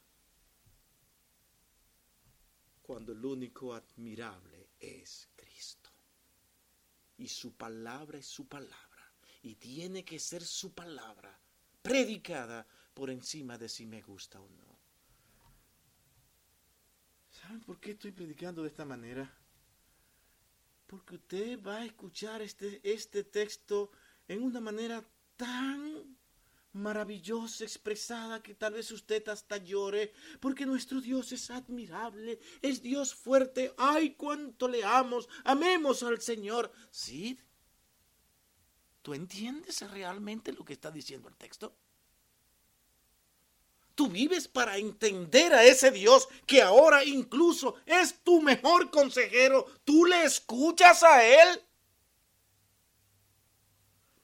cuando 2.87 3.13
el 3.13 3.25
único 3.25 3.75
admirable 3.75 4.71
es 4.79 5.29
Cristo. 5.35 5.91
Y 7.19 7.29
su 7.29 7.55
palabra 7.55 8.19
es 8.19 8.27
su 8.27 8.47
palabra. 8.47 9.13
Y 9.43 9.57
tiene 9.57 10.05
que 10.05 10.19
ser 10.19 10.45
su 10.45 10.73
palabra 10.73 11.39
predicada 11.83 12.67
por 12.95 13.11
encima 13.11 13.59
de 13.59 13.69
si 13.69 13.87
me 13.87 14.03
gusta 14.03 14.41
o 14.41 14.49
no. 14.49 14.66
¿Saben 17.47 17.61
por 17.61 17.79
qué 17.79 17.93
estoy 17.93 18.11
predicando 18.11 18.63
de 18.63 18.69
esta 18.71 18.85
manera? 18.85 19.33
Porque 20.89 21.15
usted 21.15 21.63
va 21.63 21.77
a 21.77 21.85
escuchar 21.85 22.43
este, 22.43 22.81
este 22.83 23.23
texto 23.23 23.93
en 24.27 24.43
una 24.43 24.59
manera 24.59 25.05
tan 25.37 26.17
maravillosa, 26.73 27.63
expresada, 27.63 28.43
que 28.43 28.57
tal 28.57 28.73
vez 28.73 28.91
usted 28.91 29.29
hasta 29.29 29.59
llore, 29.59 30.13
porque 30.41 30.67
nuestro 30.67 31.01
Dios 31.01 31.31
es 31.31 31.49
admirable, 31.53 32.41
es 32.63 32.83
Dios 32.83 33.15
fuerte, 33.15 33.73
ay, 33.79 34.15
cuánto 34.15 34.67
le 34.67 34.83
amos, 34.83 35.29
amemos 35.45 36.03
al 36.03 36.21
Señor. 36.21 36.73
¿Sí? 36.91 37.39
¿Tú 39.03 39.15
entiendes 39.15 39.89
realmente 39.89 40.53
lo 40.53 40.65
que 40.65 40.73
está 40.73 40.91
diciendo 40.91 41.29
el 41.29 41.37
texto? 41.37 41.77
Tú 43.97 44.09
vives 44.09 44.47
para 44.47 44.77
entender 44.77 45.55
a 45.55 45.65
ese 45.65 45.91
Dios 45.91 46.29
que 46.47 46.61
ahora 46.61 47.03
incluso 47.03 47.77
es 47.87 48.21
tu 48.23 48.43
mejor 48.43 48.91
consejero. 48.91 49.65
Tú 49.85 50.05
le 50.05 50.23
escuchas 50.25 51.03
a 51.03 51.25
Él. 51.25 51.63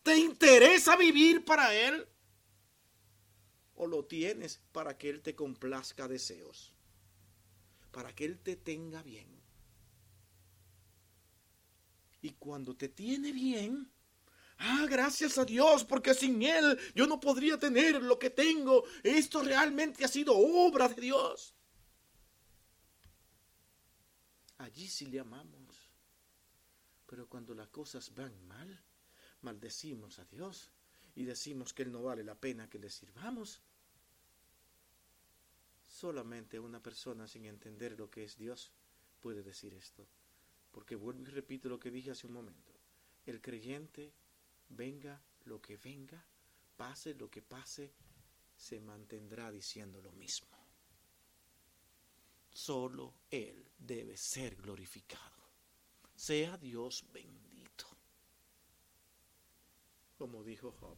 ¿Te 0.02 0.18
interesa 0.18 0.94
vivir 0.94 1.42
para 1.46 1.74
Él? 1.74 2.06
¿O 3.74 3.86
lo 3.86 4.04
tienes 4.04 4.60
para 4.72 4.98
que 4.98 5.08
Él 5.08 5.22
te 5.22 5.34
complazca 5.34 6.06
deseos? 6.06 6.74
Para 7.92 8.14
que 8.14 8.26
Él 8.26 8.38
te 8.38 8.56
tenga 8.56 9.02
bien. 9.02 9.40
Y 12.20 12.32
cuando 12.32 12.76
te 12.76 12.90
tiene 12.90 13.32
bien, 13.32 13.90
Ah, 14.58 14.86
gracias 14.88 15.38
a 15.38 15.44
Dios, 15.44 15.84
porque 15.84 16.14
sin 16.14 16.42
Él 16.42 16.78
yo 16.94 17.06
no 17.06 17.18
podría 17.18 17.58
tener 17.58 18.02
lo 18.02 18.18
que 18.18 18.30
tengo. 18.30 18.84
Esto 19.02 19.42
realmente 19.42 20.04
ha 20.04 20.08
sido 20.08 20.36
obra 20.36 20.88
de 20.88 21.00
Dios. 21.00 21.54
Allí 24.58 24.86
sí 24.86 25.06
le 25.06 25.20
amamos. 25.20 25.90
Pero 27.06 27.28
cuando 27.28 27.54
las 27.54 27.68
cosas 27.68 28.14
van 28.14 28.32
mal, 28.46 28.80
maldecimos 29.42 30.18
a 30.18 30.24
Dios 30.24 30.70
y 31.14 31.24
decimos 31.24 31.74
que 31.74 31.82
Él 31.82 31.92
no 31.92 32.02
vale 32.02 32.24
la 32.24 32.34
pena 32.34 32.70
que 32.70 32.78
le 32.78 32.88
sirvamos. 32.88 33.60
Solamente 35.86 36.58
una 36.58 36.82
persona 36.82 37.26
sin 37.26 37.44
entender 37.44 37.98
lo 37.98 38.08
que 38.08 38.24
es 38.24 38.38
Dios 38.38 38.70
puede 39.20 39.42
decir 39.42 39.74
esto. 39.74 40.06
Porque 40.70 40.96
vuelvo 40.96 41.22
y 41.22 41.26
repito 41.26 41.68
lo 41.68 41.78
que 41.78 41.90
dije 41.90 42.12
hace 42.12 42.26
un 42.26 42.32
momento. 42.32 42.72
El 43.26 43.40
creyente 43.40 44.12
venga 44.72 45.22
lo 45.44 45.60
que 45.60 45.76
venga, 45.76 46.24
pase 46.76 47.14
lo 47.14 47.30
que 47.30 47.42
pase, 47.42 47.92
se 48.56 48.80
mantendrá 48.80 49.50
diciendo 49.50 50.00
lo 50.00 50.12
mismo. 50.12 50.56
Solo 52.50 53.14
Él 53.30 53.70
debe 53.78 54.16
ser 54.16 54.56
glorificado. 54.56 55.42
Sea 56.14 56.56
Dios 56.58 57.04
bendito. 57.12 57.86
Como 60.18 60.44
dijo 60.44 60.72
Job, 60.72 60.96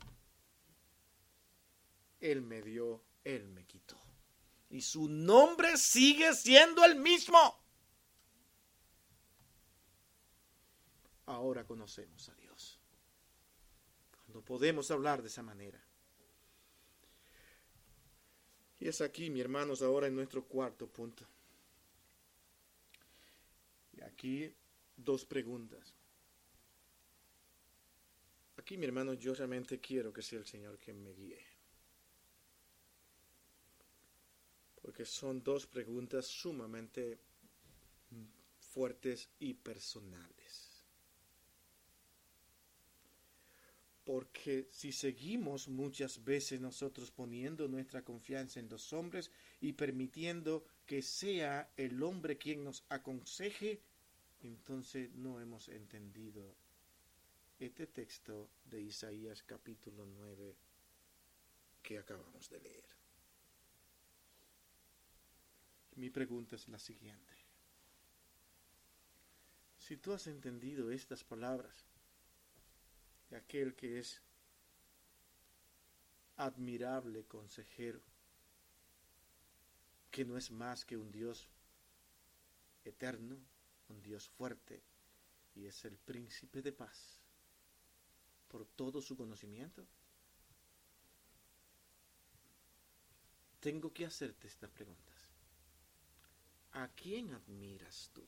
Él 2.21 2.43
me 2.43 2.61
dio, 2.61 3.03
Él 3.23 3.49
me 3.49 3.65
quitó. 3.65 3.99
Y 4.69 4.83
su 4.83 5.09
nombre 5.09 5.77
sigue 5.77 6.35
siendo 6.35 6.85
el 6.85 6.97
mismo. 6.97 7.39
Ahora 11.27 11.65
conocemos 11.65 12.29
a 12.29 12.35
Dios. 12.35 12.44
No 14.35 14.43
podemos 14.43 14.91
hablar 14.91 15.23
de 15.23 15.29
esa 15.29 15.43
manera. 15.43 15.81
Y 18.81 18.89
es 18.89 19.01
aquí, 19.01 19.31
mi 19.31 19.41
hermanos, 19.41 19.81
ahora 19.81 20.09
en 20.09 20.17
nuestro 20.17 20.45
cuarto 20.45 20.89
punto. 20.89 21.25
Y 23.93 24.03
aquí 24.03 24.53
dos 24.97 25.25
preguntas. 25.25 25.95
Aquí, 28.57 28.77
mi 28.77 28.87
hermano, 28.87 29.15
yo 29.15 29.35
realmente 29.35 29.81
quiero 29.81 30.13
que 30.13 30.23
sea 30.23 30.41
el 30.41 30.47
Señor 30.47 30.79
quien 30.79 31.03
me 31.03 31.13
guíe. 31.13 31.47
Porque 34.83 35.05
son 35.05 35.43
dos 35.43 35.67
preguntas 35.67 36.27
sumamente 36.27 37.21
fuertes 38.59 39.29
y 39.39 39.55
personales. 39.55 40.64
Porque 44.05 44.69
si 44.71 44.93
seguimos 44.93 45.69
muchas 45.69 46.23
veces 46.23 46.61
nosotros 46.61 47.11
poniendo 47.11 47.69
nuestra 47.69 48.03
confianza 48.03 48.61
en 48.61 48.69
los 48.69 48.93
hombres 48.93 49.31
y 49.61 49.73
permitiendo 49.73 50.67
que 50.87 51.01
sea 51.01 51.71
el 51.77 52.03
hombre 52.03 52.37
quien 52.37 52.65
nos 52.65 52.85
aconseje, 52.91 53.81
entonces 54.43 55.11
no 55.15 55.41
hemos 55.41 55.69
entendido 55.69 56.55
este 57.59 57.87
texto 57.87 58.51
de 58.65 58.83
Isaías 58.83 59.43
capítulo 59.43 60.05
9 60.05 60.55
que 61.83 61.99
acabamos 61.99 62.51
de 62.51 62.61
leer. 62.61 62.85
Mi 65.97 66.11
pregunta 66.11 66.57
es 66.57 66.69
la 66.69 66.79
siguiente. 66.79 67.35
Si 69.79 69.97
tú 69.97 70.13
has 70.13 70.27
entendido 70.27 70.91
estas 70.91 71.23
palabras 71.23 71.87
aquel 73.35 73.75
que 73.75 73.99
es 73.99 74.23
admirable 76.37 77.25
consejero, 77.25 78.01
que 80.11 80.25
no 80.25 80.37
es 80.37 80.51
más 80.51 80.85
que 80.85 80.97
un 80.97 81.11
Dios 81.11 81.49
eterno, 82.85 83.39
un 83.89 84.03
Dios 84.03 84.29
fuerte, 84.29 84.83
y 85.55 85.67
es 85.67 85.85
el 85.85 85.97
príncipe 85.97 86.63
de 86.63 86.73
paz 86.73 87.21
por 88.49 88.67
todo 88.67 89.01
su 89.01 89.17
conocimiento? 89.17 89.87
Tengo 93.61 93.93
que 93.93 94.07
hacerte 94.07 94.47
estas 94.47 94.71
preguntas. 94.71 95.15
¿A 96.73 96.89
quién 96.89 97.33
admiras 97.33 98.11
tú? 98.13 98.27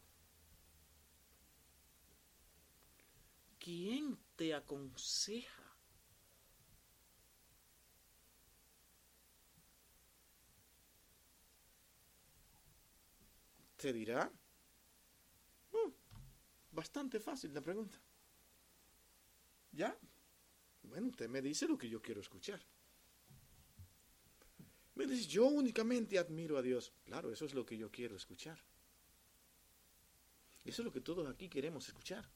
¿Quién 3.58 4.18
te 4.36 4.54
aconseja? 4.54 5.62
Te 13.76 13.92
dirá, 13.92 14.32
"Mm, 15.72 15.90
bastante 16.72 17.20
fácil 17.20 17.52
la 17.54 17.60
pregunta. 17.60 17.98
¿Ya? 19.72 19.96
Bueno, 20.82 21.08
usted 21.08 21.28
me 21.28 21.42
dice 21.42 21.66
lo 21.66 21.76
que 21.76 21.88
yo 21.88 22.00
quiero 22.00 22.20
escuchar. 22.20 22.60
Me 24.94 25.06
dice, 25.06 25.28
yo 25.28 25.44
únicamente 25.46 26.18
admiro 26.18 26.56
a 26.56 26.62
Dios. 26.62 26.92
Claro, 27.04 27.30
eso 27.30 27.44
es 27.44 27.54
lo 27.54 27.66
que 27.66 27.76
yo 27.76 27.90
quiero 27.90 28.16
escuchar. 28.16 28.58
Eso 30.64 30.82
es 30.82 30.86
lo 30.86 30.92
que 30.92 31.02
todos 31.02 31.28
aquí 31.28 31.48
queremos 31.48 31.86
escuchar. 31.86 32.35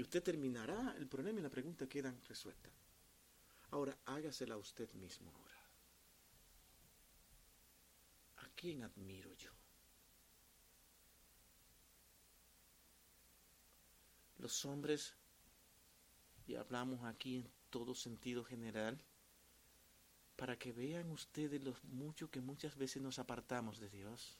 Y 0.00 0.02
usted 0.02 0.22
terminará 0.22 0.94
el 0.96 1.06
problema 1.06 1.40
y 1.40 1.42
la 1.42 1.50
pregunta 1.50 1.86
quedan 1.86 2.18
resueltas. 2.26 2.72
Ahora, 3.70 3.94
hágasela 4.06 4.56
usted 4.56 4.90
mismo 4.94 5.30
ahora. 5.30 5.60
¿A 8.38 8.48
quién 8.56 8.82
admiro 8.82 9.30
yo? 9.34 9.50
Los 14.38 14.64
hombres, 14.64 15.12
y 16.46 16.54
hablamos 16.54 17.04
aquí 17.04 17.36
en 17.36 17.50
todo 17.68 17.94
sentido 17.94 18.42
general, 18.42 18.98
para 20.34 20.58
que 20.58 20.72
vean 20.72 21.10
ustedes 21.10 21.62
lo 21.62 21.76
mucho 21.82 22.30
que 22.30 22.40
muchas 22.40 22.74
veces 22.74 23.02
nos 23.02 23.18
apartamos 23.18 23.78
de 23.78 23.90
Dios 23.90 24.38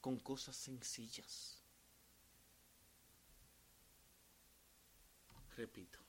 con 0.00 0.18
cosas 0.18 0.56
sencillas. 0.56 1.61
Repito, 5.62 6.00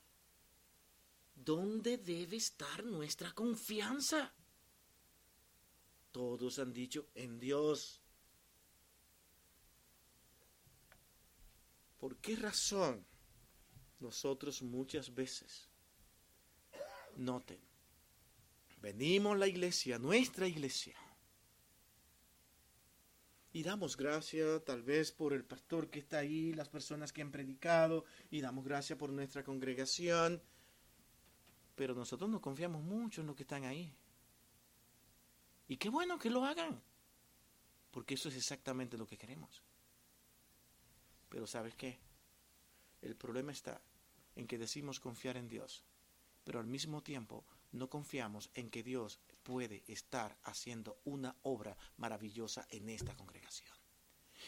¿dónde 1.32 1.96
debe 1.96 2.38
estar 2.38 2.84
nuestra 2.84 3.32
confianza? 3.32 4.34
Todos 6.10 6.58
han 6.58 6.72
dicho 6.72 7.06
en 7.14 7.38
Dios. 7.38 8.00
¿Por 12.00 12.16
qué 12.16 12.34
razón 12.34 13.06
nosotros 14.00 14.60
muchas 14.60 15.14
veces, 15.14 15.68
noten, 17.14 17.60
venimos 18.82 19.36
a 19.36 19.38
la 19.38 19.46
iglesia, 19.46 20.00
nuestra 20.00 20.48
iglesia, 20.48 20.98
y 23.54 23.62
damos 23.62 23.96
gracias 23.96 24.64
tal 24.64 24.82
vez 24.82 25.12
por 25.12 25.32
el 25.32 25.44
pastor 25.44 25.88
que 25.88 26.00
está 26.00 26.18
ahí, 26.18 26.52
las 26.52 26.68
personas 26.68 27.12
que 27.12 27.22
han 27.22 27.30
predicado, 27.30 28.04
y 28.28 28.40
damos 28.40 28.64
gracias 28.64 28.98
por 28.98 29.10
nuestra 29.10 29.44
congregación, 29.44 30.42
pero 31.76 31.94
nosotros 31.94 32.28
no 32.28 32.40
confiamos 32.40 32.82
mucho 32.82 33.20
en 33.20 33.28
los 33.28 33.36
que 33.36 33.44
están 33.44 33.62
ahí. 33.62 33.94
Y 35.68 35.76
qué 35.76 35.88
bueno 35.88 36.18
que 36.18 36.30
lo 36.30 36.44
hagan, 36.44 36.82
porque 37.92 38.14
eso 38.14 38.28
es 38.28 38.34
exactamente 38.34 38.98
lo 38.98 39.06
que 39.06 39.16
queremos. 39.16 39.62
Pero 41.28 41.46
¿sabes 41.46 41.76
qué? 41.76 42.00
El 43.02 43.14
problema 43.14 43.52
está 43.52 43.80
en 44.34 44.48
que 44.48 44.58
decimos 44.58 44.98
confiar 44.98 45.36
en 45.36 45.46
Dios, 45.46 45.84
pero 46.42 46.58
al 46.58 46.66
mismo 46.66 47.04
tiempo 47.04 47.44
no 47.70 47.88
confiamos 47.88 48.50
en 48.54 48.68
que 48.68 48.82
Dios 48.82 49.20
puede 49.44 49.84
estar 49.86 50.36
haciendo 50.42 50.98
una 51.04 51.36
obra 51.42 51.76
maravillosa 51.98 52.66
en 52.70 52.88
esta 52.88 53.14
congregación. 53.14 53.72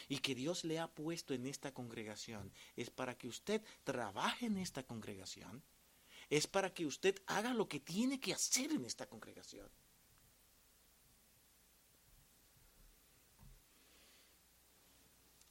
Y 0.09 0.19
que 0.19 0.35
Dios 0.35 0.65
le 0.65 0.79
ha 0.79 0.87
puesto 0.93 1.33
en 1.33 1.45
esta 1.45 1.73
congregación 1.73 2.51
es 2.75 2.89
para 2.89 3.17
que 3.17 3.27
usted 3.27 3.63
trabaje 3.83 4.47
en 4.47 4.57
esta 4.57 4.83
congregación, 4.83 5.63
es 6.29 6.45
para 6.47 6.73
que 6.73 6.85
usted 6.85 7.15
haga 7.27 7.53
lo 7.53 7.69
que 7.69 7.79
tiene 7.79 8.19
que 8.19 8.33
hacer 8.33 8.71
en 8.71 8.83
esta 8.83 9.07
congregación. 9.07 9.69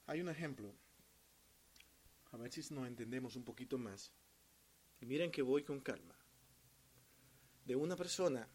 Hay 0.06 0.20
un 0.20 0.28
ejemplo, 0.28 0.72
a 2.30 2.36
ver 2.36 2.52
si 2.52 2.60
nos 2.74 2.86
entendemos 2.86 3.34
un 3.36 3.44
poquito 3.44 3.78
más. 3.78 4.12
Y 5.00 5.06
miren 5.06 5.30
que 5.30 5.42
voy 5.42 5.64
con 5.64 5.80
calma. 5.80 6.16
De 7.64 7.74
una 7.74 7.96
persona 7.96 8.48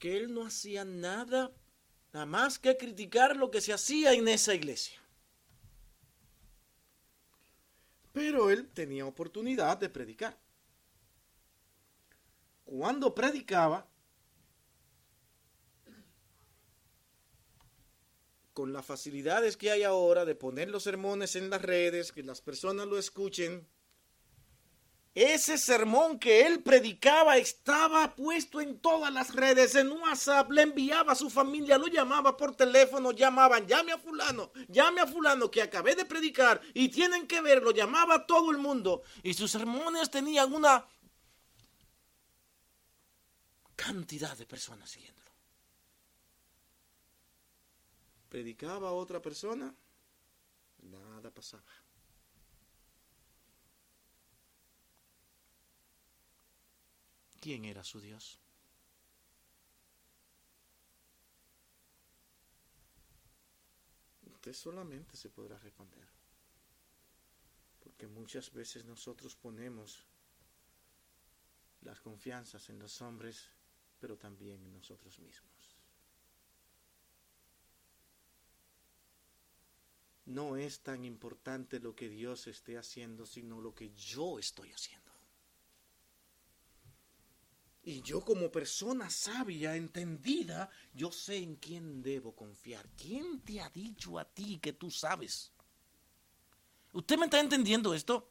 que 0.00 0.16
él 0.16 0.34
no 0.34 0.44
hacía 0.44 0.84
nada, 0.84 1.52
nada 2.12 2.26
más 2.26 2.58
que 2.58 2.76
criticar 2.76 3.36
lo 3.36 3.50
que 3.52 3.60
se 3.60 3.72
hacía 3.72 4.14
en 4.14 4.26
esa 4.26 4.54
iglesia. 4.54 4.98
Pero 8.12 8.50
él 8.50 8.68
tenía 8.70 9.06
oportunidad 9.06 9.76
de 9.76 9.90
predicar. 9.90 10.36
Cuando 12.64 13.14
predicaba, 13.14 13.86
con 18.54 18.72
las 18.72 18.86
facilidades 18.86 19.56
que 19.56 19.70
hay 19.70 19.82
ahora 19.82 20.24
de 20.24 20.34
poner 20.34 20.70
los 20.70 20.84
sermones 20.84 21.36
en 21.36 21.50
las 21.50 21.62
redes, 21.62 22.10
que 22.10 22.22
las 22.22 22.40
personas 22.40 22.86
lo 22.86 22.98
escuchen, 22.98 23.68
ese 25.14 25.58
sermón 25.58 26.18
que 26.20 26.46
él 26.46 26.62
predicaba 26.62 27.36
estaba 27.36 28.14
puesto 28.14 28.60
en 28.60 28.78
todas 28.78 29.12
las 29.12 29.34
redes, 29.34 29.74
en 29.74 29.90
WhatsApp, 29.90 30.50
le 30.52 30.62
enviaba 30.62 31.12
a 31.12 31.16
su 31.16 31.28
familia, 31.28 31.78
lo 31.78 31.88
llamaba 31.88 32.36
por 32.36 32.54
teléfono, 32.54 33.10
llamaban, 33.10 33.66
llame 33.66 33.92
a 33.92 33.98
fulano, 33.98 34.52
llame 34.68 35.00
a 35.00 35.06
fulano 35.06 35.50
que 35.50 35.62
acabé 35.62 35.96
de 35.96 36.04
predicar 36.04 36.60
y 36.74 36.88
tienen 36.90 37.26
que 37.26 37.40
verlo, 37.40 37.72
llamaba 37.72 38.14
a 38.14 38.26
todo 38.26 38.52
el 38.52 38.58
mundo 38.58 39.02
y 39.22 39.34
sus 39.34 39.50
sermones 39.50 40.10
tenían 40.10 40.52
una 40.52 40.86
cantidad 43.74 44.36
de 44.36 44.46
personas 44.46 44.90
siguiéndolo. 44.90 45.30
Predicaba 48.28 48.90
a 48.90 48.92
otra 48.92 49.20
persona, 49.20 49.74
nada 50.82 51.30
pasaba. 51.32 51.79
¿Quién 57.40 57.64
era 57.64 57.82
su 57.82 58.00
Dios? 58.00 58.38
Usted 64.26 64.52
solamente 64.52 65.16
se 65.16 65.30
podrá 65.30 65.58
responder. 65.58 66.06
Porque 67.82 68.06
muchas 68.06 68.52
veces 68.52 68.84
nosotros 68.84 69.34
ponemos 69.36 70.04
las 71.82 72.00
confianzas 72.00 72.68
en 72.68 72.78
los 72.78 73.00
hombres, 73.00 73.50
pero 73.98 74.16
también 74.16 74.62
en 74.64 74.74
nosotros 74.74 75.18
mismos. 75.18 75.50
No 80.26 80.56
es 80.56 80.80
tan 80.80 81.04
importante 81.04 81.80
lo 81.80 81.96
que 81.96 82.08
Dios 82.08 82.46
esté 82.46 82.78
haciendo, 82.78 83.26
sino 83.26 83.60
lo 83.60 83.74
que 83.74 83.90
yo 83.94 84.38
estoy 84.38 84.72
haciendo. 84.72 85.09
Y 87.90 88.02
yo 88.02 88.24
como 88.24 88.52
persona 88.52 89.10
sabia, 89.10 89.74
entendida, 89.74 90.70
yo 90.94 91.10
sé 91.10 91.38
en 91.38 91.56
quién 91.56 92.00
debo 92.02 92.36
confiar. 92.36 92.88
¿Quién 92.96 93.40
te 93.40 93.60
ha 93.60 93.68
dicho 93.68 94.16
a 94.16 94.24
ti 94.24 94.60
que 94.62 94.74
tú 94.74 94.92
sabes? 94.92 95.50
¿Usted 96.92 97.18
me 97.18 97.24
está 97.24 97.40
entendiendo 97.40 97.92
esto? 97.92 98.30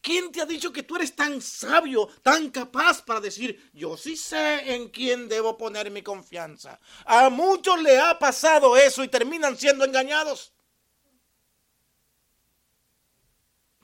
¿Quién 0.00 0.32
te 0.32 0.40
ha 0.40 0.44
dicho 0.44 0.72
que 0.72 0.82
tú 0.82 0.96
eres 0.96 1.14
tan 1.14 1.40
sabio, 1.40 2.08
tan 2.20 2.50
capaz 2.50 3.00
para 3.04 3.20
decir, 3.20 3.70
yo 3.72 3.96
sí 3.96 4.16
sé 4.16 4.74
en 4.74 4.88
quién 4.88 5.28
debo 5.28 5.56
poner 5.56 5.88
mi 5.92 6.02
confianza? 6.02 6.80
A 7.04 7.30
muchos 7.30 7.80
le 7.80 7.96
ha 7.96 8.18
pasado 8.18 8.76
eso 8.76 9.04
y 9.04 9.08
terminan 9.08 9.56
siendo 9.56 9.84
engañados. 9.84 10.52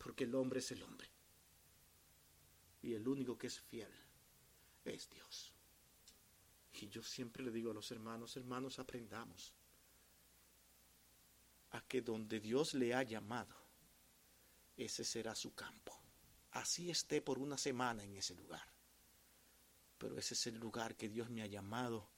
Porque 0.02 0.24
el 0.24 0.34
hombre 0.34 0.58
es 0.58 0.72
el 0.72 0.82
hombre. 0.82 1.08
Y 2.82 2.94
el 2.94 3.06
único 3.06 3.38
que 3.38 3.46
es 3.46 3.60
fiel 3.60 4.05
es 4.94 5.08
Dios. 5.10 5.52
Y 6.74 6.88
yo 6.88 7.02
siempre 7.02 7.42
le 7.42 7.50
digo 7.50 7.70
a 7.70 7.74
los 7.74 7.90
hermanos, 7.90 8.36
hermanos, 8.36 8.78
aprendamos 8.78 9.54
a 11.70 11.80
que 11.82 12.02
donde 12.02 12.40
Dios 12.40 12.74
le 12.74 12.94
ha 12.94 13.02
llamado, 13.02 13.56
ese 14.76 15.04
será 15.04 15.34
su 15.34 15.54
campo 15.54 15.98
así 16.56 16.90
esté 16.90 17.20
por 17.20 17.38
una 17.38 17.58
semana 17.58 18.02
en 18.02 18.16
ese 18.16 18.34
lugar. 18.34 18.66
Pero 19.98 20.18
ese 20.18 20.34
es 20.34 20.46
el 20.46 20.56
lugar 20.56 20.96
que 20.96 21.08
Dios 21.08 21.30
me 21.30 21.42
ha 21.42 21.46
llamado 21.46 22.08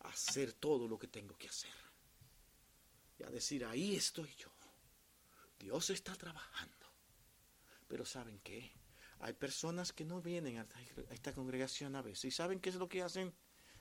a 0.00 0.08
hacer 0.08 0.52
todo 0.54 0.88
lo 0.88 0.98
que 0.98 1.08
tengo 1.08 1.36
que 1.36 1.48
hacer. 1.48 1.72
Y 3.18 3.24
a 3.24 3.30
decir, 3.30 3.64
ahí 3.64 3.94
estoy 3.94 4.34
yo. 4.36 4.50
Dios 5.58 5.90
está 5.90 6.14
trabajando. 6.14 6.74
Pero 7.88 8.04
¿saben 8.04 8.40
qué? 8.40 8.72
Hay 9.20 9.32
personas 9.32 9.92
que 9.92 10.04
no 10.04 10.20
vienen 10.20 10.58
a 10.58 10.66
esta 11.10 11.32
congregación 11.32 11.96
a 11.96 12.02
veces. 12.02 12.26
¿Y 12.26 12.30
saben 12.30 12.60
qué 12.60 12.70
es 12.70 12.76
lo 12.76 12.88
que 12.88 13.02
hacen? 13.02 13.32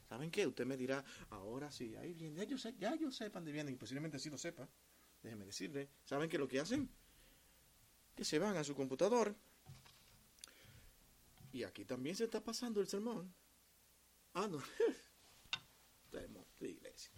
¿Saben 0.08 0.32
qué? 0.32 0.48
Usted 0.48 0.66
me 0.66 0.78
dirá, 0.78 1.04
ahora 1.30 1.72
sí, 1.72 1.96
ahí 1.96 2.14
viene. 2.14 2.38
Ya 2.38 2.44
yo, 2.44 2.58
sé, 2.58 2.76
ya 2.78 2.96
yo 2.96 3.12
sepan 3.12 3.44
de 3.44 3.52
vienen, 3.52 3.78
posiblemente 3.78 4.20
sí 4.20 4.30
lo 4.30 4.38
sepa. 4.38 4.70
Déjeme 5.22 5.46
decirle. 5.46 5.90
¿Saben 6.06 6.30
qué 6.30 6.38
es 6.38 6.40
lo 6.40 6.48
que 6.48 6.60
hacen? 6.60 6.90
Que 8.16 8.24
se 8.24 8.40
van 8.40 8.56
a 8.58 8.64
su 8.64 8.76
computador, 8.76 9.36
y 11.54 11.64
aquí 11.64 11.86
también 11.86 12.16
se 12.16 12.26
está 12.26 12.44
pasando 12.44 12.82
el 12.82 12.88
sermón. 12.88 13.34
Ah, 14.34 14.48
no. 14.48 14.58
de 16.60 16.70
iglesia. 16.70 17.12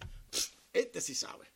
Este 0.72 1.00
sí 1.00 1.14
sabe. 1.14 1.50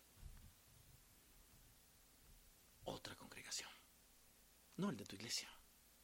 Otra 2.84 3.14
congregación. 3.16 3.68
No 4.76 4.88
el 4.88 4.96
de 4.96 5.04
tu 5.04 5.16
iglesia. 5.16 5.50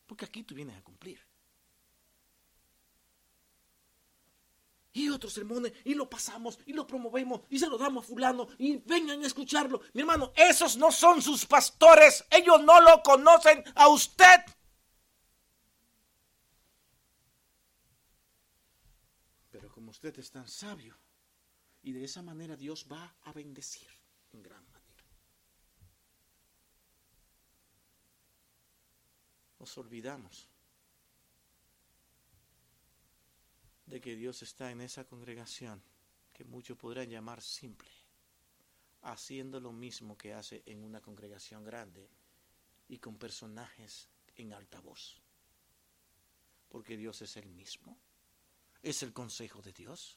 Porque 0.06 0.24
aquí 0.24 0.42
tú 0.42 0.54
vienes 0.54 0.76
a 0.76 0.82
cumplir. 0.82 1.20
y 4.92 5.10
otros 5.10 5.34
sermones 5.34 5.74
y 5.84 5.92
lo 5.92 6.08
pasamos 6.08 6.58
y 6.64 6.72
lo 6.72 6.86
promovemos 6.86 7.42
y 7.50 7.58
se 7.58 7.68
lo 7.68 7.76
damos 7.76 8.02
a 8.02 8.08
fulano 8.08 8.48
y 8.56 8.78
vengan 8.78 9.22
a 9.22 9.26
escucharlo. 9.26 9.82
Mi 9.92 10.00
hermano, 10.00 10.32
esos 10.34 10.78
no 10.78 10.90
son 10.90 11.20
sus 11.20 11.44
pastores. 11.44 12.24
Ellos 12.30 12.62
no 12.62 12.80
lo 12.80 13.02
conocen 13.02 13.62
a 13.74 13.88
usted. 13.88 14.40
usted 19.96 20.18
es 20.18 20.30
tan 20.30 20.46
sabio. 20.46 20.94
Y 21.82 21.92
de 21.92 22.04
esa 22.04 22.22
manera 22.22 22.56
Dios 22.56 22.86
va 22.90 23.16
a 23.22 23.32
bendecir 23.32 23.88
en 24.32 24.42
gran 24.42 24.62
manera. 24.64 24.75
Nos 29.66 29.78
olvidamos 29.78 30.48
de 33.86 34.00
que 34.00 34.14
Dios 34.14 34.40
está 34.42 34.70
en 34.70 34.80
esa 34.80 35.02
congregación 35.04 35.82
que 36.32 36.44
muchos 36.44 36.78
podrán 36.78 37.10
llamar 37.10 37.42
simple, 37.42 37.90
haciendo 39.02 39.58
lo 39.58 39.72
mismo 39.72 40.16
que 40.16 40.34
hace 40.34 40.62
en 40.66 40.84
una 40.84 41.00
congregación 41.00 41.64
grande 41.64 42.08
y 42.86 42.98
con 42.98 43.18
personajes 43.18 44.08
en 44.36 44.52
alta 44.52 44.78
voz. 44.78 45.20
Porque 46.68 46.96
Dios 46.96 47.20
es 47.22 47.36
el 47.36 47.48
mismo 47.48 47.98
es 48.84 49.02
el 49.02 49.12
consejo 49.12 49.62
de 49.62 49.72
Dios. 49.72 50.16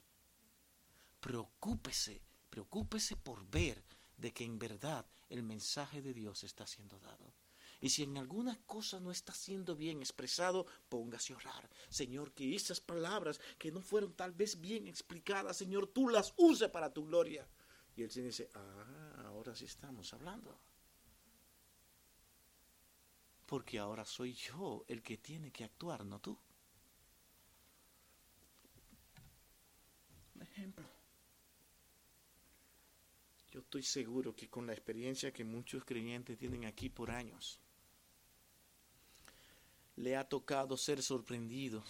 Preocúpese, 1.19 2.21
preocúpese 2.51 3.15
por 3.15 3.49
ver 3.49 3.83
de 4.15 4.31
que 4.31 4.43
en 4.43 4.59
verdad 4.59 5.07
el 5.27 5.41
mensaje 5.41 6.03
de 6.03 6.13
Dios 6.13 6.43
está 6.43 6.67
siendo 6.67 6.99
dado. 6.99 7.33
Y 7.81 7.89
si 7.89 8.03
en 8.03 8.17
alguna 8.17 8.59
cosa 8.65 8.99
no 8.99 9.11
está 9.11 9.33
siendo 9.33 9.75
bien 9.75 9.99
expresado, 9.99 10.65
póngase 10.89 11.33
a 11.33 11.37
orar. 11.37 11.69
Señor, 11.89 12.33
que 12.33 12.55
esas 12.55 12.81
palabras 12.81 13.39
que 13.57 13.71
no 13.71 13.81
fueron 13.81 14.13
tal 14.13 14.33
vez 14.33 14.59
bien 14.59 14.87
explicadas, 14.87 15.57
Señor, 15.57 15.87
tú 15.87 16.09
las 16.09 16.33
uses 16.37 16.69
para 16.69 16.93
tu 16.93 17.05
gloria. 17.05 17.47
Y 17.95 18.03
el 18.03 18.11
Señor 18.11 18.27
dice, 18.27 18.49
ah, 18.55 19.23
ahora 19.25 19.55
sí 19.55 19.65
estamos 19.65 20.13
hablando. 20.13 20.59
Porque 23.45 23.79
ahora 23.79 24.05
soy 24.05 24.33
yo 24.33 24.83
el 24.87 25.01
que 25.01 25.17
tiene 25.17 25.51
que 25.51 25.63
actuar, 25.63 26.05
no 26.05 26.19
tú. 26.19 26.37
ejemplo. 30.59 30.85
Yo 33.51 33.61
estoy 33.61 33.83
seguro 33.83 34.35
que 34.35 34.49
con 34.49 34.67
la 34.67 34.73
experiencia 34.73 35.33
que 35.33 35.43
muchos 35.43 35.83
creyentes 35.83 36.37
tienen 36.37 36.65
aquí 36.65 36.89
por 36.89 37.09
años, 37.09 37.59
le 39.99 40.15
ha 40.15 40.23
tocado 40.23 40.77
ser 40.77 41.03
sorprendido 41.03 41.83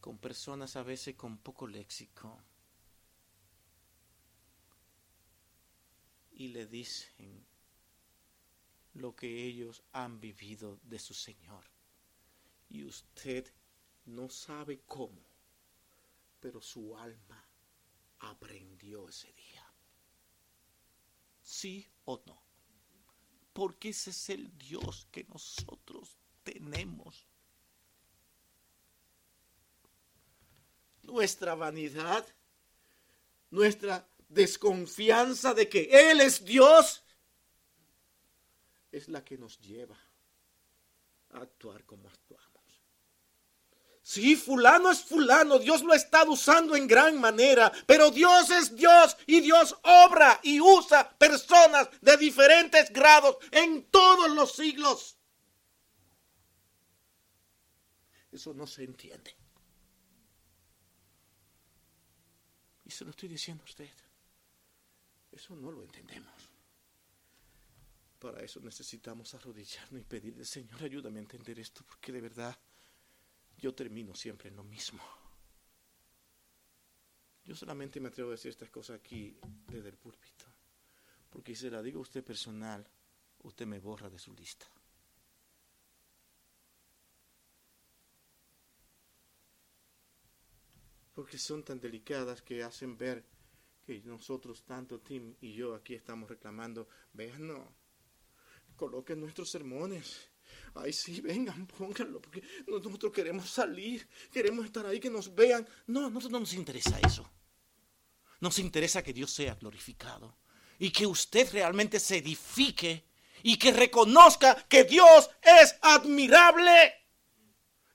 con 0.00 0.16
personas 0.16 0.76
a 0.76 0.84
veces 0.84 1.16
con 1.16 1.38
poco 1.38 1.66
léxico. 1.66 2.40
Y 6.30 6.48
le 6.48 6.66
dicen 6.66 7.44
lo 8.94 9.16
que 9.16 9.44
ellos 9.44 9.82
han 9.92 10.20
vivido 10.20 10.78
de 10.84 11.00
su 11.00 11.14
Señor. 11.14 11.64
Y 12.68 12.84
usted 12.84 13.52
no 14.04 14.28
sabe 14.28 14.82
cómo, 14.86 15.20
pero 16.38 16.62
su 16.62 16.96
alma 16.96 17.44
aprendió 18.20 19.08
ese 19.08 19.32
día. 19.32 19.66
¿Sí 21.42 21.88
o 22.04 22.22
no? 22.24 22.40
Porque 23.52 23.88
ese 23.88 24.10
es 24.10 24.30
el 24.30 24.56
Dios 24.56 25.08
que 25.10 25.24
nosotros 25.24 26.16
tenemos. 26.46 27.26
Nuestra 31.02 31.54
vanidad, 31.54 32.24
nuestra 33.50 34.08
desconfianza 34.28 35.54
de 35.54 35.68
que 35.68 35.88
Él 35.92 36.20
es 36.20 36.44
Dios, 36.44 37.04
es 38.90 39.08
la 39.08 39.24
que 39.24 39.36
nos 39.36 39.58
lleva 39.58 39.98
a 41.30 41.38
actuar 41.38 41.84
como 41.84 42.08
actuamos. 42.08 42.46
Sí, 44.02 44.36
fulano 44.36 44.92
es 44.92 45.02
fulano, 45.02 45.58
Dios 45.58 45.82
lo 45.82 45.92
ha 45.92 45.96
estado 45.96 46.30
usando 46.30 46.76
en 46.76 46.86
gran 46.86 47.20
manera, 47.20 47.72
pero 47.86 48.12
Dios 48.12 48.50
es 48.50 48.74
Dios 48.76 49.16
y 49.26 49.40
Dios 49.40 49.76
obra 49.82 50.38
y 50.44 50.60
usa 50.60 51.10
personas 51.18 51.88
de 52.00 52.16
diferentes 52.16 52.92
grados 52.92 53.36
en 53.50 53.84
todos 53.90 54.30
los 54.30 54.52
siglos. 54.52 55.15
Eso 58.36 58.52
no 58.52 58.66
se 58.66 58.84
entiende. 58.84 59.34
Y 62.84 62.90
se 62.90 63.02
lo 63.02 63.10
estoy 63.10 63.30
diciendo 63.30 63.62
a 63.62 63.64
usted. 63.64 63.88
Eso 65.32 65.56
no 65.56 65.72
lo 65.72 65.82
entendemos. 65.82 66.50
Para 68.18 68.42
eso 68.42 68.60
necesitamos 68.60 69.32
arrodillarnos 69.32 70.02
y 70.02 70.04
pedirle, 70.04 70.44
Señor, 70.44 70.82
ayúdame 70.82 71.18
a 71.18 71.22
entender 71.22 71.58
esto, 71.58 71.82
porque 71.86 72.12
de 72.12 72.20
verdad 72.20 72.54
yo 73.56 73.74
termino 73.74 74.14
siempre 74.14 74.50
en 74.50 74.56
lo 74.56 74.64
mismo. 74.64 75.02
Yo 77.42 77.54
solamente 77.54 78.00
me 78.00 78.08
atrevo 78.08 78.28
a 78.28 78.32
decir 78.32 78.50
estas 78.50 78.68
cosas 78.68 79.00
aquí 79.00 79.38
desde 79.66 79.88
el 79.88 79.96
púlpito, 79.96 80.44
porque 81.30 81.54
si 81.54 81.62
se 81.62 81.70
la 81.70 81.80
digo 81.80 82.00
a 82.00 82.02
usted 82.02 82.22
personal, 82.22 82.86
usted 83.44 83.66
me 83.66 83.78
borra 83.78 84.10
de 84.10 84.18
su 84.18 84.34
lista. 84.34 84.66
Porque 91.16 91.36
son 91.36 91.64
tan 91.64 91.80
delicadas 91.80 92.42
que 92.42 92.62
hacen 92.62 92.96
ver 92.96 93.24
que 93.84 94.00
nosotros, 94.04 94.62
tanto 94.62 95.00
Tim 95.00 95.34
y 95.40 95.52
yo, 95.52 95.74
aquí 95.74 95.94
estamos 95.94 96.30
reclamando, 96.30 96.86
vean, 97.12 97.48
no, 97.48 97.74
coloquen 98.76 99.18
nuestros 99.18 99.50
sermones 99.50 100.30
Ay, 100.74 100.92
sí, 100.92 101.20
vengan, 101.20 101.66
pónganlo, 101.78 102.20
porque 102.20 102.42
nosotros 102.66 103.12
queremos 103.12 103.48
salir, 103.48 104.06
queremos 104.30 104.66
estar 104.66 104.86
ahí, 104.86 105.00
que 105.00 105.10
nos 105.10 105.34
vean. 105.34 105.66
No, 105.86 106.00
a 106.00 106.10
nosotros 106.10 106.32
no 106.32 106.40
nos 106.40 106.52
interesa 106.52 106.98
eso. 107.00 107.28
Nos 108.40 108.58
interesa 108.58 109.02
que 109.02 109.14
Dios 109.14 109.32
sea 109.32 109.54
glorificado 109.54 110.36
y 110.78 110.90
que 110.90 111.06
usted 111.06 111.50
realmente 111.52 111.98
se 111.98 112.18
edifique 112.18 113.06
y 113.42 113.56
que 113.56 113.72
reconozca 113.72 114.54
que 114.68 114.84
Dios 114.84 115.30
es 115.42 115.74
admirable 115.80 116.92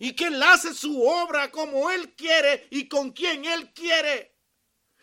y 0.04 0.14
que 0.14 0.26
Él 0.26 0.42
hace 0.42 0.74
su 0.74 1.04
obra 1.04 1.52
como 1.52 1.92
Él 1.92 2.16
quiere 2.16 2.68
y 2.72 2.88
con 2.88 3.12
quien 3.12 3.46
Él 3.46 3.72
quiere. 3.72 4.36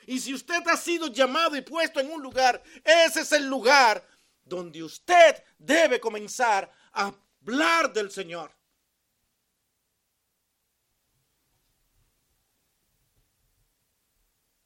Y 0.08 0.18
si 0.18 0.34
usted 0.34 0.66
ha 0.66 0.76
sido 0.76 1.06
llamado 1.06 1.54
y 1.54 1.60
puesto 1.60 2.00
en 2.00 2.10
un 2.10 2.20
lugar, 2.20 2.60
ese 2.82 3.20
es 3.20 3.30
el 3.30 3.46
lugar 3.46 4.04
donde 4.42 4.82
usted 4.82 5.44
debe 5.56 6.00
comenzar 6.00 6.72
hablar 6.90 7.92
del 7.92 8.10
Señor. 8.10 8.50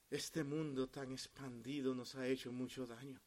Este 0.09 0.45
mundo 0.45 0.89
tan 0.89 1.13
expandido 1.13 1.95
nos 1.95 2.15
ha 2.15 2.27
hecho 2.27 2.51
mucho 2.51 2.87
daño. 2.87 3.21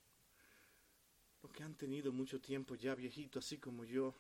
Los 1.44 1.52
que 1.52 1.62
han 1.62 1.76
tenido 1.76 2.12
mucho 2.12 2.42
tiempo 2.42 2.74
ya 2.74 2.96
viejito, 2.96 3.38
así 3.38 3.60
como 3.60 3.86
yo, 3.86 4.16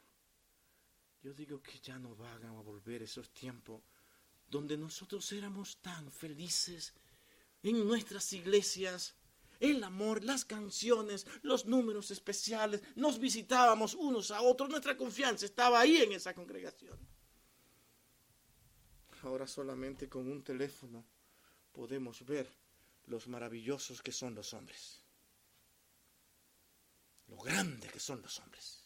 yo 1.25 1.33
digo 1.33 1.59
que 1.59 1.79
ya 1.79 1.97
no 1.97 2.15
van 2.15 2.45
a 2.45 2.51
volver 2.51 3.01
esos 3.01 3.31
tiempos 3.31 3.81
donde 4.47 4.77
nosotros 4.77 5.31
éramos 5.31 5.77
tan 5.77 6.11
felices 6.11 6.93
en 7.63 7.87
nuestras 7.87 8.31
iglesias, 8.33 9.15
el 9.59 9.83
amor, 9.83 10.23
las 10.23 10.45
canciones, 10.45 11.25
los 11.41 11.65
números 11.65 12.11
especiales, 12.11 12.83
nos 12.95 13.17
visitábamos 13.17 13.95
unos 13.95 14.29
a 14.29 14.43
otros, 14.43 14.69
nuestra 14.69 14.95
confianza 14.95 15.47
estaba 15.47 15.79
ahí 15.79 15.97
en 15.97 16.11
esa 16.11 16.35
congregación. 16.35 16.95
Ahora 19.23 19.47
solamente 19.47 20.07
con 20.07 20.29
un 20.29 20.43
teléfono 20.43 21.03
podemos 21.71 22.23
ver 22.23 22.47
los 23.07 23.27
maravillosos 23.27 24.03
que 24.03 24.11
son 24.11 24.35
los 24.35 24.53
hombres, 24.53 25.01
lo 27.29 27.37
grande 27.37 27.87
que 27.87 27.99
son 27.99 28.21
los 28.21 28.39
hombres. 28.39 28.84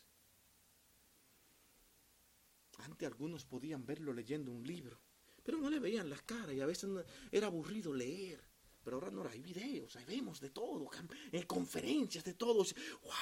Antes 2.80 3.07
algunos 3.07 3.45
podían 3.45 3.86
verlo 3.86 4.13
leyendo 4.13 4.51
un 4.51 4.65
libro, 4.65 4.99
pero 5.43 5.57
no 5.57 5.69
le 5.69 5.80
veían 5.80 6.09
las 6.09 6.21
caras 6.21 6.53
y 6.53 6.61
a 6.61 6.65
veces 6.65 6.89
era 7.32 7.47
aburrido 7.47 7.93
leer. 7.93 8.47
Pero 8.84 8.97
ahora 8.97 9.11
no 9.11 9.27
hay 9.27 9.41
videos, 9.41 9.95
ahí 9.97 10.05
vemos 10.05 10.39
de 10.39 10.49
todo, 10.49 10.89
en 11.32 11.43
conferencias 11.43 12.23
de 12.23 12.34
todos. 12.34 12.73
¡Wow! 13.03 13.13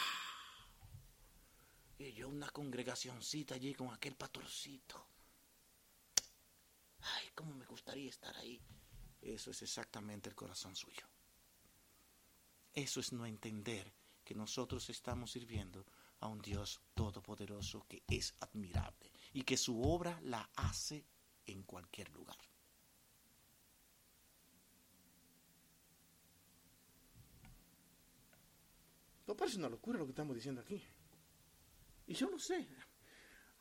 Y 1.97 2.14
yo 2.14 2.30
una 2.30 2.49
congregacioncita 2.49 3.55
allí 3.55 3.74
con 3.74 3.91
aquel 3.91 4.16
pastorcito. 4.16 5.08
Ay, 7.01 7.26
cómo 7.34 7.55
me 7.55 7.66
gustaría 7.66 8.10
estar 8.10 8.36
ahí. 8.38 8.62
Eso 9.20 9.49
es 9.49 9.62
exactamente 9.64 10.30
el 10.30 10.36
corazón 10.36 10.76
suyo. 10.76 11.08
Eso 12.74 12.99
es 12.99 13.12
no 13.12 13.26
entender 13.26 13.91
que 14.24 14.36
nosotros 14.36 14.89
estamos 14.89 15.32
sirviendo 15.32 15.86
a 16.20 16.28
un 16.28 16.39
Dios 16.39 16.80
todopoderoso 16.93 17.86
que 17.88 18.03
es 18.08 18.36
admirable 18.39 19.12
y 19.34 19.44
que 19.44 19.58
su 19.58 19.82
obra 19.82 20.20
la 20.24 20.50
hace 20.56 21.06
en 21.46 21.64
cualquier 21.64 22.10
lugar. 22.12 22.38
No 29.28 29.36
parece 29.36 29.58
una 29.58 29.70
locura 29.70 30.00
lo 30.00 30.06
que 30.06 30.12
estamos 30.12 30.36
diciendo 30.36 30.62
aquí. 30.62 30.82
Y 32.08 32.14
yo 32.14 32.30
lo 32.30 32.40
sé. 32.40 32.66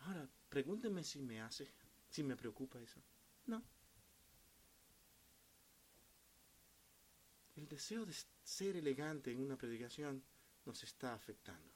Ahora, 0.01 0.29
pregúnteme 0.49 1.03
si 1.03 1.21
me 1.21 1.41
hace, 1.41 1.69
si 2.09 2.23
me 2.23 2.37
preocupa 2.37 2.81
eso. 2.81 3.03
No. 3.47 3.63
El 7.57 7.67
deseo 7.67 8.07
de 8.07 8.15
ser 8.45 8.77
elegante 8.77 9.33
en 9.33 9.41
una 9.41 9.57
predicación 9.57 10.23
nos 10.65 10.83
está 10.85 11.15
afectando. 11.15 11.73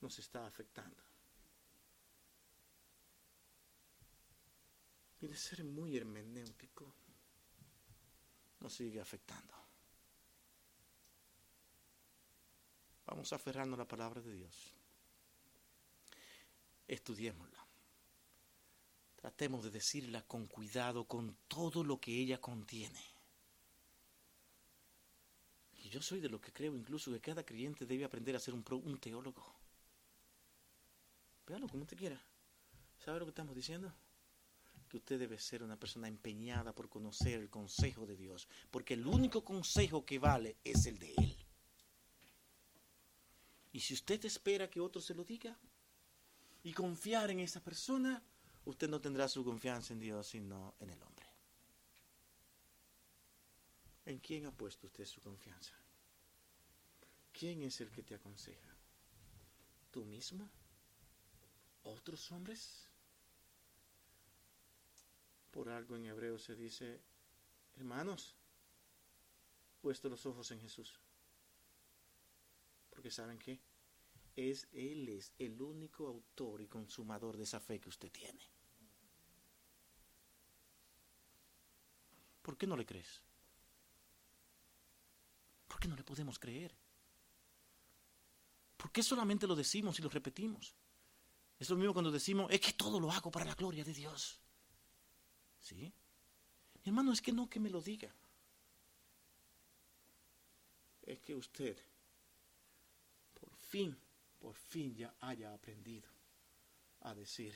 Nos 0.00 0.18
está 0.18 0.46
afectando. 0.46 1.05
Ser 5.34 5.64
muy 5.64 5.96
hermenéutico 5.96 6.94
nos 8.60 8.72
sigue 8.72 9.00
afectando. 9.00 9.54
Vamos 13.06 13.32
a 13.32 13.36
aferrarnos 13.36 13.78
a 13.78 13.82
la 13.82 13.88
palabra 13.88 14.20
de 14.20 14.32
Dios. 14.32 14.72
Estudiémosla. 16.88 17.66
Tratemos 19.16 19.64
de 19.64 19.70
decirla 19.70 20.22
con 20.22 20.46
cuidado, 20.46 21.04
con 21.06 21.36
todo 21.48 21.84
lo 21.84 22.00
que 22.00 22.12
ella 22.12 22.40
contiene. 22.40 23.00
Y 25.74 25.88
yo 25.88 26.02
soy 26.02 26.20
de 26.20 26.28
lo 26.28 26.40
que 26.40 26.52
creo 26.52 26.74
incluso 26.74 27.12
que 27.12 27.20
cada 27.20 27.44
creyente 27.44 27.86
debe 27.86 28.04
aprender 28.04 28.34
a 28.34 28.40
ser 28.40 28.54
un, 28.54 28.98
teólogo. 28.98 29.54
Véalo 31.46 31.68
como 31.68 31.82
usted 31.82 31.96
quiera. 31.96 32.20
¿Sabe 32.98 33.20
lo 33.20 33.26
que 33.26 33.30
estamos 33.30 33.54
diciendo? 33.54 33.92
Que 34.88 34.98
usted 34.98 35.18
debe 35.18 35.38
ser 35.38 35.62
una 35.62 35.78
persona 35.78 36.08
empeñada 36.08 36.72
por 36.72 36.88
conocer 36.88 37.40
el 37.40 37.50
consejo 37.50 38.06
de 38.06 38.16
Dios. 38.16 38.48
Porque 38.70 38.94
el 38.94 39.06
único 39.06 39.44
consejo 39.44 40.04
que 40.04 40.18
vale 40.18 40.56
es 40.64 40.86
el 40.86 40.98
de 40.98 41.12
Él. 41.16 41.36
Y 43.72 43.80
si 43.80 43.94
usted 43.94 44.24
espera 44.24 44.70
que 44.70 44.80
otro 44.80 45.02
se 45.02 45.14
lo 45.14 45.22
diga 45.22 45.54
y 46.62 46.72
confiar 46.72 47.30
en 47.30 47.40
esa 47.40 47.62
persona, 47.62 48.22
usted 48.64 48.88
no 48.88 49.00
tendrá 49.00 49.28
su 49.28 49.44
confianza 49.44 49.92
en 49.92 50.00
Dios, 50.00 50.28
sino 50.28 50.74
en 50.80 50.90
el 50.90 51.02
hombre. 51.02 51.26
¿En 54.06 54.18
quién 54.20 54.46
ha 54.46 54.50
puesto 54.50 54.86
usted 54.86 55.04
su 55.04 55.20
confianza? 55.20 55.74
¿Quién 57.32 57.62
es 57.64 57.80
el 57.80 57.90
que 57.90 58.02
te 58.02 58.14
aconseja? 58.14 58.74
¿Tú 59.90 60.04
mismo? 60.04 60.48
¿Otros 61.82 62.32
hombres? 62.32 62.85
Por 65.56 65.70
algo 65.70 65.96
en 65.96 66.04
hebreo 66.04 66.38
se 66.38 66.54
dice, 66.54 67.00
hermanos, 67.76 68.36
puesto 69.80 70.10
los 70.10 70.26
ojos 70.26 70.50
en 70.50 70.60
Jesús. 70.60 71.00
Porque 72.90 73.10
saben 73.10 73.38
qué? 73.38 73.58
Es 74.36 74.68
Él 74.70 75.08
es 75.08 75.32
el 75.38 75.62
único 75.62 76.08
autor 76.08 76.60
y 76.60 76.66
consumador 76.66 77.38
de 77.38 77.44
esa 77.44 77.58
fe 77.58 77.80
que 77.80 77.88
usted 77.88 78.12
tiene. 78.12 78.50
¿Por 82.42 82.58
qué 82.58 82.66
no 82.66 82.76
le 82.76 82.84
crees? 82.84 83.22
¿Por 85.66 85.80
qué 85.80 85.88
no 85.88 85.96
le 85.96 86.04
podemos 86.04 86.38
creer? 86.38 86.76
¿Por 88.76 88.92
qué 88.92 89.02
solamente 89.02 89.46
lo 89.46 89.56
decimos 89.56 89.98
y 89.98 90.02
lo 90.02 90.10
repetimos? 90.10 90.76
Es 91.58 91.70
lo 91.70 91.76
mismo 91.76 91.94
cuando 91.94 92.10
decimos, 92.10 92.50
es 92.50 92.60
que 92.60 92.74
todo 92.74 93.00
lo 93.00 93.10
hago 93.10 93.30
para 93.30 93.46
la 93.46 93.54
gloria 93.54 93.84
de 93.84 93.94
Dios. 93.94 94.42
¿Sí? 95.66 95.92
Mi 96.84 96.90
hermano, 96.90 97.12
es 97.12 97.20
que 97.20 97.32
no 97.32 97.50
que 97.50 97.58
me 97.58 97.70
lo 97.70 97.80
diga. 97.80 98.14
Es 101.02 101.18
que 101.18 101.34
usted, 101.34 101.76
por 103.34 103.52
fin, 103.56 103.98
por 104.38 104.54
fin 104.54 104.94
ya 104.94 105.12
haya 105.20 105.52
aprendido 105.52 106.08
a 107.00 107.14
decir, 107.16 107.52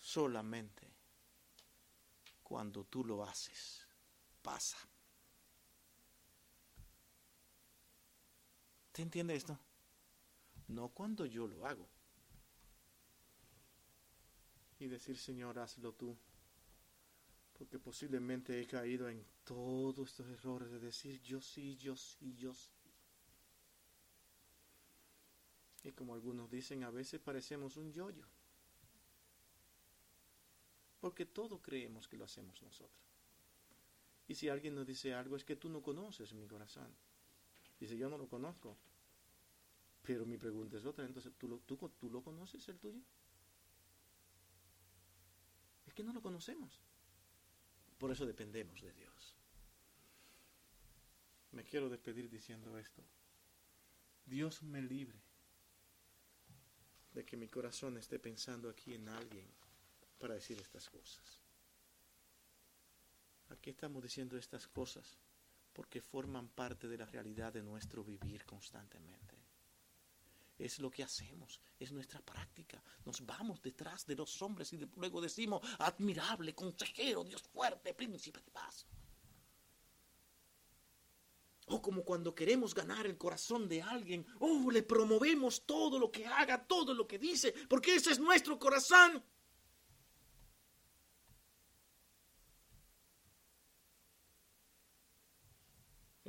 solamente 0.00 0.92
cuando 2.42 2.82
tú 2.82 3.04
lo 3.04 3.22
haces, 3.22 3.86
pasa. 4.42 4.78
¿Te 8.90 9.02
entiende 9.02 9.36
esto? 9.36 9.56
No 10.66 10.88
cuando 10.88 11.26
yo 11.26 11.46
lo 11.46 11.64
hago. 11.64 11.91
Y 14.82 14.88
decir, 14.88 15.16
Señor, 15.16 15.58
hazlo 15.58 15.92
tú. 15.92 16.16
Porque 17.56 17.78
posiblemente 17.78 18.60
he 18.60 18.66
caído 18.66 19.08
en 19.08 19.24
todos 19.44 20.10
estos 20.10 20.26
errores 20.28 20.70
de 20.70 20.80
decir 20.80 21.20
yo 21.22 21.40
sí, 21.40 21.76
yo 21.76 21.96
sí, 21.96 22.34
yo 22.36 22.52
sí. 22.54 22.70
Y 25.84 25.92
como 25.92 26.14
algunos 26.14 26.50
dicen, 26.50 26.84
a 26.84 26.90
veces 26.90 27.20
parecemos 27.20 27.76
un 27.76 27.92
yoyo. 27.92 28.22
-yo 28.22 28.42
porque 31.02 31.26
todo 31.26 31.60
creemos 31.60 32.06
que 32.06 32.16
lo 32.16 32.24
hacemos 32.24 32.62
nosotros. 32.62 33.02
Y 34.28 34.36
si 34.36 34.48
alguien 34.48 34.76
nos 34.76 34.86
dice 34.86 35.12
algo, 35.12 35.34
es 35.34 35.44
que 35.44 35.56
tú 35.56 35.68
no 35.68 35.82
conoces 35.82 36.32
mi 36.32 36.46
corazón. 36.46 36.86
Dice, 37.80 37.96
yo 37.96 38.08
no 38.08 38.16
lo 38.16 38.28
conozco. 38.28 38.76
Pero 40.02 40.24
mi 40.24 40.38
pregunta 40.38 40.76
es 40.76 40.84
otra, 40.84 41.04
entonces, 41.04 41.32
¿tú 41.36 41.48
lo, 41.48 41.58
tú, 41.58 41.76
¿tú 41.98 42.08
lo 42.08 42.22
conoces 42.22 42.68
el 42.68 42.78
tuyo? 42.78 43.00
Que 45.94 46.02
no 46.02 46.12
lo 46.12 46.22
conocemos. 46.22 46.80
Por 47.98 48.10
eso 48.10 48.26
dependemos 48.26 48.80
de 48.80 48.92
Dios. 48.92 49.36
Me 51.52 51.64
quiero 51.64 51.88
despedir 51.88 52.30
diciendo 52.30 52.78
esto. 52.78 53.02
Dios 54.24 54.62
me 54.62 54.80
libre 54.80 55.20
de 57.12 57.24
que 57.24 57.36
mi 57.36 57.48
corazón 57.48 57.98
esté 57.98 58.18
pensando 58.18 58.70
aquí 58.70 58.94
en 58.94 59.08
alguien 59.08 59.46
para 60.18 60.34
decir 60.34 60.58
estas 60.60 60.88
cosas. 60.88 61.42
Aquí 63.50 63.70
estamos 63.70 64.02
diciendo 64.02 64.38
estas 64.38 64.66
cosas 64.66 65.18
porque 65.72 66.00
forman 66.00 66.48
parte 66.48 66.88
de 66.88 66.98
la 66.98 67.06
realidad 67.06 67.52
de 67.52 67.62
nuestro 67.62 68.02
vivir 68.04 68.44
constantemente. 68.44 69.41
Es 70.58 70.78
lo 70.78 70.90
que 70.90 71.02
hacemos, 71.02 71.60
es 71.78 71.92
nuestra 71.92 72.20
práctica. 72.20 72.82
Nos 73.04 73.24
vamos 73.24 73.60
detrás 73.60 74.06
de 74.06 74.14
los 74.14 74.40
hombres 74.42 74.72
y 74.72 74.78
luego 74.96 75.20
decimos, 75.20 75.60
admirable, 75.78 76.54
consejero, 76.54 77.24
Dios 77.24 77.42
fuerte, 77.42 77.94
príncipe 77.94 78.40
de 78.40 78.50
paz. 78.50 78.86
O 81.66 81.80
como 81.80 82.04
cuando 82.04 82.34
queremos 82.34 82.74
ganar 82.74 83.06
el 83.06 83.16
corazón 83.16 83.68
de 83.68 83.82
alguien, 83.82 84.26
oh, 84.40 84.70
le 84.70 84.82
promovemos 84.82 85.64
todo 85.64 85.98
lo 85.98 86.10
que 86.10 86.26
haga, 86.26 86.66
todo 86.66 86.92
lo 86.92 87.06
que 87.06 87.18
dice, 87.18 87.54
porque 87.68 87.94
ese 87.94 88.12
es 88.12 88.18
nuestro 88.18 88.58
corazón. 88.58 89.24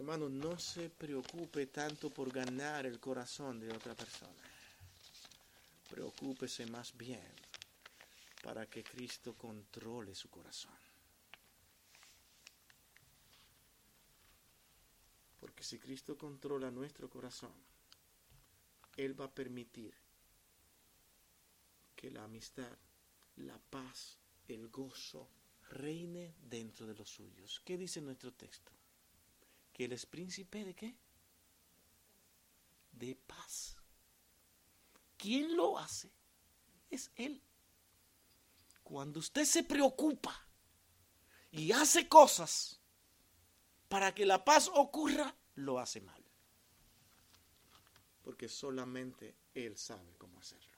Hermano, 0.03 0.27
no 0.27 0.59
se 0.59 0.89
preocupe 0.89 1.67
tanto 1.67 2.09
por 2.09 2.29
ganar 2.29 2.85
el 2.85 2.99
corazón 2.99 3.57
de 3.61 3.71
otra 3.71 3.95
persona. 3.95 4.43
Preocúpese 5.89 6.65
más 6.65 6.91
bien 6.97 7.23
para 8.43 8.65
que 8.65 8.83
Cristo 8.83 9.33
controle 9.33 10.13
su 10.13 10.29
corazón. 10.29 10.75
Porque 15.39 15.63
si 15.63 15.79
Cristo 15.79 16.17
controla 16.17 16.69
nuestro 16.69 17.09
corazón, 17.09 17.53
Él 18.97 19.17
va 19.17 19.23
a 19.23 19.33
permitir 19.33 19.93
que 21.95 22.11
la 22.11 22.25
amistad, 22.25 22.77
la 23.37 23.57
paz, 23.57 24.17
el 24.49 24.67
gozo 24.67 25.29
reine 25.69 26.35
dentro 26.41 26.85
de 26.85 26.93
los 26.93 27.09
suyos. 27.09 27.61
¿Qué 27.63 27.77
dice 27.77 28.01
nuestro 28.01 28.33
texto? 28.33 28.82
Que 29.73 29.85
Él 29.85 29.91
es 29.91 30.05
príncipe 30.05 30.63
de 30.63 30.75
qué? 30.75 30.95
De 32.91 33.15
paz. 33.15 33.75
¿Quién 35.17 35.57
lo 35.57 35.77
hace? 35.77 36.11
Es 36.89 37.11
Él. 37.15 37.41
Cuando 38.83 39.19
usted 39.19 39.45
se 39.45 39.63
preocupa 39.63 40.47
y 41.51 41.71
hace 41.71 42.07
cosas 42.07 42.79
para 43.87 44.13
que 44.13 44.25
la 44.25 44.43
paz 44.43 44.69
ocurra, 44.73 45.35
lo 45.55 45.79
hace 45.79 46.01
mal. 46.01 46.23
Porque 48.21 48.47
solamente 48.47 49.35
Él 49.53 49.77
sabe 49.77 50.15
cómo 50.17 50.39
hacerlo. 50.39 50.73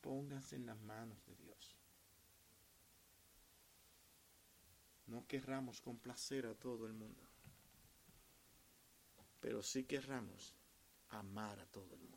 Pónganse 0.00 0.56
en 0.56 0.66
las 0.66 0.80
manos 0.80 1.24
de 1.26 1.34
Dios. 1.34 1.45
No 5.06 5.26
querramos 5.26 5.80
complacer 5.80 6.46
a 6.46 6.54
todo 6.54 6.86
el 6.86 6.92
mundo, 6.92 7.22
pero 9.40 9.62
sí 9.62 9.84
querramos 9.84 10.54
amar 11.10 11.60
a 11.60 11.66
todo 11.66 11.94
el 11.94 12.00
mundo 12.00 12.16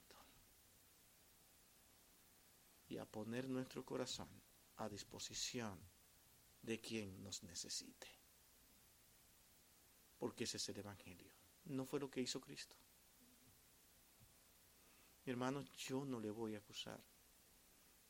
y 2.90 2.98
a 2.98 3.06
poner 3.06 3.48
nuestro 3.48 3.86
corazón 3.86 4.30
a 4.78 4.90
disposición 4.90 5.80
de 6.64 6.80
quien 6.80 7.22
nos 7.24 7.44
necesite. 7.44 8.08
Porque 10.18 10.46
ese 10.46 10.58
es 10.58 10.70
el 10.70 10.80
Evangelio. 10.80 11.32
No 11.66 11.86
fue 11.86 12.00
lo 12.00 12.10
que 12.10 12.22
hizo 12.22 12.42
Cristo. 12.42 12.76
Hermano, 15.26 15.64
yo 15.78 16.04
no 16.04 16.20
le 16.20 16.32
voy 16.32 16.56
a 16.56 16.58
acusar. 16.58 17.00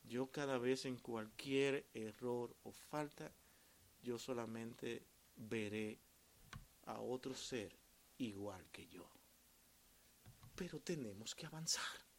Yo 0.04 0.30
cada 0.30 0.56
vez 0.58 0.86
en 0.86 0.96
cualquier 0.96 1.86
error 1.92 2.56
o 2.62 2.72
falta, 2.72 3.30
yo 4.02 4.18
solamente 4.18 5.02
veré 5.36 5.98
a 6.86 7.00
otro 7.00 7.34
ser 7.34 7.76
igual 8.18 8.68
que 8.70 8.86
yo. 8.88 9.08
Pero 10.54 10.80
tenemos 10.80 11.34
que 11.34 11.46
avanzar 11.46 12.10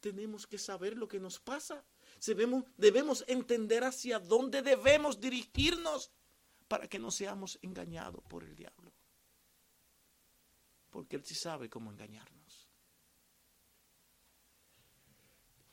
tenemos 0.00 0.46
que 0.46 0.58
saber 0.58 0.96
lo 0.96 1.08
que 1.08 1.20
nos 1.20 1.38
pasa. 1.38 1.84
Debemos, 2.24 2.64
debemos 2.76 3.24
entender 3.28 3.84
hacia 3.84 4.18
dónde 4.18 4.62
debemos 4.62 5.20
dirigirnos 5.20 6.10
para 6.66 6.88
que 6.88 6.98
no 6.98 7.10
seamos 7.10 7.58
engañados 7.62 8.22
por 8.24 8.44
el 8.44 8.54
diablo. 8.54 8.92
Porque 10.90 11.16
Él 11.16 11.24
sí 11.24 11.34
sabe 11.34 11.68
cómo 11.68 11.90
engañarnos. 11.90 12.37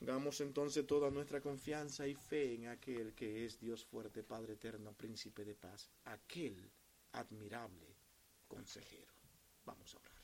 Pongamos 0.06 0.40
entonces 0.40 0.86
toda 0.86 1.10
nuestra 1.10 1.40
confianza 1.40 2.06
y 2.06 2.14
fe 2.14 2.54
en 2.54 2.68
aquel 2.68 3.12
que 3.12 3.44
es 3.44 3.58
Dios 3.58 3.84
fuerte, 3.84 4.22
Padre 4.22 4.52
eterno, 4.52 4.92
príncipe 4.92 5.44
de 5.44 5.56
paz, 5.56 5.90
aquel 6.04 6.70
admirable 7.10 7.96
consejero. 8.46 9.12
Vamos 9.64 9.92
a 9.92 9.98
orar. 9.98 10.14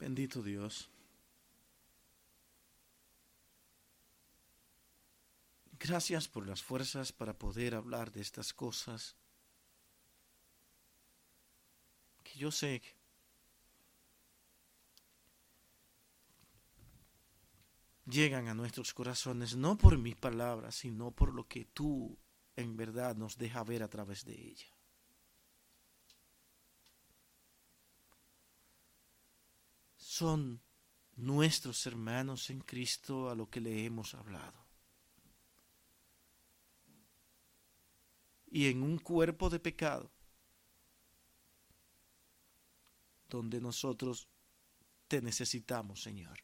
Bendito 0.00 0.42
Dios. 0.42 0.90
Gracias 5.78 6.26
por 6.26 6.44
las 6.44 6.60
fuerzas 6.60 7.12
para 7.12 7.38
poder 7.38 7.76
hablar 7.76 8.10
de 8.10 8.20
estas 8.20 8.52
cosas. 8.52 9.14
Que 12.24 12.36
yo 12.36 12.50
sé 12.50 12.80
que 12.80 13.01
llegan 18.06 18.48
a 18.48 18.54
nuestros 18.54 18.92
corazones 18.92 19.56
no 19.56 19.76
por 19.76 19.98
mis 19.98 20.16
palabras, 20.16 20.74
sino 20.74 21.10
por 21.10 21.34
lo 21.34 21.46
que 21.46 21.64
tú 21.66 22.18
en 22.56 22.76
verdad 22.76 23.16
nos 23.16 23.36
deja 23.38 23.64
ver 23.64 23.82
a 23.82 23.88
través 23.88 24.24
de 24.24 24.34
ella. 24.34 24.72
son 30.12 30.60
nuestros 31.16 31.86
hermanos 31.86 32.50
en 32.50 32.60
Cristo 32.60 33.30
a 33.30 33.34
lo 33.34 33.48
que 33.48 33.62
le 33.62 33.86
hemos 33.86 34.14
hablado. 34.14 34.66
Y 38.50 38.68
en 38.68 38.82
un 38.82 38.98
cuerpo 38.98 39.48
de 39.48 39.58
pecado, 39.58 40.12
donde 43.30 43.58
nosotros 43.58 44.28
te 45.08 45.22
necesitamos, 45.22 46.02
Señor. 46.02 46.38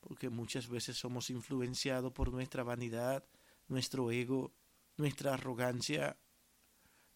Porque 0.00 0.30
muchas 0.30 0.68
veces 0.68 0.96
somos 0.96 1.30
influenciados 1.30 2.12
por 2.12 2.32
nuestra 2.32 2.62
vanidad, 2.62 3.24
nuestro 3.68 4.10
ego, 4.10 4.52
nuestra 4.96 5.34
arrogancia, 5.34 6.16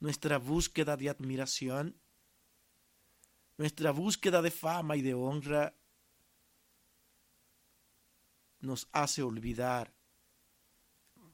nuestra 0.00 0.38
búsqueda 0.38 0.96
de 0.96 1.08
admiración 1.08 1.98
nuestra 3.56 3.92
búsqueda 3.92 4.42
de 4.42 4.50
fama 4.50 4.96
y 4.96 5.02
de 5.02 5.14
honra 5.14 5.74
nos 8.60 8.88
hace 8.92 9.22
olvidar 9.22 9.94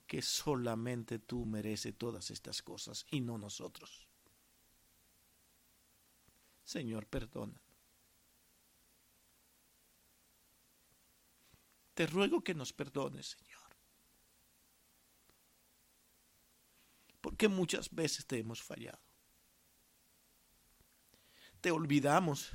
que 0.07 0.21
solamente 0.21 1.19
tú 1.19 1.47
mereces 1.47 1.97
todas 1.97 2.31
estas 2.31 2.63
cosas 2.63 3.07
y 3.11 3.21
no 3.21 3.39
nosotros. 3.39 4.09
Señor, 6.65 7.07
perdona. 7.07 7.61
Te 11.95 12.07
ruego 12.07 12.43
que 12.43 12.55
nos 12.55 12.73
perdones, 12.73 13.37
Señor. 13.39 13.61
Porque 17.21 17.49
muchas 17.49 17.91
veces 17.91 18.27
te 18.27 18.39
hemos 18.39 18.63
fallado 18.63 18.99
te 21.61 21.71
olvidamos 21.71 22.51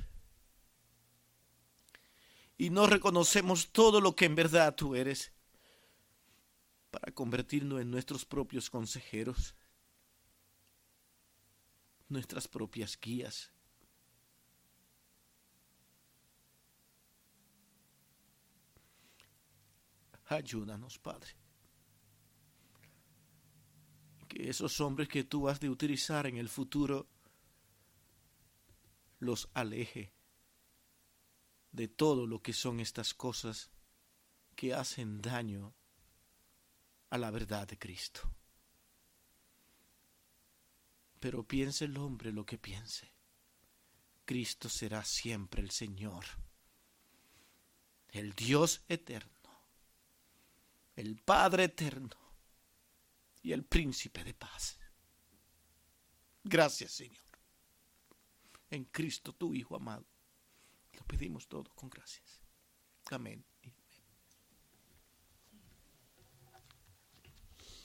y 2.58 2.70
no 2.70 2.86
reconocemos 2.86 3.68
todo 3.72 4.00
lo 4.00 4.16
que 4.16 4.24
en 4.24 4.34
verdad 4.34 4.74
tú 4.74 4.94
eres 4.94 5.32
para 6.90 7.12
convertirnos 7.12 7.80
en 7.80 7.90
nuestros 7.90 8.24
propios 8.24 8.70
consejeros, 8.70 9.54
nuestras 12.08 12.48
propias 12.48 12.98
guías. 12.98 13.52
Ayúdanos, 20.26 20.98
Padre. 20.98 21.30
Que 24.28 24.50
esos 24.50 24.80
hombres 24.80 25.08
que 25.08 25.24
tú 25.24 25.48
has 25.48 25.60
de 25.60 25.70
utilizar 25.70 26.26
en 26.26 26.36
el 26.36 26.48
futuro 26.48 27.08
los 29.20 29.48
aleje 29.54 30.12
de 31.72 31.88
todo 31.88 32.26
lo 32.26 32.42
que 32.42 32.52
son 32.52 32.80
estas 32.80 33.14
cosas 33.14 33.70
que 34.54 34.74
hacen 34.74 35.20
daño 35.20 35.74
a 37.10 37.18
la 37.18 37.30
verdad 37.30 37.68
de 37.68 37.78
Cristo. 37.78 38.20
Pero 41.20 41.46
piense 41.46 41.84
el 41.84 41.96
hombre 41.98 42.32
lo 42.32 42.44
que 42.44 42.58
piense. 42.58 43.12
Cristo 44.24 44.68
será 44.68 45.04
siempre 45.04 45.62
el 45.62 45.70
Señor, 45.70 46.24
el 48.10 48.32
Dios 48.32 48.82
eterno, 48.88 49.35
el 50.96 51.16
Padre 51.22 51.64
eterno 51.64 52.16
y 53.42 53.52
el 53.52 53.64
príncipe 53.64 54.24
de 54.24 54.34
paz. 54.34 54.78
Gracias, 56.42 56.92
Señor 56.92 57.26
en 58.70 58.84
Cristo, 58.84 59.32
tu 59.32 59.54
Hijo 59.54 59.76
amado. 59.76 60.06
Lo 60.92 61.04
pedimos 61.04 61.46
todo 61.48 61.72
con 61.74 61.90
gracias. 61.90 62.42
Amén. 63.10 63.44